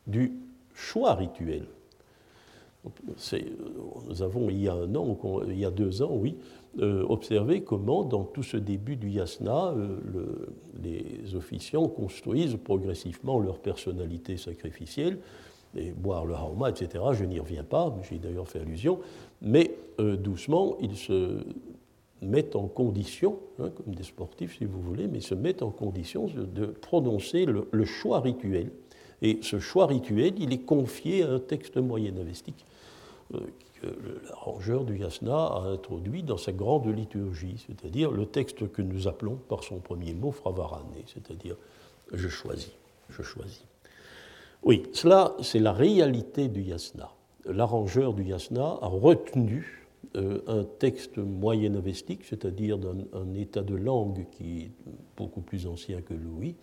du 0.07 0.33
choix 0.75 1.15
rituel. 1.15 1.67
Nous 4.07 4.23
avons, 4.23 4.51
il 4.51 4.61
y 4.61 4.69
a 4.69 4.75
un 4.75 4.95
an, 4.95 5.17
il 5.49 5.59
y 5.59 5.65
a 5.65 5.71
deux 5.71 6.03
ans, 6.03 6.13
oui, 6.13 6.37
euh, 6.81 7.05
observé 7.09 7.63
comment, 7.63 8.05
dans 8.05 8.25
tout 8.25 8.43
ce 8.43 8.57
début 8.57 8.97
du 8.97 9.11
yasna, 9.11 9.75
euh, 9.77 10.57
les 10.83 11.35
officiants 11.35 11.89
construisent 11.89 12.59
progressivement 12.63 13.39
leur 13.39 13.59
personnalité 13.59 14.37
sacrificielle, 14.37 15.19
et 15.77 15.91
boire 15.91 16.25
le 16.25 16.35
haoma, 16.35 16.71
etc. 16.71 17.03
Je 17.13 17.25
n'y 17.25 17.41
reviens 17.41 17.65
pas, 17.65 17.95
j'ai 18.09 18.19
d'ailleurs 18.19 18.49
fait 18.49 18.61
allusion, 18.61 19.01
mais 19.43 19.75
doucement, 19.99 20.77
ils 20.81 20.97
se 20.97 21.41
mettent 22.25 22.57
en 22.57 22.67
condition, 22.67 23.39
hein, 23.59 23.71
comme 23.71 23.95
des 23.95 24.03
sportifs 24.03 24.59
si 24.59 24.65
vous 24.65 24.81
voulez, 24.81 25.07
mais 25.07 25.21
se 25.21 25.35
mettent 25.35 25.63
en 25.63 25.71
condition 25.71 26.27
de 26.27 26.67
prononcer 26.67 27.47
le, 27.47 27.85
choix 27.85 28.21
rituel. 28.21 28.71
Et 29.23 29.39
ce 29.43 29.59
choix 29.59 29.87
rituel, 29.87 30.35
il 30.39 30.53
est 30.53 30.65
confié 30.65 31.23
à 31.23 31.33
un 31.33 31.39
texte 31.39 31.77
moyen 31.77 32.17
avestique 32.17 32.65
euh, 33.35 33.39
que 33.81 33.87
l'arrangeur 34.29 34.85
du 34.85 34.99
yasna 34.99 35.37
a 35.37 35.61
introduit 35.67 36.23
dans 36.23 36.37
sa 36.37 36.53
grande 36.53 36.87
liturgie, 36.87 37.65
c'est-à-dire 37.67 38.11
le 38.11 38.27
texte 38.27 38.71
que 38.73 38.83
nous 38.83 39.09
appelons 39.09 39.37
par 39.49 39.65
son 39.65 39.79
premier 39.79 40.15
mot 40.15 40.31
fravarane, 40.31 40.87
c'est-à-dire 41.07 41.57
je 42.13 42.29
choisis, 42.29 42.73
je 43.11 43.23
choisis. 43.23 43.65
Oui, 44.63 44.85
cela 44.93 45.35
c'est 45.43 45.59
la 45.59 45.73
réalité 45.73 46.49
du 46.49 46.63
yasna. 46.63 47.11
L'arrangeur 47.47 48.15
du 48.15 48.25
yasna 48.25 48.79
a 48.81 48.87
retenu 48.87 49.85
euh, 50.17 50.41
un 50.47 50.65
texte 50.65 51.19
moyen-avestique, 51.19 52.25
c'est-à-dire 52.25 52.79
d'un 52.79 53.35
état 53.35 53.63
de 53.63 53.75
langue 53.75 54.27
qui 54.31 54.63
est 54.63 54.71
beaucoup 55.17 55.41
plus 55.41 55.67
ancien 55.67 56.01
que 56.03 56.15
Louis, 56.15 56.55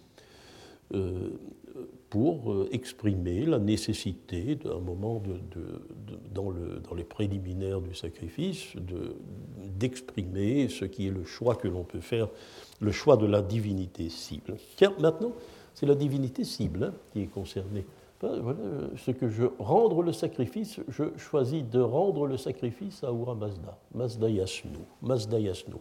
pour 2.12 2.52
euh, 2.52 2.68
exprimer 2.74 3.46
la 3.46 3.58
nécessité 3.58 4.56
d'un 4.56 4.80
moment 4.80 5.24
dans, 6.34 6.50
le, 6.50 6.82
dans, 6.82 6.94
les 6.94 7.06
préliminaires 7.06 7.80
du 7.80 7.96
sacrifice 7.96 8.74
d'exprimer 9.80 10.68
ce 10.68 10.84
qui 10.84 11.08
est 11.08 11.12
le 11.12 11.24
choix 11.24 11.56
que 11.56 11.70
l'on 11.70 11.84
peut 11.84 12.02
faire, 12.02 12.28
le 12.82 12.92
choix 12.92 13.16
de 13.16 13.26
la 13.26 13.42
divinité 13.42 14.10
cible. 14.10 14.58
Car 14.76 14.92
maintenant, 15.00 15.32
c'est 15.74 15.86
la 15.86 15.96
divinité 15.96 16.44
cible 16.44 16.84
hein, 16.84 16.94
qui 17.14 17.22
est 17.22 17.28
concernée 17.28 17.86
voilà, 18.22 18.60
ce 18.98 19.10
que 19.10 19.30
je 19.30 19.46
rendre 19.58 20.04
le 20.04 20.14
sacrifice, 20.14 20.80
je 20.90 21.06
choisis 21.18 21.64
de 21.64 21.80
rendre 21.80 22.28
le 22.28 22.38
sacrifice 22.38 23.04
à 23.04 23.12
Ura 23.12 23.34
Mazda, 23.34 23.78
Mazda 23.96 24.30
Yasnu, 24.30 24.78
Mazda 25.02 25.40
Yasnu. 25.40 25.74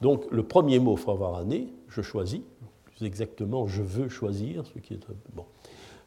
Donc 0.00 0.30
le 0.30 0.44
premier 0.44 0.78
mot 0.78 0.94
Fravarane, 0.94 1.66
je 1.88 2.02
choisis, 2.02 2.42
exactement, 3.04 3.66
je 3.66 3.82
veux 3.82 4.08
choisir, 4.08 4.64
ce 4.66 4.78
qui 4.78 4.94
est 4.94 5.06
bon. 5.34 5.44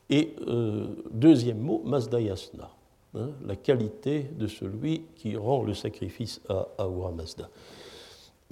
Et 0.10 0.36
euh, 0.48 0.88
deuxième 1.12 1.60
mot, 1.60 1.82
Mazda 1.86 2.20
Yasna, 2.20 2.70
hein, 3.16 3.30
la 3.46 3.56
qualité 3.56 4.26
de 4.38 4.48
celui 4.48 5.04
qui 5.16 5.36
rend 5.38 5.64
le 5.64 5.74
sacrifice 5.74 6.42
à 6.50 6.68
Ahura 6.80 7.12
Mazda. 7.12 7.50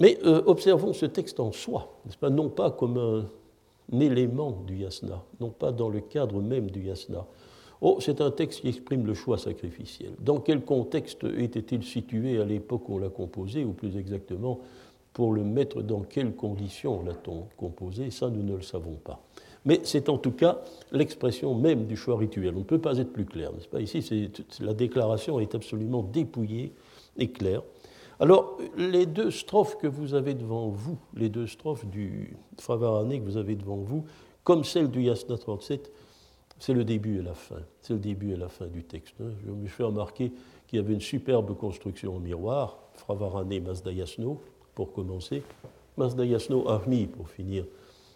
Mais 0.00 0.18
euh, 0.24 0.42
observons 0.46 0.92
ce 0.92 1.06
texte 1.06 1.40
en 1.40 1.50
soi, 1.50 1.98
pas, 2.20 2.30
non 2.30 2.48
pas 2.48 2.70
comme 2.70 2.98
un, 2.98 3.26
élément 4.00 4.52
du 4.66 4.76
yasna, 4.76 5.22
non 5.40 5.50
pas 5.50 5.72
dans 5.72 5.88
le 5.88 6.00
cadre 6.00 6.40
même 6.40 6.70
du 6.70 6.82
yasna. 6.82 7.26
Oh, 7.80 7.98
c'est 8.00 8.20
un 8.20 8.30
texte 8.30 8.60
qui 8.60 8.68
exprime 8.68 9.06
le 9.06 9.14
choix 9.14 9.38
sacrificiel. 9.38 10.12
Dans 10.18 10.40
quel 10.40 10.64
contexte 10.64 11.24
était-il 11.24 11.84
situé 11.84 12.40
à 12.40 12.44
l'époque 12.44 12.88
où 12.88 12.96
on 12.96 12.98
l'a 12.98 13.08
composé, 13.08 13.64
ou 13.64 13.72
plus 13.72 13.96
exactement, 13.96 14.60
pour 15.18 15.32
le 15.32 15.42
mettre 15.42 15.82
dans 15.82 16.02
quelles 16.02 16.32
conditions 16.32 17.02
l'a-t-on 17.02 17.48
composé 17.56 18.12
Ça, 18.12 18.30
nous 18.30 18.44
ne 18.44 18.54
le 18.54 18.62
savons 18.62 18.94
pas. 18.94 19.20
Mais 19.64 19.80
c'est 19.82 20.08
en 20.08 20.16
tout 20.16 20.30
cas 20.30 20.60
l'expression 20.92 21.56
même 21.56 21.86
du 21.86 21.96
choix 21.96 22.16
rituel. 22.16 22.54
On 22.54 22.60
ne 22.60 22.64
peut 22.64 22.78
pas 22.78 22.98
être 22.98 23.12
plus 23.12 23.24
clair, 23.24 23.52
n'est-ce 23.52 23.66
pas? 23.66 23.80
Ici, 23.80 24.30
la 24.60 24.74
déclaration 24.74 25.40
est 25.40 25.56
absolument 25.56 26.04
dépouillée 26.04 26.72
et 27.16 27.32
claire. 27.32 27.62
Alors, 28.20 28.58
les 28.76 29.06
deux 29.06 29.32
strophes 29.32 29.76
que 29.78 29.88
vous 29.88 30.14
avez 30.14 30.34
devant 30.34 30.68
vous, 30.68 30.98
les 31.16 31.30
deux 31.30 31.48
strophes 31.48 31.86
du 31.86 32.36
Fravarané 32.56 33.18
que 33.18 33.24
vous 33.24 33.38
avez 33.38 33.56
devant 33.56 33.78
vous, 33.78 34.04
comme 34.44 34.62
celle 34.62 34.88
du 34.88 35.02
Yasna 35.02 35.36
37, 35.36 35.90
c'est 36.60 36.74
le 36.74 36.84
début 36.84 37.18
et 37.18 37.22
la 37.22 37.34
fin. 37.34 37.62
C'est 37.80 37.94
le 37.94 37.98
début 37.98 38.34
et 38.34 38.36
la 38.36 38.48
fin 38.48 38.68
du 38.68 38.84
texte. 38.84 39.16
Hein. 39.20 39.32
Je 39.44 39.50
me 39.50 39.66
fais 39.66 39.82
remarquer 39.82 40.30
qu'il 40.68 40.78
y 40.78 40.80
avait 40.80 40.94
une 40.94 41.00
superbe 41.00 41.56
construction 41.56 42.14
en 42.14 42.20
miroir, 42.20 42.78
Fravarané 42.94 43.58
Mazda 43.58 43.90
Yasno, 43.90 44.40
pour 44.78 44.92
commencer, 44.92 45.42
Mazda 45.96 46.24
Yasno 46.24 46.68
Armi, 46.68 47.08
pour 47.08 47.28
finir, 47.28 47.64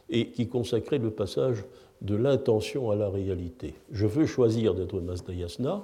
et 0.08 0.30
qui 0.30 0.46
consacrait 0.46 0.98
le 0.98 1.10
passage 1.10 1.64
de 2.02 2.14
l'intention 2.14 2.92
à 2.92 2.94
la 2.94 3.08
réalité. 3.08 3.74
Je 3.90 4.06
veux 4.06 4.26
choisir 4.26 4.72
d'être 4.72 5.00
Mazda 5.00 5.34
Yasna, 5.34 5.82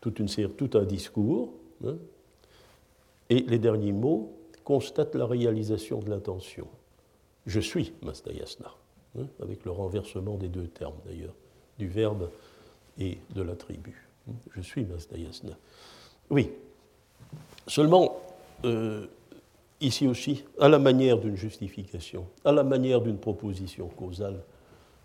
toute 0.00 0.18
une 0.18 0.28
série, 0.28 0.50
tout 0.52 0.70
un 0.72 0.84
discours, 0.84 1.52
hein, 1.84 1.96
et 3.28 3.40
les 3.40 3.58
derniers 3.58 3.92
mots 3.92 4.32
constatent 4.64 5.14
la 5.16 5.26
réalisation 5.26 5.98
de 5.98 6.08
l'intention. 6.08 6.66
Je 7.44 7.60
suis 7.60 7.92
Mazda 8.00 8.32
Yasna, 8.32 8.72
hein, 9.18 9.26
avec 9.42 9.66
le 9.66 9.70
renversement 9.70 10.38
des 10.38 10.48
deux 10.48 10.68
termes 10.68 10.96
d'ailleurs 11.04 11.34
du 11.78 11.88
verbe 11.88 12.30
et 12.98 13.18
de 13.34 13.42
l'attribut. 13.42 14.08
Je 14.56 14.62
suis 14.62 14.86
Masdayasna. 14.86 15.58
Oui. 16.30 16.50
Seulement, 17.66 18.16
euh, 18.64 19.06
ici 19.80 20.06
aussi, 20.06 20.44
à 20.58 20.68
la 20.68 20.78
manière 20.78 21.18
d'une 21.18 21.36
justification, 21.36 22.26
à 22.44 22.52
la 22.52 22.64
manière 22.64 23.00
d'une 23.00 23.18
proposition 23.18 23.88
causale, 23.88 24.42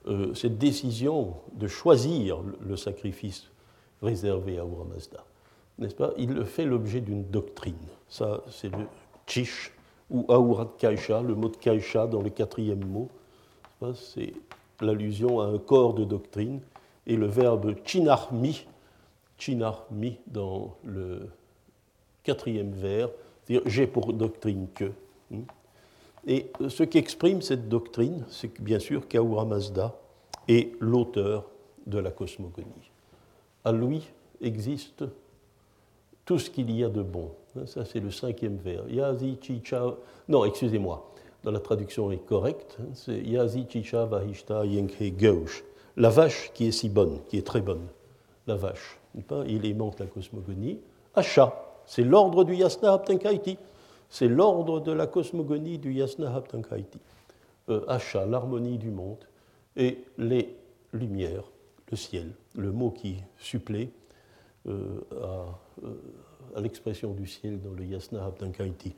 euh, 0.08 0.34
cette 0.34 0.58
décision 0.58 1.36
de 1.54 1.68
choisir 1.68 2.40
le 2.62 2.76
sacrifice 2.76 3.50
réservé 4.02 4.58
à 4.58 4.62
Ahura 4.62 4.86
n'est-ce 5.78 5.96
pas? 5.96 6.14
Il 6.18 6.46
fait 6.46 6.66
l'objet 6.66 7.02
d'une 7.02 7.26
doctrine. 7.26 7.76
Ça, 8.08 8.44
c'est 8.50 8.70
le 8.70 8.86
chish 9.28 9.72
ou 10.10 10.26
Aurat 10.28 10.74
Kaisha, 10.78 11.22
le 11.22 11.36
mot 11.36 11.50
de 11.50 11.58
Kaisha 11.58 12.08
dans 12.08 12.22
le 12.22 12.30
quatrième 12.30 12.86
mot. 12.86 13.10
C'est 13.94 14.34
l'allusion 14.82 15.42
à 15.42 15.46
un 15.48 15.58
corps 15.58 15.94
de 15.94 16.06
doctrine, 16.06 16.62
et 17.08 17.16
le 17.16 17.28
verbe 17.28 17.76
chinarmi, 17.84 18.66
chinarmi 19.38 20.18
dans 20.28 20.76
le 20.84 21.30
quatrième 22.24 22.72
vers, 22.72 23.10
j'ai 23.66 23.88
pour 23.88 24.14
doctrine 24.14 24.68
que. 24.74 24.92
Hmm. 25.32 25.42
Et 26.28 26.48
ce 26.70 26.84
qui 26.84 26.98
exprime 26.98 27.42
cette 27.42 27.70
doctrine, 27.70 28.26
c'est 28.30 28.60
bien 28.62 28.80
sûr 28.80 29.08
Kaura 29.08 29.46
Mazda 29.46 29.94
est 30.48 30.72
l'auteur 30.80 31.46
de 31.86 32.00
la 32.00 32.12
cosmogonie. 32.12 32.92
À 33.64 33.72
lui 33.72 34.02
existe 34.42 35.04
tout 36.26 36.40
ce 36.40 36.50
qu'il 36.50 36.72
y 36.72 36.84
a 36.84 36.90
de 36.90 37.04
bon. 37.04 37.32
Ça, 37.66 37.86
c'est 37.86 38.00
le 38.00 38.12
cinquième 38.12 38.58
vers. 38.58 38.90
Yazi 38.90 39.38
Chicha. 39.42 39.96
Non, 40.28 40.46
excusez-moi 40.46 41.12
dans 41.46 41.52
la 41.52 41.60
traduction 41.60 42.12
est 42.12 42.26
correcte, 42.26 42.78
hein, 42.82 42.88
c'est 42.94 43.22
Yazi 43.22 43.68
Chicha 43.70 44.06
Vahishta 44.06 44.66
Yenke 44.66 45.16
Gauche. 45.16 45.64
La 45.96 46.10
vache 46.10 46.52
qui 46.54 46.68
est 46.68 46.72
si 46.72 46.90
bonne, 46.90 47.20
qui 47.30 47.38
est 47.38 47.46
très 47.46 47.62
bonne. 47.62 47.86
La 48.48 48.56
vache. 48.56 49.00
Il 49.48 49.66
aimante 49.66 50.00
la 50.00 50.08
cosmogonie. 50.08 50.80
Acha, 51.14 51.65
c'est 51.88 52.04
l'ordre 52.04 52.44
du 52.44 52.56
Yasna 52.56 52.94
Haptankaiti. 52.94 53.58
C'est 54.10 54.28
l'ordre 54.28 54.80
de 54.80 54.92
la 54.92 55.08
cosmogonie 55.08 55.78
du 55.78 55.94
Yasna 55.94 56.34
Haptankaiti. 56.34 57.00
Euh, 57.70 57.84
Acha, 57.88 58.26
l'harmonie 58.26 58.78
du 58.78 58.92
monde. 58.92 59.26
Et 59.76 60.04
les 60.18 60.56
lumières, 60.94 61.52
le 61.92 61.98
ciel, 61.98 62.32
le 62.56 62.72
mot 62.72 62.92
qui 62.92 63.18
supplée 63.38 63.92
euh, 64.68 65.02
à, 65.22 65.60
euh, 65.84 65.94
à 66.56 66.62
l'expression 66.62 67.12
du 67.14 67.28
ciel 67.28 67.62
dans 67.62 67.74
le 67.74 67.86
Yasna 67.86 68.26
Haptankaiti. 68.26 68.94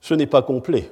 Ce 0.00 0.14
n'est 0.14 0.26
pas 0.26 0.42
complet, 0.42 0.90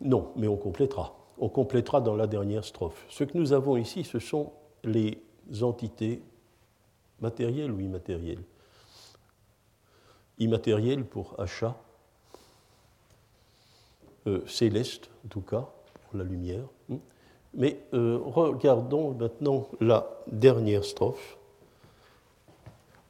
non, 0.00 0.32
mais 0.36 0.48
on 0.48 0.56
complétera. 0.56 1.14
On 1.38 1.48
complétera 1.48 2.00
dans 2.00 2.16
la 2.16 2.26
dernière 2.26 2.64
strophe. 2.64 3.04
Ce 3.08 3.24
que 3.24 3.36
nous 3.36 3.52
avons 3.52 3.76
ici, 3.76 4.04
ce 4.04 4.18
sont 4.18 4.52
les 4.84 5.18
entités 5.62 6.22
matérielles 7.20 7.72
ou 7.72 7.80
immatérielles. 7.80 8.42
Immatérielles 10.38 11.04
pour 11.04 11.34
achat, 11.38 11.76
euh, 14.26 14.42
céleste 14.46 15.08
en 15.24 15.28
tout 15.28 15.40
cas, 15.40 15.68
pour 16.02 16.18
la 16.18 16.24
lumière. 16.24 16.64
Hmm. 16.88 16.96
Mais 17.54 17.78
euh, 17.94 18.18
regardons 18.22 19.12
maintenant 19.12 19.68
la 19.80 20.06
dernière 20.26 20.84
strophe. 20.84 21.38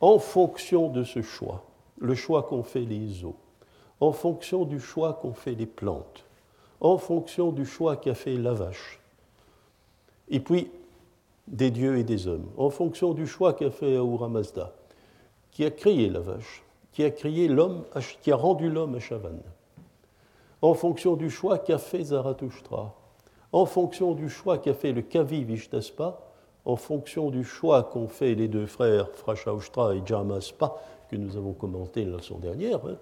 En 0.00 0.18
fonction 0.18 0.88
de 0.88 1.04
ce 1.04 1.22
choix, 1.22 1.64
le 1.98 2.14
choix 2.14 2.42
qu'ont 2.42 2.62
fait 2.62 2.84
les 2.84 3.24
eaux, 3.24 3.36
en 4.00 4.12
fonction 4.12 4.64
du 4.64 4.78
choix 4.78 5.14
qu'ont 5.14 5.32
fait 5.32 5.54
les 5.54 5.66
plantes, 5.66 6.24
en 6.80 6.98
fonction 6.98 7.50
du 7.50 7.64
choix 7.64 7.96
qu'a 7.96 8.14
fait 8.14 8.36
la 8.36 8.52
vache, 8.52 9.00
et 10.28 10.40
puis 10.40 10.70
des 11.48 11.70
dieux 11.70 11.96
et 11.96 12.04
des 12.04 12.28
hommes, 12.28 12.46
en 12.58 12.68
fonction 12.68 13.14
du 13.14 13.26
choix 13.26 13.54
qu'a 13.54 13.70
fait 13.70 13.96
Ahura 13.96 14.28
Mazda, 14.28 14.74
qui 15.50 15.64
a 15.64 15.70
créé 15.70 16.10
la 16.10 16.20
vache, 16.20 16.62
qui 16.96 17.04
a 17.04 17.10
qui 17.10 18.32
a 18.32 18.36
rendu 18.36 18.70
l'homme 18.70 18.94
à 18.94 19.00
Chavan, 19.00 19.38
en 20.62 20.72
fonction 20.72 21.14
du 21.14 21.28
choix 21.28 21.58
qu'a 21.58 21.76
fait 21.76 22.04
Zarathustra, 22.04 22.94
en 23.52 23.66
fonction 23.66 24.14
du 24.14 24.30
choix 24.30 24.56
qu'a 24.56 24.72
fait 24.72 24.92
le 24.92 25.02
Kavi 25.02 25.44
Vishtaspa, 25.44 26.18
en 26.64 26.76
fonction 26.76 27.28
du 27.28 27.44
choix 27.44 27.82
qu'ont 27.82 28.08
fait 28.08 28.34
les 28.34 28.48
deux 28.48 28.64
frères 28.64 29.10
Frashaushtra 29.10 29.94
et 29.94 30.02
Jamaspa, 30.06 30.74
que 31.10 31.16
nous 31.16 31.36
avons 31.36 31.52
commenté 31.52 32.06
la 32.06 32.16
leçon 32.16 32.38
dernière, 32.38 32.80
hein, 32.86 32.96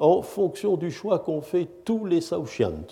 en 0.00 0.20
fonction 0.22 0.76
du 0.76 0.90
choix 0.90 1.20
qu'ont 1.20 1.40
fait 1.40 1.68
tous 1.84 2.06
les 2.06 2.20
Saushyant, 2.20 2.88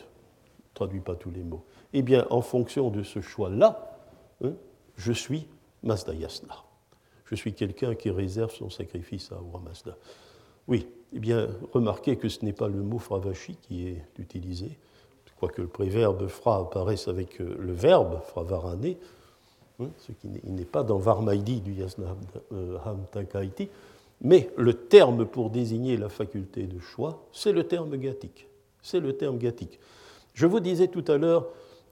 traduit 0.75 1.01
pas 1.01 1.17
tous 1.17 1.33
les 1.33 1.43
mots, 1.43 1.65
eh 1.93 2.03
bien, 2.03 2.25
en 2.31 2.41
fonction 2.41 2.91
de 2.91 3.03
ce 3.03 3.21
choix-là, 3.21 3.99
hein, 4.45 4.53
je 4.95 5.13
suis 5.13 5.49
Mazda 5.83 6.15
Yasna. 6.15 6.55
Je 7.25 7.35
suis 7.35 7.53
quelqu'un 7.53 7.97
qui 7.97 8.11
réserve 8.11 8.55
son 8.55 8.71
sacrifice 8.71 9.33
à 9.33 9.43
Aura 9.43 9.59
Mazda. 9.59 9.97
Oui, 10.69 10.87
eh 11.13 11.19
bien, 11.19 11.49
remarquez 11.73 12.17
que 12.17 12.29
ce 12.29 12.45
n'est 12.45 12.53
pas 12.53 12.69
le 12.69 12.83
mot 12.83 12.99
fravashi 12.99 13.57
qui 13.63 13.89
est 13.89 14.03
utilisé, 14.19 14.77
quoique 15.39 15.63
le 15.63 15.69
préverbe 15.69 16.27
fra 16.29 16.59
apparaisse 16.59 17.09
avec 17.09 17.41
euh, 17.41 17.57
le 17.59 17.73
verbe 17.73 18.21
fravarané, 18.23 18.97
hein, 19.81 19.89
ce 19.99 20.13
qui 20.13 20.29
n'est 20.45 20.65
pas 20.65 20.83
dans 20.83 20.99
Varmaidi 20.99 21.61
du 21.61 21.73
Yasna 21.75 22.17
euh, 22.53 22.79
Hamtakaiti, 22.85 23.69
mais 24.23 24.51
le 24.57 24.75
terme 24.75 25.27
pour 25.27 25.51
désigner 25.51 25.97
la 25.97 26.09
faculté 26.09 26.65
de 26.65 26.79
choix, 26.81 27.27
c'est 27.33 27.53
le 27.53 27.65
terme 27.65 27.97
gathique. 27.97 28.49
C'est 28.83 29.01
le 29.01 29.15
terme 29.17 29.37
gathique. 29.37 29.79
Je 30.33 30.47
vous 30.47 30.61
disais 30.61 30.89
tout 30.89 31.05
à 31.09 31.19
l'heure 31.19 31.47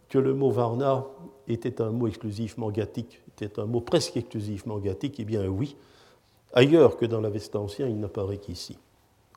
que 0.09 0.19
le 0.19 0.33
mot 0.33 0.51
varna 0.51 1.05
était 1.49 1.81
un 1.81 1.91
mot 1.91 2.07
exclusivement 2.07 2.71
gathique, 2.71 3.21
était 3.33 3.59
un 3.59 3.67
mot 3.67 3.81
presque 3.81 4.17
exclusivement 4.17 4.79
gathique. 4.79 5.17
Eh 5.19 5.25
bien 5.25 5.47
oui, 5.47 5.77
ailleurs 6.55 6.97
que 6.97 7.05
dans 7.05 7.21
l'Avestin 7.21 7.61
ancien, 7.61 7.87
il 7.87 8.01
n'apparaît 8.01 8.39
qu'ici, 8.39 8.79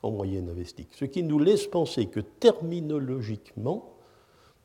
en 0.01 0.11
moyenne 0.11 0.49
avestique. 0.49 0.89
Ce 0.93 1.05
qui 1.05 1.23
nous 1.23 1.39
laisse 1.39 1.67
penser 1.67 2.05
que 2.05 2.21
terminologiquement, 2.21 3.93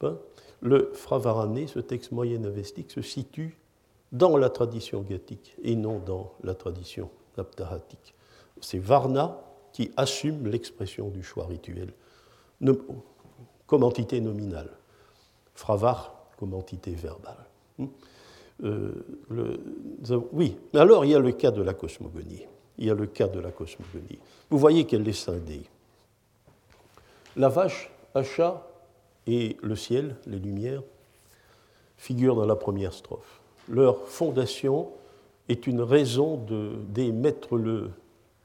hein, 0.03 0.16
le 0.61 0.92
Fravarané, 0.94 1.66
ce 1.66 1.80
texte 1.80 2.12
moyen 2.12 2.44
avestique, 2.44 2.92
se 2.92 3.03
situe 3.03 3.59
dans 4.12 4.36
la 4.36 4.50
tradition 4.50 5.00
gathique 5.00 5.57
et 5.64 5.74
non 5.74 5.98
dans 5.98 6.34
la 6.44 6.55
tradition 6.55 7.11
c'est 8.61 8.78
Varna 8.78 9.40
qui 9.72 9.90
assume 9.96 10.46
l'expression 10.46 11.09
du 11.09 11.22
choix 11.22 11.46
rituel 11.46 11.92
comme 13.66 13.84
entité 13.84 14.20
nominale. 14.20 14.70
Fravar 15.55 16.14
comme 16.38 16.55
entité 16.55 16.92
verbale. 16.92 17.46
Euh, 18.62 18.92
oui, 20.32 20.56
mais 20.72 20.80
alors 20.80 21.04
il 21.04 21.10
y 21.10 21.14
a 21.14 21.18
le 21.18 21.32
cas 21.32 21.50
de 21.50 21.62
la 21.62 21.74
cosmogonie. 21.74 22.46
Il 22.78 22.86
y 22.86 22.90
a 22.90 22.94
le 22.94 23.06
cas 23.06 23.28
de 23.28 23.40
la 23.40 23.50
cosmogonie. 23.50 24.18
Vous 24.50 24.58
voyez 24.58 24.84
qu'elle 24.84 25.06
est 25.08 25.12
scindée. 25.12 25.62
La 27.36 27.48
vache, 27.48 27.90
Acha 28.14 28.66
et 29.26 29.56
le 29.62 29.76
ciel, 29.76 30.16
les 30.26 30.38
lumières, 30.38 30.82
figurent 31.96 32.36
dans 32.36 32.46
la 32.46 32.56
première 32.56 32.92
strophe. 32.92 33.40
Leur 33.68 34.06
fondation 34.06 34.88
est 35.48 35.66
une 35.66 35.80
raison 35.80 36.44
d'émettre 36.88 37.58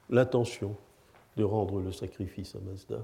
l'intention 0.09 0.76
de 1.38 1.43
rendre 1.43 1.80
le 1.80 1.91
sacrifice 1.91 2.55
à 2.55 2.59
Mazda. 2.59 3.03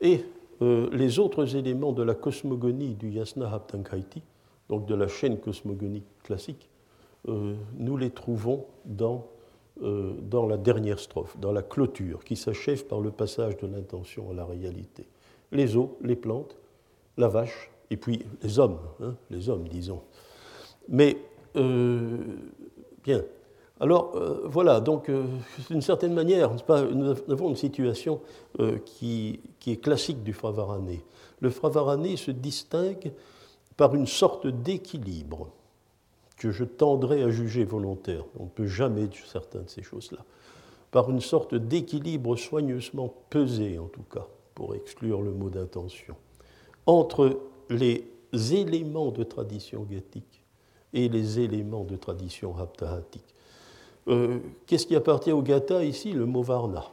Et 0.00 0.24
euh, 0.62 0.88
les 0.92 1.18
autres 1.18 1.56
éléments 1.56 1.92
de 1.92 2.02
la 2.02 2.14
cosmogonie 2.14 2.94
du 2.94 3.10
Yasna 3.10 3.52
Haptankaiti, 3.52 4.22
donc 4.70 4.86
de 4.86 4.94
la 4.94 5.08
chaîne 5.08 5.38
cosmogonique 5.38 6.06
classique, 6.22 6.70
nous 7.26 7.98
les 7.98 8.10
trouvons 8.10 8.64
dans, 8.86 9.26
dans 9.76 10.46
la 10.46 10.56
dernière 10.56 10.98
strophe, 10.98 11.38
dans 11.38 11.52
la 11.52 11.62
clôture, 11.62 12.24
qui 12.24 12.34
s'achève 12.34 12.86
par 12.86 13.00
le 13.00 13.10
passage 13.10 13.58
de 13.58 13.66
l'intention 13.66 14.30
à 14.30 14.32
la 14.32 14.46
réalité. 14.46 15.06
Les 15.52 15.76
eaux, 15.76 15.98
les 16.00 16.16
plantes, 16.16 16.56
la 17.18 17.28
vache, 17.28 17.70
et 17.90 17.98
puis 17.98 18.24
les 18.42 18.58
hommes, 18.58 18.78
hein, 19.02 19.14
les 19.28 19.50
hommes, 19.50 19.68
disons. 19.68 20.00
Mais, 20.88 21.18
bien, 21.54 23.22
alors 23.80 24.12
euh, 24.14 24.42
voilà, 24.44 24.80
donc 24.80 25.08
euh, 25.08 25.24
d'une 25.70 25.80
certaine 25.80 26.12
manière, 26.12 26.50
nous 26.52 27.14
avons 27.32 27.48
une 27.48 27.56
situation 27.56 28.20
euh, 28.60 28.78
qui, 28.84 29.40
est 29.66 29.82
classique 29.82 30.22
du 30.22 30.34
Fravarané. 30.34 31.02
Le 31.40 31.48
Fravarané 31.48 32.16
se 32.18 32.30
distingue 32.30 33.10
par 33.80 33.94
une 33.94 34.06
sorte 34.06 34.46
d'équilibre 34.46 35.48
que 36.36 36.50
je 36.50 36.64
tendrais 36.64 37.22
à 37.22 37.30
juger 37.30 37.64
volontaire. 37.64 38.26
On 38.38 38.44
ne 38.44 38.48
peut 38.50 38.66
jamais 38.66 39.06
dire 39.06 39.24
certaines 39.26 39.64
de 39.64 39.70
ces 39.70 39.82
choses-là. 39.82 40.18
Par 40.90 41.08
une 41.08 41.22
sorte 41.22 41.54
d'équilibre 41.54 42.36
soigneusement 42.36 43.10
pesé, 43.30 43.78
en 43.78 43.86
tout 43.86 44.02
cas, 44.12 44.26
pour 44.54 44.74
exclure 44.74 45.22
le 45.22 45.32
mot 45.32 45.48
d'intention, 45.48 46.14
entre 46.84 47.40
les 47.70 48.04
éléments 48.52 49.12
de 49.12 49.22
tradition 49.22 49.86
gothique 49.90 50.44
et 50.92 51.08
les 51.08 51.40
éléments 51.40 51.84
de 51.84 51.96
tradition 51.96 52.58
haptahatique. 52.58 53.34
Euh, 54.08 54.40
qu'est-ce 54.66 54.86
qui 54.86 54.94
appartient 54.94 55.32
au 55.32 55.40
Gata 55.40 55.82
ici? 55.82 56.12
Le 56.12 56.26
mot 56.26 56.42
Varna. 56.42 56.84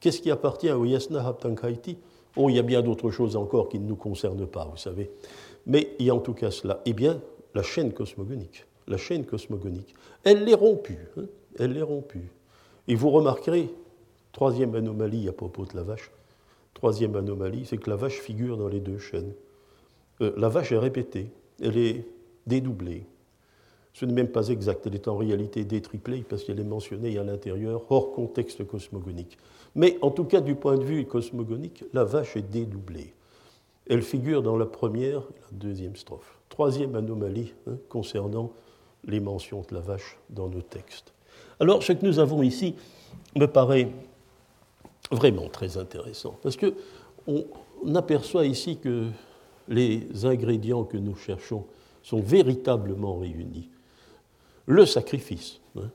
Qu'est-ce 0.00 0.22
qui 0.22 0.30
appartient 0.30 0.72
au 0.72 0.86
Yasna 0.86 1.28
Haptankaiti? 1.28 1.98
Oh, 2.36 2.48
il 2.48 2.56
y 2.56 2.58
a 2.58 2.62
bien 2.62 2.80
d'autres 2.80 3.10
choses 3.10 3.36
encore 3.36 3.68
qui 3.68 3.78
ne 3.78 3.86
nous 3.86 3.96
concernent 3.96 4.46
pas, 4.46 4.64
vous 4.64 4.78
savez. 4.78 5.10
Mais 5.66 5.94
il 5.98 6.06
y 6.06 6.10
a 6.10 6.14
en 6.14 6.20
tout 6.20 6.34
cas 6.34 6.50
cela. 6.50 6.80
Eh 6.86 6.92
bien, 6.92 7.20
la 7.54 7.62
chaîne 7.62 7.92
cosmogonique. 7.92 8.66
La 8.88 8.96
chaîne 8.96 9.24
cosmogonique. 9.24 9.94
Elle 10.24 10.44
l'est 10.44 10.54
rompue. 10.54 10.98
Hein. 11.16 11.24
elle 11.58 11.72
l'est 11.72 11.82
rompue. 11.82 12.30
Et 12.88 12.94
vous 12.94 13.10
remarquerez, 13.10 13.70
troisième 14.32 14.74
anomalie 14.74 15.28
à 15.28 15.32
propos 15.32 15.64
de 15.66 15.76
la 15.76 15.82
vache, 15.82 16.10
troisième 16.74 17.14
anomalie, 17.14 17.64
c'est 17.64 17.78
que 17.78 17.90
la 17.90 17.96
vache 17.96 18.18
figure 18.18 18.56
dans 18.56 18.68
les 18.68 18.80
deux 18.80 18.98
chaînes. 18.98 19.32
Euh, 20.20 20.32
la 20.36 20.48
vache 20.48 20.72
est 20.72 20.78
répétée, 20.78 21.30
elle 21.62 21.76
est 21.76 22.04
dédoublée. 22.46 23.06
Ce 23.92 24.06
n'est 24.06 24.14
même 24.14 24.28
pas 24.28 24.48
exact, 24.48 24.86
elle 24.86 24.94
est 24.94 25.06
en 25.06 25.16
réalité 25.16 25.64
détriplée 25.64 26.24
parce 26.26 26.44
qu'elle 26.44 26.58
est 26.58 26.64
mentionnée 26.64 27.18
à 27.18 27.24
l'intérieur 27.24 27.84
hors 27.90 28.12
contexte 28.12 28.66
cosmogonique. 28.66 29.38
Mais 29.74 29.98
en 30.00 30.10
tout 30.10 30.24
cas, 30.24 30.40
du 30.40 30.54
point 30.54 30.76
de 30.76 30.84
vue 30.84 31.04
cosmogonique, 31.06 31.84
la 31.92 32.04
vache 32.04 32.36
est 32.36 32.50
dédoublée. 32.50 33.12
Elle 33.88 34.02
figure 34.02 34.42
dans 34.42 34.56
la 34.56 34.66
première 34.66 35.20
la 35.20 35.48
deuxième 35.52 35.96
strophe. 35.96 36.38
Troisième 36.48 36.94
anomalie 36.94 37.52
hein, 37.66 37.76
concernant 37.88 38.52
les 39.04 39.20
mentions 39.20 39.64
de 39.68 39.74
la 39.74 39.80
vache 39.80 40.18
dans 40.30 40.48
nos 40.48 40.62
textes. 40.62 41.12
Alors, 41.58 41.82
ce 41.82 41.92
que 41.92 42.04
nous 42.04 42.18
avons 42.18 42.42
ici 42.42 42.74
me 43.36 43.46
paraît 43.46 43.88
vraiment 45.10 45.48
très 45.48 45.76
intéressant, 45.76 46.36
parce 46.42 46.56
que 46.56 46.74
on 47.26 47.94
aperçoit 47.94 48.46
ici 48.46 48.78
que 48.78 49.08
les 49.68 50.24
ingrédients 50.24 50.84
que 50.84 50.96
nous 50.96 51.14
cherchons 51.14 51.64
sont 52.02 52.20
véritablement 52.20 53.18
réunis 53.18 53.68
le 54.66 54.86
sacrifice. 54.86 55.60
Hein. 55.76 55.90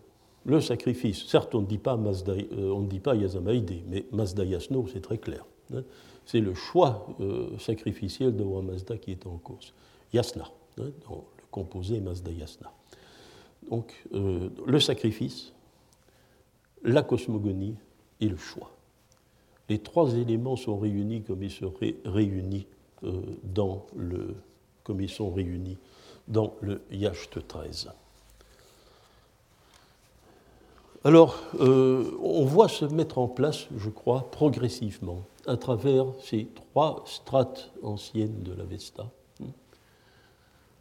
le 0.45 0.61
sacrifice. 0.61 1.25
Certes, 1.25 1.55
on 1.55 1.61
ne 1.61 1.65
dit 1.65 1.77
pas, 1.77 1.97
euh, 1.97 2.99
pas 3.03 3.15
Yazamaide, 3.15 3.81
mais 3.87 4.05
Mazda 4.11 4.43
Yasno, 4.43 4.87
c'est 4.91 5.01
très 5.01 5.17
clair. 5.17 5.45
Hein. 5.73 5.83
C'est 6.27 6.41
le 6.41 6.53
choix 6.53 7.07
euh, 7.21 7.57
sacrificiel 7.57 8.35
de 8.35 8.43
roi 8.43 8.61
Mazda 8.61 8.97
qui 8.97 9.11
est 9.11 9.25
en 9.25 9.37
cause. 9.37 9.73
Yasna, 10.13 10.43
hein, 10.77 10.89
dans 11.07 11.25
le 11.37 11.43
composé 11.49 12.01
Mazda 12.01 12.31
Yasna. 12.31 12.71
Donc, 13.69 13.93
euh, 14.13 14.49
le 14.65 14.79
sacrifice, 14.79 15.53
la 16.83 17.01
cosmogonie 17.01 17.75
et 18.19 18.27
le 18.27 18.37
choix. 18.37 18.71
Les 19.69 19.79
trois 19.79 20.13
éléments 20.15 20.57
sont 20.57 20.77
réunis 20.77 21.21
comme 21.23 21.43
ils 21.43 21.51
seraient 21.51 21.95
réunis 22.05 22.67
dans 23.43 23.85
le, 23.95 24.35
sont 25.07 25.31
réunis 25.31 25.77
dans 26.27 26.53
le 26.61 26.81
Yacht 26.91 27.47
13. 27.47 27.89
Alors, 31.03 31.39
euh, 31.59 32.17
on 32.21 32.43
voit 32.43 32.67
se 32.67 32.83
mettre 32.85 33.17
en 33.17 33.27
place, 33.27 33.67
je 33.77 33.89
crois, 33.89 34.29
progressivement, 34.31 35.23
à 35.47 35.57
travers 35.57 36.05
ces 36.19 36.47
trois 36.53 37.03
strates 37.05 37.71
anciennes 37.81 38.43
de 38.43 38.53
l'Avesta. 38.53 39.09
Hmm. 39.39 39.51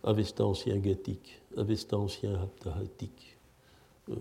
Avesta 0.05 0.45
ancien 0.45 0.77
gathique, 0.79 1.41
Avesta 1.57 1.97
ancien 1.97 2.35
haptahatique, 2.35 3.39
euh, 4.11 4.14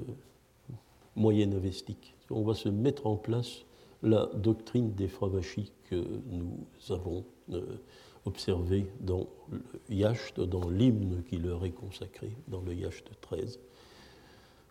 moyenne 1.16 1.54
avestique. 1.54 2.16
On 2.30 2.44
va 2.44 2.56
se 2.56 2.70
mettre 2.70 3.08
en 3.08 3.16
place 3.16 3.66
la 4.04 4.28
doctrine 4.36 4.94
des 4.94 5.08
Fravachis 5.08 5.72
que 5.90 5.96
nous 6.30 6.68
avons 6.90 7.26
euh, 7.52 7.78
observée 8.26 8.88
dans 9.00 9.28
le 9.52 9.62
Yacht, 9.90 10.40
dans 10.40 10.70
l'hymne 10.70 11.24
qui 11.30 11.38
leur 11.38 11.66
est 11.66 11.72
consacré, 11.72 12.32
dans 12.48 12.62
le 12.62 12.74
Yacht 12.74 13.10
13. 13.22 13.60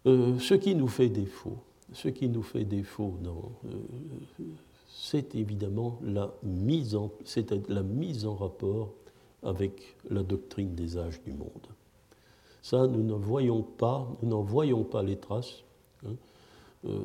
Euh, 0.06 0.38
ce 0.38 0.54
qui 0.54 0.74
nous 0.74 0.88
fait 0.88 1.08
défaut, 1.08 1.58
ce 1.92 2.08
qui 2.08 2.28
nous 2.28 2.42
fait 2.42 2.64
défaut, 2.64 3.14
euh, 3.24 4.44
c'est 4.96 5.34
évidemment 5.34 5.98
la 6.02 6.32
mise, 6.42 6.94
en, 6.94 7.10
la 7.68 7.82
mise 7.82 8.26
en 8.26 8.36
rapport 8.36 8.94
avec 9.42 9.96
la 10.08 10.22
doctrine 10.22 10.74
des 10.74 10.96
âges 10.96 11.20
du 11.22 11.32
monde. 11.32 11.66
Ça, 12.62 12.86
nous 12.86 13.02
ne 13.02 13.12
voyons 13.12 13.62
pas, 13.62 14.08
nous 14.22 14.28
n'en 14.30 14.42
voyons 14.42 14.84
pas 14.84 15.02
les 15.02 15.16
traces 15.16 15.64
hein, 16.06 16.14
euh, 16.86 17.00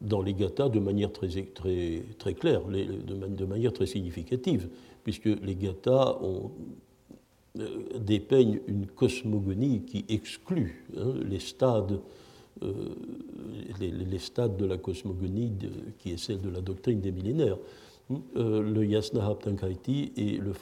dans 0.00 0.22
les 0.22 0.32
gathas 0.32 0.68
de 0.68 0.78
manière 0.78 1.12
très, 1.12 1.28
très, 1.28 2.04
très 2.18 2.34
claire, 2.34 2.62
de, 2.64 3.44
manière 3.44 3.72
très 3.72 3.86
significative, 3.86 4.68
puisque 5.04 5.26
les 5.26 5.56
gathas 5.56 6.18
euh, 6.22 7.98
dépeignent 7.98 8.60
une 8.68 8.86
cosmogonie 8.86 9.82
qui 9.82 10.04
exclut 10.08 10.86
hein, 10.96 11.14
les, 11.28 11.40
stades, 11.40 12.00
euh, 12.62 12.94
les, 13.80 14.18
stades 14.18 14.56
de 14.56 14.64
la 14.64 14.78
cosmogonie 14.78 15.52
qui 15.98 16.12
est 16.12 16.16
celle 16.16 16.40
de 16.40 16.48
la 16.48 16.60
doctrine 16.60 17.00
des 17.00 17.12
millénaires. 17.12 17.58
Hum, 18.08 18.22
euh, 18.36 18.62
le 18.62 18.84
Yasna 18.84 19.26
Haptankaiti 19.26 20.12
et 20.16 20.38
le, 20.38 20.52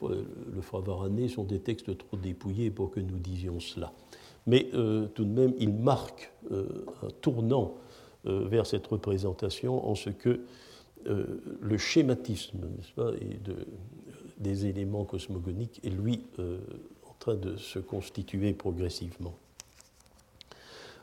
le 0.55 0.61
Fravarane 0.61 1.29
sont 1.29 1.45
des 1.45 1.61
textes 1.61 1.97
trop 1.99 2.17
dépouillés 2.17 2.71
pour 2.71 2.91
que 2.91 3.01
nous 3.01 3.19
disions 3.19 3.61
cela. 3.61 3.93
Mais 4.47 4.69
tout 5.15 5.25
de 5.25 5.31
même, 5.31 5.55
ils 5.59 5.73
marquent 5.73 6.31
un 6.51 7.09
tournant 7.23 7.77
vers 8.25 8.67
cette 8.67 8.87
représentation 8.87 9.89
en 9.89 9.95
ce 9.95 10.11
que 10.11 10.41
le 11.07 11.79
schématisme 11.79 12.69
des 14.39 14.67
éléments 14.67 15.05
cosmogoniques 15.05 15.81
est 15.85 15.91
lui 15.91 16.21
euh, 16.39 16.59
en 17.09 17.15
train 17.19 17.35
de 17.35 17.57
se 17.57 17.79
constituer 17.79 18.53
progressivement. 18.53 19.35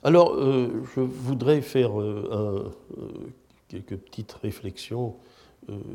Alors, 0.04 0.34
euh, 0.34 0.68
je 0.95 1.02
voudrais 1.02 1.62
faire 1.62 1.99
euh, 1.99 2.74
quelques 3.68 3.97
petites 3.97 4.34
réflexions 4.34 5.16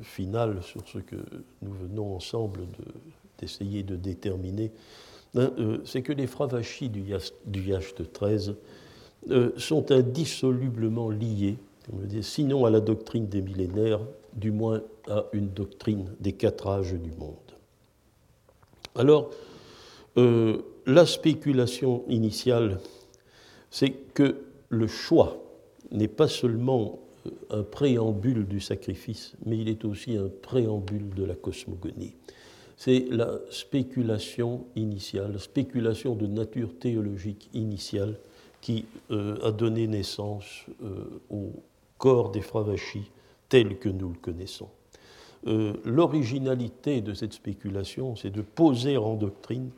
finales 0.01 0.63
sur 0.63 0.87
ce 0.87 0.99
que 0.99 1.17
nous 1.61 1.73
venons 1.73 2.15
ensemble 2.15 2.61
d'essayer 3.39 3.83
de, 3.83 3.97
déterminer. 3.97 4.71
Hein, 5.35 5.51
c'est 5.85 6.03
que 6.03 6.13
les 6.13 6.29
fravachis 6.29 6.89
du, 6.89 7.03
du 7.47 7.63
Yacht 7.63 8.13
13 8.13 8.55
sont 9.57 9.91
indissolublement 9.91 11.11
liés, 11.11 11.59
sinon 12.23 12.65
à 12.65 12.71
la 12.71 12.79
doctrine 12.79 13.27
des 13.27 13.43
millénaires, 13.43 14.01
du 14.35 14.53
moins 14.53 14.83
à 15.09 15.25
une 15.33 15.49
doctrine 15.49 16.15
des 16.21 16.33
quatre 16.33 16.69
âges 16.69 16.95
du 16.95 17.11
monde. 17.11 17.35
Alors, 18.95 19.31
euh, 20.17 20.63
la 20.87 21.05
spéculation 21.05 22.05
initiale, 22.09 22.79
c'est 23.71 23.91
que 24.15 24.43
le 24.69 24.87
choix 24.87 25.43
n'est 25.91 26.09
pas 26.09 26.29
seulement 26.29 26.99
euh, 27.27 27.31
un 27.51 27.63
préambule 27.63 28.47
du 28.47 28.61
sacrifice, 28.61 29.35
mais 29.45 29.59
il 29.59 29.69
est 29.69 29.85
aussi 29.85 30.17
un 30.17 30.29
préambule 30.43 31.11
de 31.15 31.25
la 31.25 31.35
cosmogonie. 31.35 32.15
C'est 32.77 33.07
la 33.11 33.39
spéculation 33.51 34.67
initiale, 34.77 35.33
la 35.33 35.39
spéculation 35.39 36.15
de 36.15 36.27
nature 36.27 36.79
théologique 36.79 37.49
initiale 37.55 38.19
qui 38.61 38.85
euh, 39.11 39.39
a 39.43 39.53
donné 39.53 39.87
naissance 39.87 40.67
au 41.31 41.53
corps 41.99 42.31
des 42.31 42.43
Fravachis 42.43 43.11
tel 43.49 43.79
que 43.79 43.89
nous 43.89 44.11
le 44.11 44.17
connaissons. 44.17 44.69
Euh, 45.47 45.75
l'originalité 45.85 47.01
de 47.01 47.15
cette 47.15 47.33
spéculation, 47.33 48.17
c'est 48.17 48.31
de 48.31 48.43
poser 48.43 48.97
en 48.97 49.15
doctrine 49.15 49.71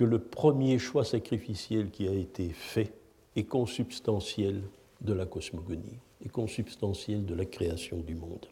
que 0.00 0.04
le 0.06 0.18
premier 0.18 0.78
choix 0.78 1.04
sacrificiel 1.04 1.90
qui 1.90 2.08
a 2.08 2.14
été 2.14 2.48
fait 2.54 2.94
est 3.36 3.44
consubstantiel 3.44 4.62
de 5.02 5.12
la 5.12 5.26
cosmogonie, 5.26 5.98
est 6.24 6.30
consubstantiel 6.30 7.26
de 7.26 7.34
la 7.34 7.44
création 7.44 7.98
du 7.98 8.14
monde. 8.14 8.46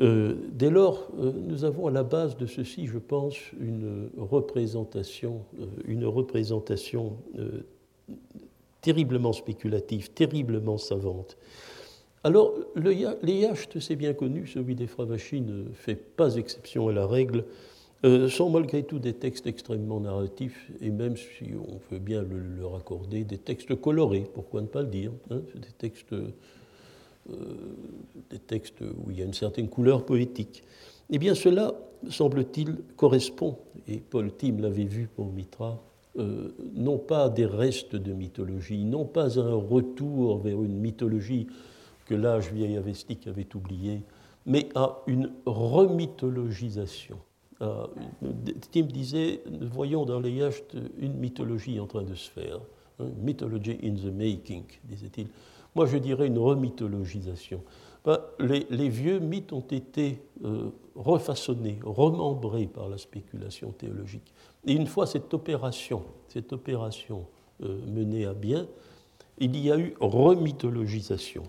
Euh, 0.00 0.34
dès 0.50 0.68
lors, 0.68 1.06
euh, 1.16 1.30
nous 1.32 1.64
avons 1.64 1.86
à 1.86 1.92
la 1.92 2.02
base 2.02 2.36
de 2.36 2.46
ceci, 2.46 2.88
je 2.88 2.98
pense, 2.98 3.36
une 3.60 4.10
représentation, 4.18 5.44
une 5.84 6.04
représentation 6.04 7.18
terriblement 8.80 9.32
spéculative, 9.32 10.10
terriblement 10.10 10.76
savante. 10.76 11.36
Alors, 12.24 12.52
le, 12.74 12.90
les 13.22 13.34
yachts, 13.42 13.78
c'est 13.78 13.94
bien 13.94 14.12
connu, 14.12 14.48
celui 14.48 14.74
des 14.74 14.88
Fravachi 14.88 15.40
ne 15.40 15.70
fait 15.72 15.94
pas 15.94 16.34
exception 16.34 16.88
à 16.88 16.92
la 16.92 17.06
règle, 17.06 17.44
euh, 18.06 18.28
sont 18.28 18.50
malgré 18.50 18.84
tout 18.84 19.00
des 19.00 19.14
textes 19.14 19.46
extrêmement 19.46 19.98
narratifs, 19.98 20.70
et 20.80 20.90
même 20.90 21.16
si 21.16 21.50
on 21.54 21.78
veut 21.90 21.98
bien 21.98 22.22
le, 22.22 22.38
leur 22.38 22.76
accorder, 22.76 23.24
des 23.24 23.38
textes 23.38 23.74
colorés, 23.80 24.24
pourquoi 24.32 24.62
ne 24.62 24.68
pas 24.68 24.82
le 24.82 24.88
dire 24.88 25.10
hein, 25.30 25.40
des, 25.54 25.72
textes, 25.76 26.12
euh, 26.12 26.32
des 28.30 28.38
textes 28.38 28.82
où 28.82 29.10
il 29.10 29.18
y 29.18 29.22
a 29.22 29.24
une 29.24 29.34
certaine 29.34 29.68
couleur 29.68 30.06
poétique. 30.06 30.62
Eh 31.10 31.18
bien, 31.18 31.34
cela, 31.34 31.74
semble-t-il, 32.08 32.76
correspond, 32.96 33.58
et 33.88 33.98
Paul 33.98 34.30
Tim 34.38 34.58
l'avait 34.60 34.84
vu 34.84 35.08
pour 35.12 35.32
Mitra, 35.32 35.82
euh, 36.18 36.54
non 36.74 36.98
pas 36.98 37.28
des 37.28 37.44
restes 37.44 37.96
de 37.96 38.12
mythologie, 38.12 38.84
non 38.84 39.04
pas 39.04 39.38
un 39.38 39.54
retour 39.54 40.38
vers 40.38 40.62
une 40.62 40.78
mythologie 40.78 41.48
que 42.06 42.14
l'âge 42.14 42.52
vieil 42.52 42.76
avestique 42.76 43.26
avait 43.26 43.48
oubliée, 43.56 44.02
mais 44.46 44.68
à 44.76 45.02
une 45.08 45.32
remythologisation. 45.44 47.18
Euh, 47.62 47.86
Tim 48.70 48.82
disait, 48.82 49.42
voyons 49.72 50.04
dans 50.04 50.20
les 50.20 50.32
yachts 50.32 50.76
une 50.98 51.14
mythologie 51.14 51.80
en 51.80 51.86
train 51.86 52.02
de 52.02 52.14
se 52.14 52.30
faire. 52.30 52.60
Hein, 52.98 53.06
mythology 53.22 53.78
in 53.82 53.94
the 53.94 54.12
making, 54.12 54.64
disait-il. 54.84 55.28
Moi, 55.74 55.86
je 55.86 55.98
dirais 55.98 56.26
une 56.26 56.38
remythologisation. 56.38 57.62
Ben, 58.04 58.20
les, 58.38 58.88
vieux 58.88 59.18
mythes 59.18 59.52
ont 59.52 59.60
été 59.60 60.22
euh, 60.44 60.70
refaçonnés, 60.94 61.80
remembrés 61.82 62.66
par 62.66 62.88
la 62.88 62.98
spéculation 62.98 63.72
théologique. 63.72 64.32
Et 64.64 64.74
une 64.74 64.86
fois 64.86 65.06
cette 65.06 65.34
opération, 65.34 66.04
cette 66.28 66.52
opération 66.52 67.26
euh, 67.62 67.78
menée 67.86 68.24
à 68.24 68.32
bien, 68.32 68.68
il 69.38 69.58
y 69.58 69.70
a 69.72 69.78
eu 69.78 69.94
remythologisation. 70.00 71.42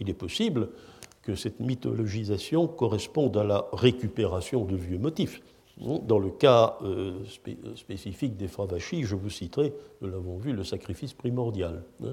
Il 0.00 0.08
est 0.08 0.14
possible 0.14 0.70
que 1.22 1.34
cette 1.34 1.60
mythologisation 1.60 2.66
corresponde 2.66 3.36
à 3.36 3.44
la 3.44 3.66
récupération 3.72 4.64
de 4.64 4.76
vieux 4.76 4.98
motifs. 4.98 5.40
Dans 5.78 6.18
le 6.18 6.30
cas 6.30 6.76
euh, 6.82 7.24
spécifique 7.76 8.36
des 8.36 8.46
Fravachis, 8.46 9.04
je 9.04 9.16
vous 9.16 9.30
citerai, 9.30 9.72
nous 10.00 10.10
l'avons 10.10 10.36
vu, 10.36 10.52
le 10.52 10.64
sacrifice 10.64 11.14
primordial. 11.14 11.82
Hein, 12.04 12.12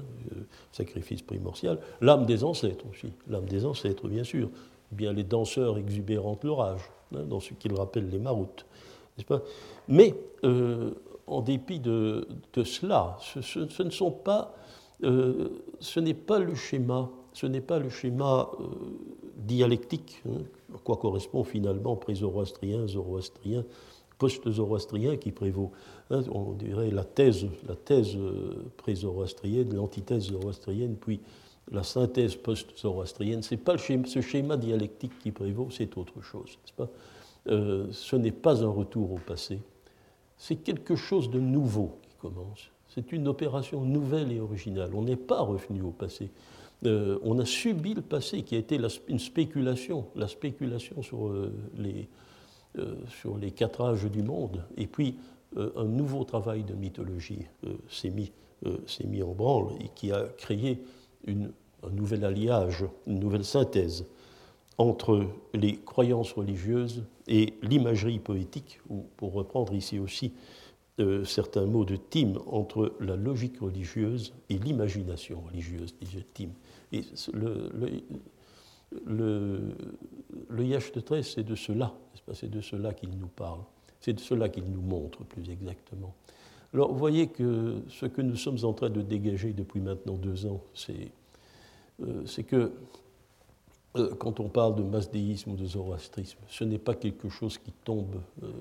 sacrifice 0.72 1.22
primordial, 1.22 1.78
l'âme 2.00 2.24
des 2.24 2.42
ancêtres 2.42 2.86
aussi, 2.90 3.12
l'âme 3.28 3.44
des 3.44 3.64
ancêtres, 3.66 4.08
bien 4.08 4.24
sûr. 4.24 4.48
Bien 4.92 5.12
les 5.12 5.22
danseurs 5.22 5.78
exubérants 5.78 6.38
de 6.40 6.48
l'orage, 6.48 6.80
hein, 7.14 7.22
dans 7.28 7.38
ce 7.38 7.52
qu'ils 7.54 7.74
rappellent 7.74 8.08
les 8.08 8.18
maroutes. 8.18 8.66
Mais, 9.88 10.14
euh, 10.44 10.92
en 11.26 11.42
dépit 11.42 11.78
de, 11.78 12.26
cela, 12.64 13.18
euh, 15.04 15.48
ce 15.78 16.00
n'est 16.00 16.14
pas 16.14 16.38
le 16.38 16.54
schéma, 16.54 17.10
ce 17.32 17.46
n'est 17.46 17.60
pas 17.60 17.78
le 17.78 17.90
schéma 17.90 18.50
dialectique, 19.36 20.22
hein, 20.28 20.42
à 20.74 20.78
quoi 20.78 20.96
correspond 20.96 21.44
finalement 21.44 21.96
pré-zoroastrien, 21.96 22.86
zoroastrien, 22.86 23.64
post-zoroastrien 24.18 25.16
qui 25.16 25.32
prévaut. 25.32 25.72
Hein, 26.10 26.22
on 26.30 26.52
dirait 26.52 26.90
la 26.90 27.04
thèse, 27.04 27.46
la 27.66 27.74
thèse 27.74 28.16
euh, 28.16 28.70
pré-zoroastrienne, 28.76 29.74
l'antithèse 29.74 30.24
zoroastrienne, 30.24 30.96
puis 30.96 31.20
la 31.72 31.82
synthèse 31.82 32.36
post-zoroastrienne. 32.36 33.42
Ce 33.42 33.54
n'est 33.54 33.60
pas 33.60 33.76
ce 33.78 34.20
schéma 34.20 34.56
dialectique 34.56 35.18
qui 35.20 35.30
prévaut, 35.30 35.68
c'est 35.70 35.96
autre 35.96 36.20
chose. 36.20 36.58
Pas? 36.76 36.88
Euh, 37.48 37.86
ce 37.90 38.16
n'est 38.16 38.32
pas 38.32 38.62
un 38.62 38.68
retour 38.68 39.12
au 39.12 39.18
passé, 39.18 39.60
c'est 40.36 40.56
quelque 40.56 40.96
chose 40.96 41.30
de 41.30 41.40
nouveau 41.40 41.98
qui 42.02 42.14
commence. 42.20 42.70
C'est 42.88 43.12
une 43.12 43.28
opération 43.28 43.82
nouvelle 43.82 44.32
et 44.32 44.40
originale. 44.40 44.90
On 44.94 45.02
n'est 45.02 45.16
pas 45.16 45.40
revenu 45.40 45.82
au 45.82 45.90
passé. 45.90 46.30
Euh, 46.86 47.18
on 47.22 47.38
a 47.38 47.44
subi 47.44 47.94
le 47.94 48.02
passé 48.02 48.42
qui 48.42 48.54
a 48.54 48.58
été 48.58 48.78
une 49.08 49.18
spéculation, 49.18 50.06
la 50.16 50.28
spéculation 50.28 51.02
sur, 51.02 51.28
euh, 51.28 51.52
les, 51.76 52.08
euh, 52.78 52.94
sur 53.20 53.36
les 53.36 53.50
quatre 53.50 53.82
âges 53.82 54.10
du 54.10 54.22
monde, 54.22 54.64
et 54.76 54.86
puis 54.86 55.16
un 55.56 55.84
nouveau 55.84 56.22
travail 56.22 56.62
de 56.62 56.74
mythologie 56.74 57.44
s'est 57.88 58.10
mis, 58.10 58.30
mis, 59.04 59.20
en 59.20 59.32
branle 59.32 59.72
et 59.80 59.88
qui 59.96 60.12
a 60.12 60.28
créé 60.38 60.80
un 61.26 61.90
nouvel 61.90 62.24
alliage, 62.24 62.84
une 63.08 63.18
nouvelle 63.18 63.44
synthèse 63.44 64.06
entre 64.78 65.26
les 65.52 65.74
croyances 65.74 66.34
religieuses 66.34 67.02
et 67.26 67.54
l'imagerie 67.62 68.20
poétique, 68.20 68.78
ou 68.88 69.06
pour 69.16 69.32
reprendre 69.32 69.74
ici 69.74 69.98
aussi 69.98 70.34
certains 71.24 71.66
mots 71.66 71.84
de 71.84 71.96
Tim, 71.96 72.34
entre 72.46 72.94
la 73.00 73.16
logique 73.16 73.58
religieuse 73.58 74.32
et 74.50 74.56
l'imagination 74.56 75.40
religieuse, 75.40 75.96
disait 76.00 76.26
Tim. 76.32 76.50
Et 76.92 77.04
le, 77.32 77.70
le, 79.06 79.74
le, 80.50 81.22
c'est 81.22 81.44
de 81.44 81.54
cela, 81.54 81.94
c'est 82.34 82.50
de 82.50 82.60
cela 82.60 82.92
qu'il 82.94 83.10
nous 83.10 83.28
parle, 83.28 83.60
c'est 84.00 84.12
de 84.12 84.20
cela 84.20 84.48
qu'il 84.48 84.64
nous 84.64 84.80
montre 84.80 85.24
plus 85.24 85.48
exactement. 85.50 86.14
Alors 86.72 86.92
vous 86.92 86.98
voyez 86.98 87.28
que 87.28 87.82
ce 87.88 88.06
que 88.06 88.22
nous 88.22 88.36
sommes 88.36 88.58
en 88.64 88.72
train 88.72 88.90
de 88.90 89.02
dégager 89.02 89.52
depuis 89.52 89.80
maintenant 89.80 90.14
deux 90.14 90.46
ans, 90.46 90.60
c'est 90.74 91.10
euh, 92.02 92.24
que 92.46 92.72
euh, 93.96 94.14
quand 94.16 94.38
on 94.38 94.48
parle 94.48 94.76
de 94.76 94.82
masdéisme 94.82 95.52
ou 95.52 95.56
de 95.56 95.66
zoroastrisme, 95.66 96.38
ce 96.48 96.64
n'est 96.64 96.78
pas 96.78 96.94
quelque 96.94 97.28
chose 97.28 97.58
qui 97.58 97.72
tombe 97.84 98.20
euh, 98.42 98.52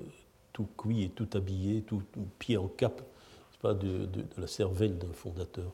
tout 0.54 0.68
cuit 0.78 1.04
et 1.04 1.10
tout 1.10 1.30
habillé, 1.34 1.84
tout, 1.84 2.02
pied 2.40 2.58
en 2.58 2.68
cap, 2.68 3.02
pas 3.62 3.74
de 3.74 4.08
la 4.38 4.48
cervelle 4.48 4.98
d'un 4.98 5.12
fondateur. 5.12 5.72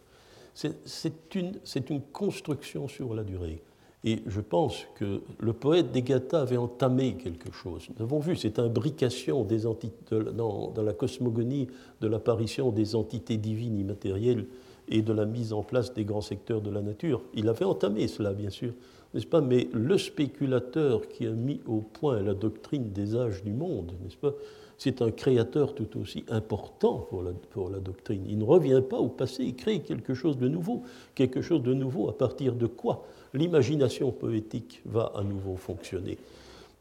C'est 0.55 1.35
une, 1.35 2.01
construction 2.13 2.87
sur 2.87 3.13
la 3.13 3.23
durée. 3.23 3.61
Et 4.05 4.21
je 4.27 4.39
pense 4.39 4.85
que 4.95 5.21
le 5.39 5.53
poète 5.53 5.91
Degata 5.91 6.41
avait 6.41 6.57
entamé 6.57 7.15
quelque 7.15 7.51
chose. 7.51 7.87
Nous 7.97 8.05
avons 8.05 8.19
vu 8.19 8.35
cette 8.35 8.59
imbrication 8.59 9.43
des 9.43 9.61
dans, 9.61 10.69
dans, 10.69 10.83
la 10.83 10.93
cosmogonie 10.93 11.67
de 12.01 12.07
l'apparition 12.07 12.71
des 12.71 12.95
entités 12.95 13.37
divines 13.37 13.77
immatérielles 13.77 14.45
et 14.87 15.01
de 15.01 15.11
la 15.11 15.25
mise 15.25 15.51
en 15.51 15.63
place 15.63 15.93
des 15.93 16.05
grands 16.05 16.21
secteurs 16.21 16.61
de 16.61 16.69
la 16.69 16.81
nature. 16.81 17.21
Il 17.33 17.49
avait 17.49 17.65
entamé 17.65 18.07
cela, 18.07 18.33
bien 18.33 18.51
sûr, 18.51 18.73
n'est-ce 19.13 19.25
pas? 19.25 19.41
Mais 19.41 19.67
le 19.73 19.97
spéculateur 19.97 21.07
qui 21.07 21.25
a 21.25 21.31
mis 21.31 21.61
au 21.65 21.81
point 21.81 22.21
la 22.21 22.35
doctrine 22.35 22.91
des 22.91 23.15
âges 23.15 23.43
du 23.43 23.53
monde, 23.53 23.93
n'est-ce 24.03 24.17
pas? 24.17 24.33
C'est 24.77 25.01
un 25.01 25.11
créateur 25.11 25.73
tout 25.73 25.99
aussi 25.99 26.25
important 26.29 27.07
pour 27.09 27.23
la, 27.69 27.79
doctrine. 27.79 28.25
Il 28.27 28.37
ne 28.37 28.43
revient 28.43 28.81
pas 28.87 28.97
au 28.97 29.07
passé, 29.07 29.43
il 29.43 29.55
crée 29.55 29.79
quelque 29.79 30.13
chose 30.13 30.37
de 30.37 30.47
nouveau. 30.47 30.83
Quelque 31.13 31.41
chose 31.41 31.61
de 31.63 31.73
nouveau 31.73 32.09
à 32.09 32.17
partir 32.17 32.53
de 32.53 32.67
quoi 32.67 33.05
l'imagination 33.33 34.11
poétique 34.11 34.81
va 34.85 35.11
à 35.15 35.23
nouveau 35.23 35.55
fonctionner. 35.55 36.17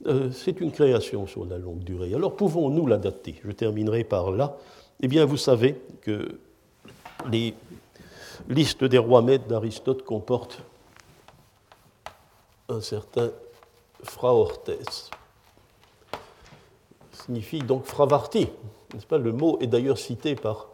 Euh, 0.06 0.30
c'est 0.32 0.60
une 0.60 0.72
création 0.72 1.26
sur 1.26 1.44
la 1.44 1.58
longue 1.58 1.84
durée. 1.84 2.14
Alors 2.14 2.36
pouvons-nous 2.36 2.86
la 2.86 2.98
dater 2.98 3.36
Je 3.44 3.52
terminerai 3.52 4.04
par 4.04 4.30
là. 4.32 4.56
Eh 5.00 5.08
bien, 5.08 5.24
vous 5.24 5.36
savez 5.36 5.80
que 6.02 6.38
les 7.30 7.54
listes 8.48 8.84
des 8.84 8.98
rois 8.98 9.22
maîtres 9.22 9.46
d'Aristote 9.46 10.02
comportent 10.02 10.62
un 12.68 12.80
certain 12.80 13.30
Fraortes 14.02 14.70
signifie 17.24 17.60
donc 17.60 17.84
fravarti. 17.84 18.48
Pas? 19.08 19.18
Le 19.18 19.32
mot 19.32 19.58
est 19.60 19.66
d'ailleurs 19.66 19.98
cité 19.98 20.34
par 20.34 20.68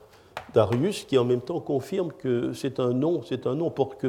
Darius, 0.53 1.05
qui 1.05 1.17
en 1.17 1.25
même 1.25 1.41
temps 1.41 1.61
confirme 1.61 2.13
que 2.13 2.53
c'est 2.53 2.81
un 2.81 2.93
nom, 2.93 3.23
c'est 3.23 3.47
un 3.47 3.55
nom 3.55 3.71
que, 3.71 4.09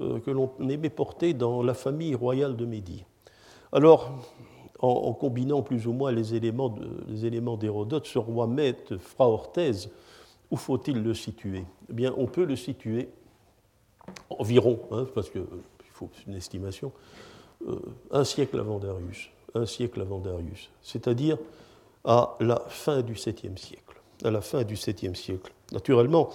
euh, 0.00 0.20
que 0.20 0.30
l'on 0.30 0.50
aimait 0.68 0.90
porter 0.90 1.34
dans 1.34 1.62
la 1.62 1.74
famille 1.74 2.14
royale 2.14 2.56
de 2.56 2.64
Médie. 2.64 3.04
Alors, 3.72 4.10
en, 4.78 5.12
combinant 5.14 5.62
plus 5.62 5.86
ou 5.86 5.92
moins 5.92 6.12
les 6.12 6.34
éléments, 6.34 6.74
les 7.08 7.24
éléments 7.24 7.56
d'Hérodote, 7.56 8.06
ce 8.06 8.18
roi 8.18 8.46
maître, 8.46 8.96
Fraorthèse, 8.96 9.90
où 10.50 10.56
faut-il 10.56 11.02
le 11.02 11.14
situer? 11.14 11.64
Eh 11.90 11.92
bien, 11.92 12.14
on 12.16 12.26
peut 12.26 12.44
le 12.44 12.56
situer 12.56 13.08
environ, 14.30 14.80
hein, 14.90 15.06
parce 15.14 15.30
qu'il 15.30 15.42
faut 15.92 16.10
une 16.26 16.34
estimation, 16.34 16.92
euh, 17.66 17.78
un 18.10 18.24
siècle 18.24 18.58
avant 18.60 18.78
Darius 18.78 19.30
un 19.56 19.66
siècle 19.66 20.00
avant 20.00 20.18
Darius, 20.18 20.70
c'est-à-dire 20.82 21.38
à 22.04 22.36
la 22.40 22.60
fin 22.68 23.02
du 23.02 23.14
7e 23.14 23.56
siècle. 23.56 24.00
À 24.24 24.30
la 24.30 24.40
fin 24.40 24.64
du 24.64 24.74
7e 24.74 25.14
siècle. 25.14 25.52
Naturellement, 25.72 26.30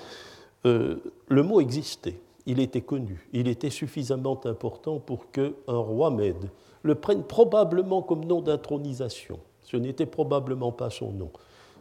euh, 0.65 0.97
le 1.27 1.43
mot 1.43 1.61
existait, 1.61 2.19
il 2.45 2.59
était 2.59 2.81
connu, 2.81 3.27
il 3.33 3.47
était 3.47 3.69
suffisamment 3.69 4.39
important 4.45 4.99
pour 4.99 5.31
qu'un 5.31 5.53
roi 5.67 6.11
mède 6.11 6.49
le 6.83 6.95
prenne 6.95 7.23
probablement 7.23 8.01
comme 8.01 8.25
nom 8.25 8.41
d'intronisation. 8.41 9.39
Ce 9.63 9.77
n'était 9.77 10.05
probablement 10.05 10.71
pas 10.71 10.89
son 10.89 11.11
nom. 11.11 11.31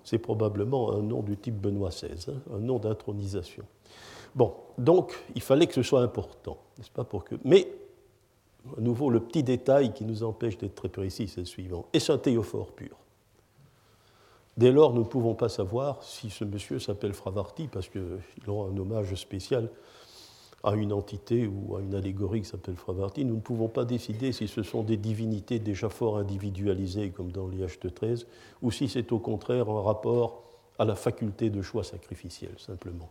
C'est 0.04 0.18
probablement 0.18 0.92
un 0.92 1.02
nom 1.02 1.22
du 1.22 1.36
type 1.36 1.60
Benoît 1.60 1.90
XVI, 1.90 2.30
hein, 2.30 2.34
un 2.54 2.58
nom 2.58 2.78
d'intronisation. 2.78 3.64
Bon, 4.34 4.54
donc 4.78 5.18
il 5.34 5.42
fallait 5.42 5.66
que 5.66 5.74
ce 5.74 5.82
soit 5.82 6.02
important, 6.02 6.58
n'est-ce 6.78 6.90
pas 6.90 7.04
pour 7.04 7.24
que. 7.24 7.34
Mais 7.44 7.68
à 8.76 8.80
nouveau, 8.80 9.10
le 9.10 9.20
petit 9.20 9.42
détail 9.42 9.92
qui 9.92 10.04
nous 10.04 10.22
empêche 10.22 10.58
d'être 10.58 10.74
très 10.74 10.88
précis, 10.88 11.28
c'est 11.28 11.40
le 11.40 11.46
suivant. 11.46 11.86
Est-ce 11.92 12.12
un 12.12 12.18
théophore 12.18 12.72
pur 12.72 12.96
Dès 14.56 14.72
lors, 14.72 14.92
nous 14.92 15.02
ne 15.02 15.06
pouvons 15.06 15.34
pas 15.34 15.48
savoir 15.48 16.02
si 16.02 16.28
ce 16.28 16.44
monsieur 16.44 16.78
s'appelle 16.78 17.14
Fravarti, 17.14 17.68
parce 17.68 17.88
qu'il 17.88 18.02
aura 18.46 18.68
un 18.68 18.76
hommage 18.76 19.14
spécial 19.14 19.70
à 20.62 20.74
une 20.74 20.92
entité 20.92 21.46
ou 21.46 21.76
à 21.76 21.80
une 21.80 21.94
allégorie 21.94 22.42
qui 22.42 22.48
s'appelle 22.48 22.76
Fravarti. 22.76 23.24
Nous 23.24 23.36
ne 23.36 23.40
pouvons 23.40 23.68
pas 23.68 23.84
décider 23.84 24.32
si 24.32 24.48
ce 24.48 24.62
sont 24.62 24.82
des 24.82 24.98
divinités 24.98 25.58
déjà 25.58 25.88
fort 25.88 26.18
individualisées, 26.18 27.10
comme 27.10 27.32
dans 27.32 27.48
l'IH 27.48 27.78
de 27.80 27.88
13, 27.88 28.26
ou 28.60 28.70
si 28.70 28.88
c'est 28.88 29.12
au 29.12 29.18
contraire 29.18 29.70
un 29.70 29.82
rapport 29.82 30.42
à 30.78 30.84
la 30.84 30.94
faculté 30.94 31.48
de 31.48 31.62
choix 31.62 31.84
sacrificiel, 31.84 32.52
simplement. 32.58 33.08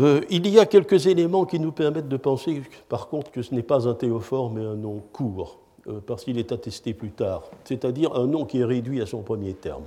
Euh, 0.00 0.20
il 0.30 0.46
y 0.48 0.58
a 0.58 0.66
quelques 0.66 1.06
éléments 1.06 1.44
qui 1.44 1.58
nous 1.58 1.72
permettent 1.72 2.08
de 2.08 2.16
penser, 2.16 2.62
par 2.88 3.08
contre, 3.08 3.30
que 3.30 3.42
ce 3.42 3.54
n'est 3.54 3.62
pas 3.62 3.88
un 3.88 3.94
théophore, 3.94 4.50
mais 4.50 4.64
un 4.64 4.76
nom 4.76 5.02
court, 5.12 5.58
euh, 5.88 6.00
parce 6.06 6.24
qu'il 6.24 6.38
est 6.38 6.52
attesté 6.52 6.94
plus 6.94 7.10
tard, 7.10 7.50
c'est-à-dire 7.64 8.14
un 8.14 8.26
nom 8.26 8.44
qui 8.44 8.60
est 8.60 8.64
réduit 8.64 9.00
à 9.00 9.06
son 9.06 9.22
premier 9.22 9.54
terme 9.54 9.84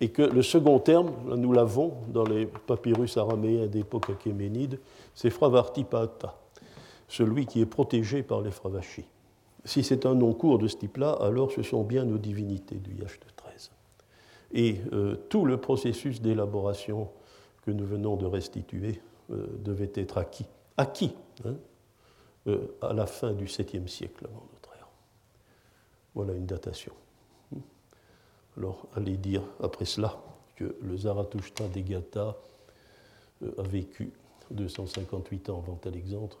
et 0.00 0.08
que 0.08 0.22
le 0.22 0.42
second 0.42 0.78
terme, 0.78 1.12
nous 1.36 1.52
l'avons 1.52 1.92
dans 2.08 2.24
les 2.24 2.46
papyrus 2.46 3.16
araméens 3.16 3.66
d'époque 3.66 4.08
achéménide, 4.10 4.78
c'est 5.14 5.30
Fravartipata, 5.30 6.34
celui 7.06 7.46
qui 7.46 7.60
est 7.60 7.66
protégé 7.66 8.22
par 8.22 8.40
les 8.40 8.50
Fravachis. 8.50 9.04
Si 9.64 9.84
c'est 9.84 10.06
un 10.06 10.14
nom 10.14 10.32
court 10.32 10.58
de 10.58 10.68
ce 10.68 10.76
type-là, 10.76 11.18
alors 11.20 11.52
ce 11.52 11.62
sont 11.62 11.82
bien 11.82 12.04
nos 12.04 12.16
divinités 12.16 12.76
du 12.76 12.94
Yash 12.94 13.20
de 13.20 13.26
13. 13.36 13.70
Et 14.52 14.76
euh, 14.92 15.16
tout 15.28 15.44
le 15.44 15.58
processus 15.58 16.22
d'élaboration 16.22 17.08
que 17.66 17.70
nous 17.70 17.84
venons 17.84 18.16
de 18.16 18.24
restituer 18.24 19.02
devait 19.30 19.92
être 19.94 20.18
acquis. 20.18 20.46
Acquis 20.76 21.14
hein, 21.44 21.54
euh, 22.46 22.66
à 22.80 22.94
la 22.94 23.06
fin 23.06 23.32
du 23.32 23.44
7e 23.44 23.86
siècle 23.86 24.26
avant 24.26 24.46
notre 24.52 24.74
ère. 24.74 24.88
Voilà 26.14 26.32
une 26.32 26.46
datation. 26.46 26.92
Alors, 28.56 28.86
allez 28.96 29.16
dire 29.16 29.42
après 29.62 29.84
cela 29.84 30.18
que 30.56 30.74
le 30.82 30.96
Zarathustra 30.96 31.68
des 31.68 31.82
Gata 31.82 32.36
euh, 33.42 33.52
a 33.58 33.62
vécu 33.62 34.12
258 34.50 35.50
ans 35.50 35.58
avant 35.58 35.78
Alexandre. 35.84 36.38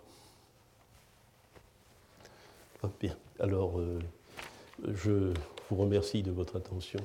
Ah, 2.82 2.88
bien, 2.98 3.16
alors 3.38 3.78
euh, 3.78 3.98
je 4.88 5.32
vous 5.68 5.76
remercie 5.76 6.22
de 6.22 6.30
votre 6.30 6.56
attention. 6.56 7.00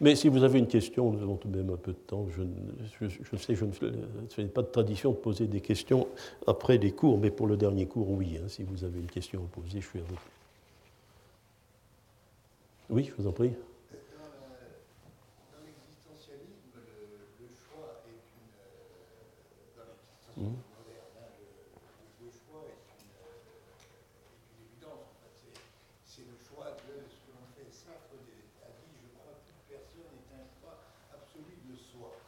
Mais 0.00 0.14
si 0.14 0.28
vous 0.28 0.42
avez 0.42 0.58
une 0.58 0.66
question, 0.66 1.10
nous 1.10 1.22
avons 1.22 1.36
tout 1.36 1.48
de 1.48 1.56
même 1.56 1.70
un 1.70 1.76
peu 1.76 1.92
de 1.92 1.96
temps. 1.96 2.26
Je, 2.28 2.42
sais, 3.38 3.54
je 3.54 3.64
ne 3.64 4.28
fais 4.28 4.44
pas 4.44 4.62
de 4.62 4.66
tradition 4.68 5.10
de 5.12 5.16
poser 5.16 5.46
des 5.46 5.60
questions 5.60 6.06
après 6.46 6.76
les 6.76 6.92
cours, 6.92 7.18
mais 7.18 7.30
pour 7.30 7.46
le 7.46 7.56
dernier 7.56 7.86
cours, 7.86 8.10
oui. 8.10 8.36
Hein, 8.36 8.48
si 8.48 8.62
vous 8.62 8.84
avez 8.84 9.00
une 9.00 9.10
question 9.10 9.40
à 9.42 9.60
poser, 9.60 9.80
je 9.80 9.86
suis 9.86 9.98
à 10.00 10.02
vous. 10.02 10.18
Oui, 12.88 13.04
je 13.04 13.20
vous 13.20 13.28
en 13.28 13.32
prie. 13.32 13.52
Mmh. 20.36 20.52
Le, 22.20 22.28
choix 22.28 22.60
est 22.68 22.84
une, 23.00 23.16
évidence. 24.68 25.08
En 25.24 25.32
fait. 25.40 25.56
C'est 26.04 26.28
le 26.28 26.36
choix 26.36 26.76
de 26.76 26.92
ce 27.08 27.16
que 27.24 27.32
l'on 27.32 27.48
fait. 27.56 27.72
Sartre 27.72 28.12
a 28.12 28.20
dit 28.20 28.92
Je 29.00 29.08
crois 29.16 29.32
que 29.32 29.48
toute 29.48 29.64
personne 29.64 30.12
est 30.12 30.36
un 30.36 30.44
choix 30.60 30.76
absolu 31.08 31.56
de 31.64 31.74
soi. 31.74 32.20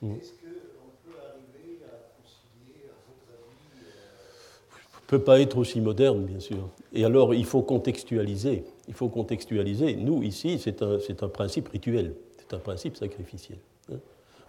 Mmh. 0.00 0.12
Est-ce 0.12 0.30
qu'on 0.30 1.10
peut 1.10 1.18
arriver 1.18 1.80
à 1.84 2.20
concilier, 2.20 2.86
à 2.86 2.96
votre 3.08 3.28
avis 3.32 3.82
euh, 3.82 5.00
ne 5.02 5.06
peut 5.06 5.24
pas 5.24 5.40
être 5.40 5.58
aussi 5.58 5.80
moderne, 5.80 6.24
bien 6.24 6.40
sûr. 6.40 6.68
Et 6.92 7.04
alors, 7.04 7.34
il 7.34 7.44
faut 7.44 7.62
contextualiser. 7.62 8.64
Il 8.86 8.94
faut 8.94 9.08
contextualiser. 9.08 9.96
Nous, 9.96 10.22
ici, 10.22 10.58
c'est 10.58 10.82
un, 10.82 10.98
un, 10.98 11.28
principe 11.28 11.68
rituel. 11.68 12.14
C'est 12.38 12.54
un 12.54 12.60
principe 12.60 12.96
sacrificiel. 12.96 13.58
Hein. 13.92 13.96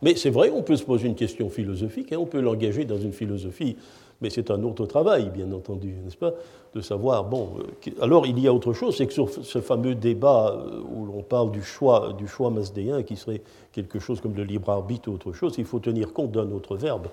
Mais 0.02 0.16
c'est 0.16 0.30
vrai, 0.30 0.50
on 0.50 0.62
peut 0.62 0.78
se 0.78 0.84
poser 0.84 1.08
une 1.08 1.16
question 1.16 1.50
philosophique, 1.50 2.14
hein, 2.14 2.18
on 2.20 2.26
peut 2.26 2.40
l'engager 2.40 2.86
dans 2.86 2.98
une 2.98 3.12
philosophie, 3.12 3.76
mais 4.22 4.30
c'est 4.30 4.52
un 4.52 4.64
autre 4.64 4.86
travail, 4.86 5.30
bien 5.30 5.52
entendu, 5.52 5.94
n'est-ce 6.04 6.18
pas 6.18 6.34
De 6.74 6.82
savoir, 6.82 7.24
bon, 7.24 7.52
euh, 7.60 7.92
alors 8.02 8.26
il 8.28 8.38
y 8.40 8.48
a 8.48 8.54
autre 8.54 8.74
chose, 8.74 8.98
c'est 8.98 9.08
que 9.08 9.14
sur 9.14 9.30
ce 9.30 9.62
fameux 9.62 9.96
débat 9.96 10.54
euh, 10.54 10.82
où 10.82 11.06
l'on 11.06 11.24
parle 11.24 11.52
du 11.52 11.64
choix, 11.64 12.14
du 12.14 12.28
choix 12.28 12.50
masdéen, 12.50 13.04
qui 13.04 13.16
serait 13.16 13.42
quelque 13.72 14.00
chose 14.00 14.20
comme 14.22 14.36
le 14.36 14.44
libre 14.44 14.70
arbitre 14.70 15.10
ou 15.10 15.14
autre 15.14 15.32
chose, 15.32 15.56
il 15.58 15.66
faut 15.66 15.80
tenir 15.80 16.14
compte 16.14 16.32
d'un 16.32 16.52
autre 16.52 16.76
verbe. 16.76 17.08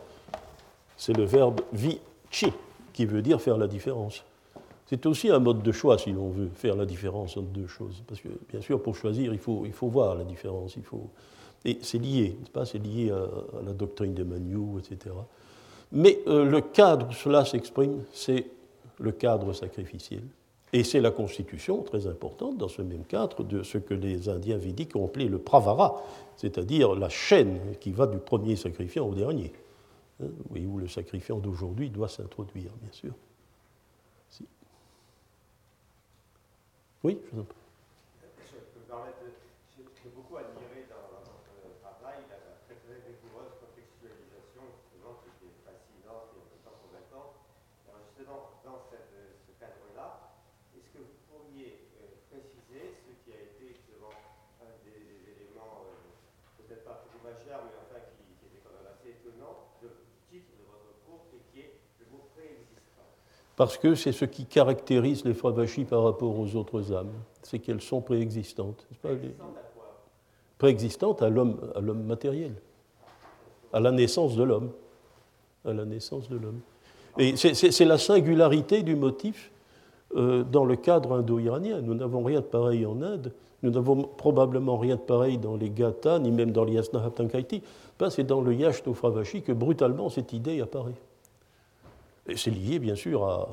C'est 0.96 1.16
le 1.16 1.24
verbe 1.24 1.61
vici, 1.72 2.52
qui 2.92 3.07
veut 3.07 3.22
dire 3.22 3.40
faire 3.40 3.59
la 3.59 3.68
différence. 3.68 4.24
C'est 4.86 5.04
aussi 5.07 5.30
un 5.30 5.40
mode 5.40 5.62
de 5.62 5.72
choix, 5.72 5.98
si 5.98 6.12
l'on 6.12 6.30
veut 6.30 6.48
faire 6.54 6.76
la 6.76 6.86
différence 6.86 7.36
entre 7.36 7.48
deux 7.48 7.66
choses. 7.66 8.02
Parce 8.07 8.20
que, 8.20 8.28
bien 8.48 8.61
sûr, 8.61 8.80
pour 8.80 8.94
choisir, 8.94 9.32
il 9.32 9.38
faut, 9.40 9.64
il 9.66 9.72
faut 9.72 9.88
voir 9.88 10.14
la 10.14 10.24
différence. 10.24 10.76
Il 10.76 10.84
faut, 10.84 11.11
et 11.64 11.78
c'est 11.82 11.98
lié, 11.98 12.36
pas 12.52 12.64
C'est 12.64 12.78
lié 12.78 13.11
à, 13.11 13.26
la 13.64 13.72
doctrine 13.72 14.14
de 14.14 14.22
Manu, 14.22 14.78
etc. 14.78 15.14
Mais 15.93 16.18
euh, 16.26 16.45
le 16.45 16.61
cadre 16.61 17.09
où 17.09 17.12
cela 17.12 17.45
s'exprime, 17.45 18.05
c'est 18.12 18.47
le 18.99 19.12
cadre 19.12 19.53
sacrificiel. 19.53 20.22
Et 20.72 20.82
c'est 20.84 21.01
la 21.01 21.11
constitution, 21.11 21.82
très 21.82 22.07
importante 22.07 22.59
dans 22.59 22.68
ce 22.68 22.82
même 22.82 23.05
cadre, 23.05 23.45
de 23.45 23.62
ce 23.62 23.78
que 23.78 23.95
les 23.95 24.28
Indiens 24.28 24.59
védiques 24.59 24.97
ont 24.97 25.07
appelé 25.07 25.28
le 25.28 25.39
pravara, 25.39 26.03
c'est-à-dire 26.37 26.95
la 26.95 27.09
chaîne 27.09 27.61
qui 27.80 27.93
va 27.93 28.07
du 28.07 28.18
premier 28.18 28.57
sacrifiant 28.57 29.07
au 29.07 29.14
dernier, 29.14 29.53
hein, 30.22 30.26
où 30.51 30.78
le 30.78 30.89
sacrifiant 30.89 31.39
d'aujourd'hui 31.39 31.89
doit 31.89 32.09
s'introduire, 32.09 32.70
bien 32.82 32.93
sûr. 32.93 33.12
Oui, 37.05 37.18
je 37.24 37.37
vous 37.37 37.43
en 37.43 37.45
prie. 37.45 37.65
Parce 63.57 63.78
que 63.78 63.94
c'est 63.94 64.12
ce 64.12 64.26
qui 64.26 64.44
caractérise 64.44 65.24
les 65.24 65.32
Fravachis 65.32 65.84
par 65.84 66.04
rapport 66.04 66.38
aux 66.38 66.54
autres 66.57 66.92
âmes, 66.92 67.12
c'est 67.42 67.59
qu'elles 67.59 67.80
sont 67.80 68.02
préexistantes. 68.02 68.86
Préexistantes 70.59 71.22
à 71.22 71.30
l'homme, 71.30 71.57
à 71.74 71.80
l'homme 71.80 72.04
matériel, 72.04 72.52
à 73.72 73.80
la 73.80 73.92
naissance 73.92 74.36
de 74.36 74.42
l'homme, 74.42 74.70
à 75.64 75.72
la 75.72 75.86
naissance 75.86 76.28
de 76.28 76.36
l'homme. 76.36 76.61
Et 77.18 77.36
c'est 77.36 77.84
la 77.86 77.96
singularité 77.96 78.82
du 78.82 78.94
motif 78.94 79.50
euh, 80.16 80.44
dans 80.44 80.66
le 80.66 80.76
cadre 80.76 81.14
indo-iranien. 81.14 81.80
Nous 81.80 81.94
n'avons 81.94 82.22
rien 82.22 82.40
de 82.40 82.44
pareil 82.44 82.84
en 82.84 83.00
Inde, 83.00 83.32
nous 83.62 83.70
n'avons 83.70 84.02
probablement 84.02 84.76
rien 84.76 84.96
de 84.96 85.00
pareil 85.00 85.38
dans 85.38 85.57
les 85.57 85.70
Gathas, 85.70 86.18
ni 86.18 86.30
même 86.30 86.52
dans 86.52 86.64
les 86.64 86.74
Yasnahatankaiti. 86.74 87.62
C'est 88.11 88.24
dans 88.24 88.42
le 88.42 88.54
Yashto 88.54 88.92
Fravashi 88.92 89.40
que 89.40 89.52
brutalement 89.52 90.11
cette 90.11 90.34
idée 90.34 90.61
apparaît. 90.61 90.92
C'est 92.34 92.50
lié, 92.50 92.78
bien 92.78 92.96
sûr, 92.96 93.24
à, 93.24 93.48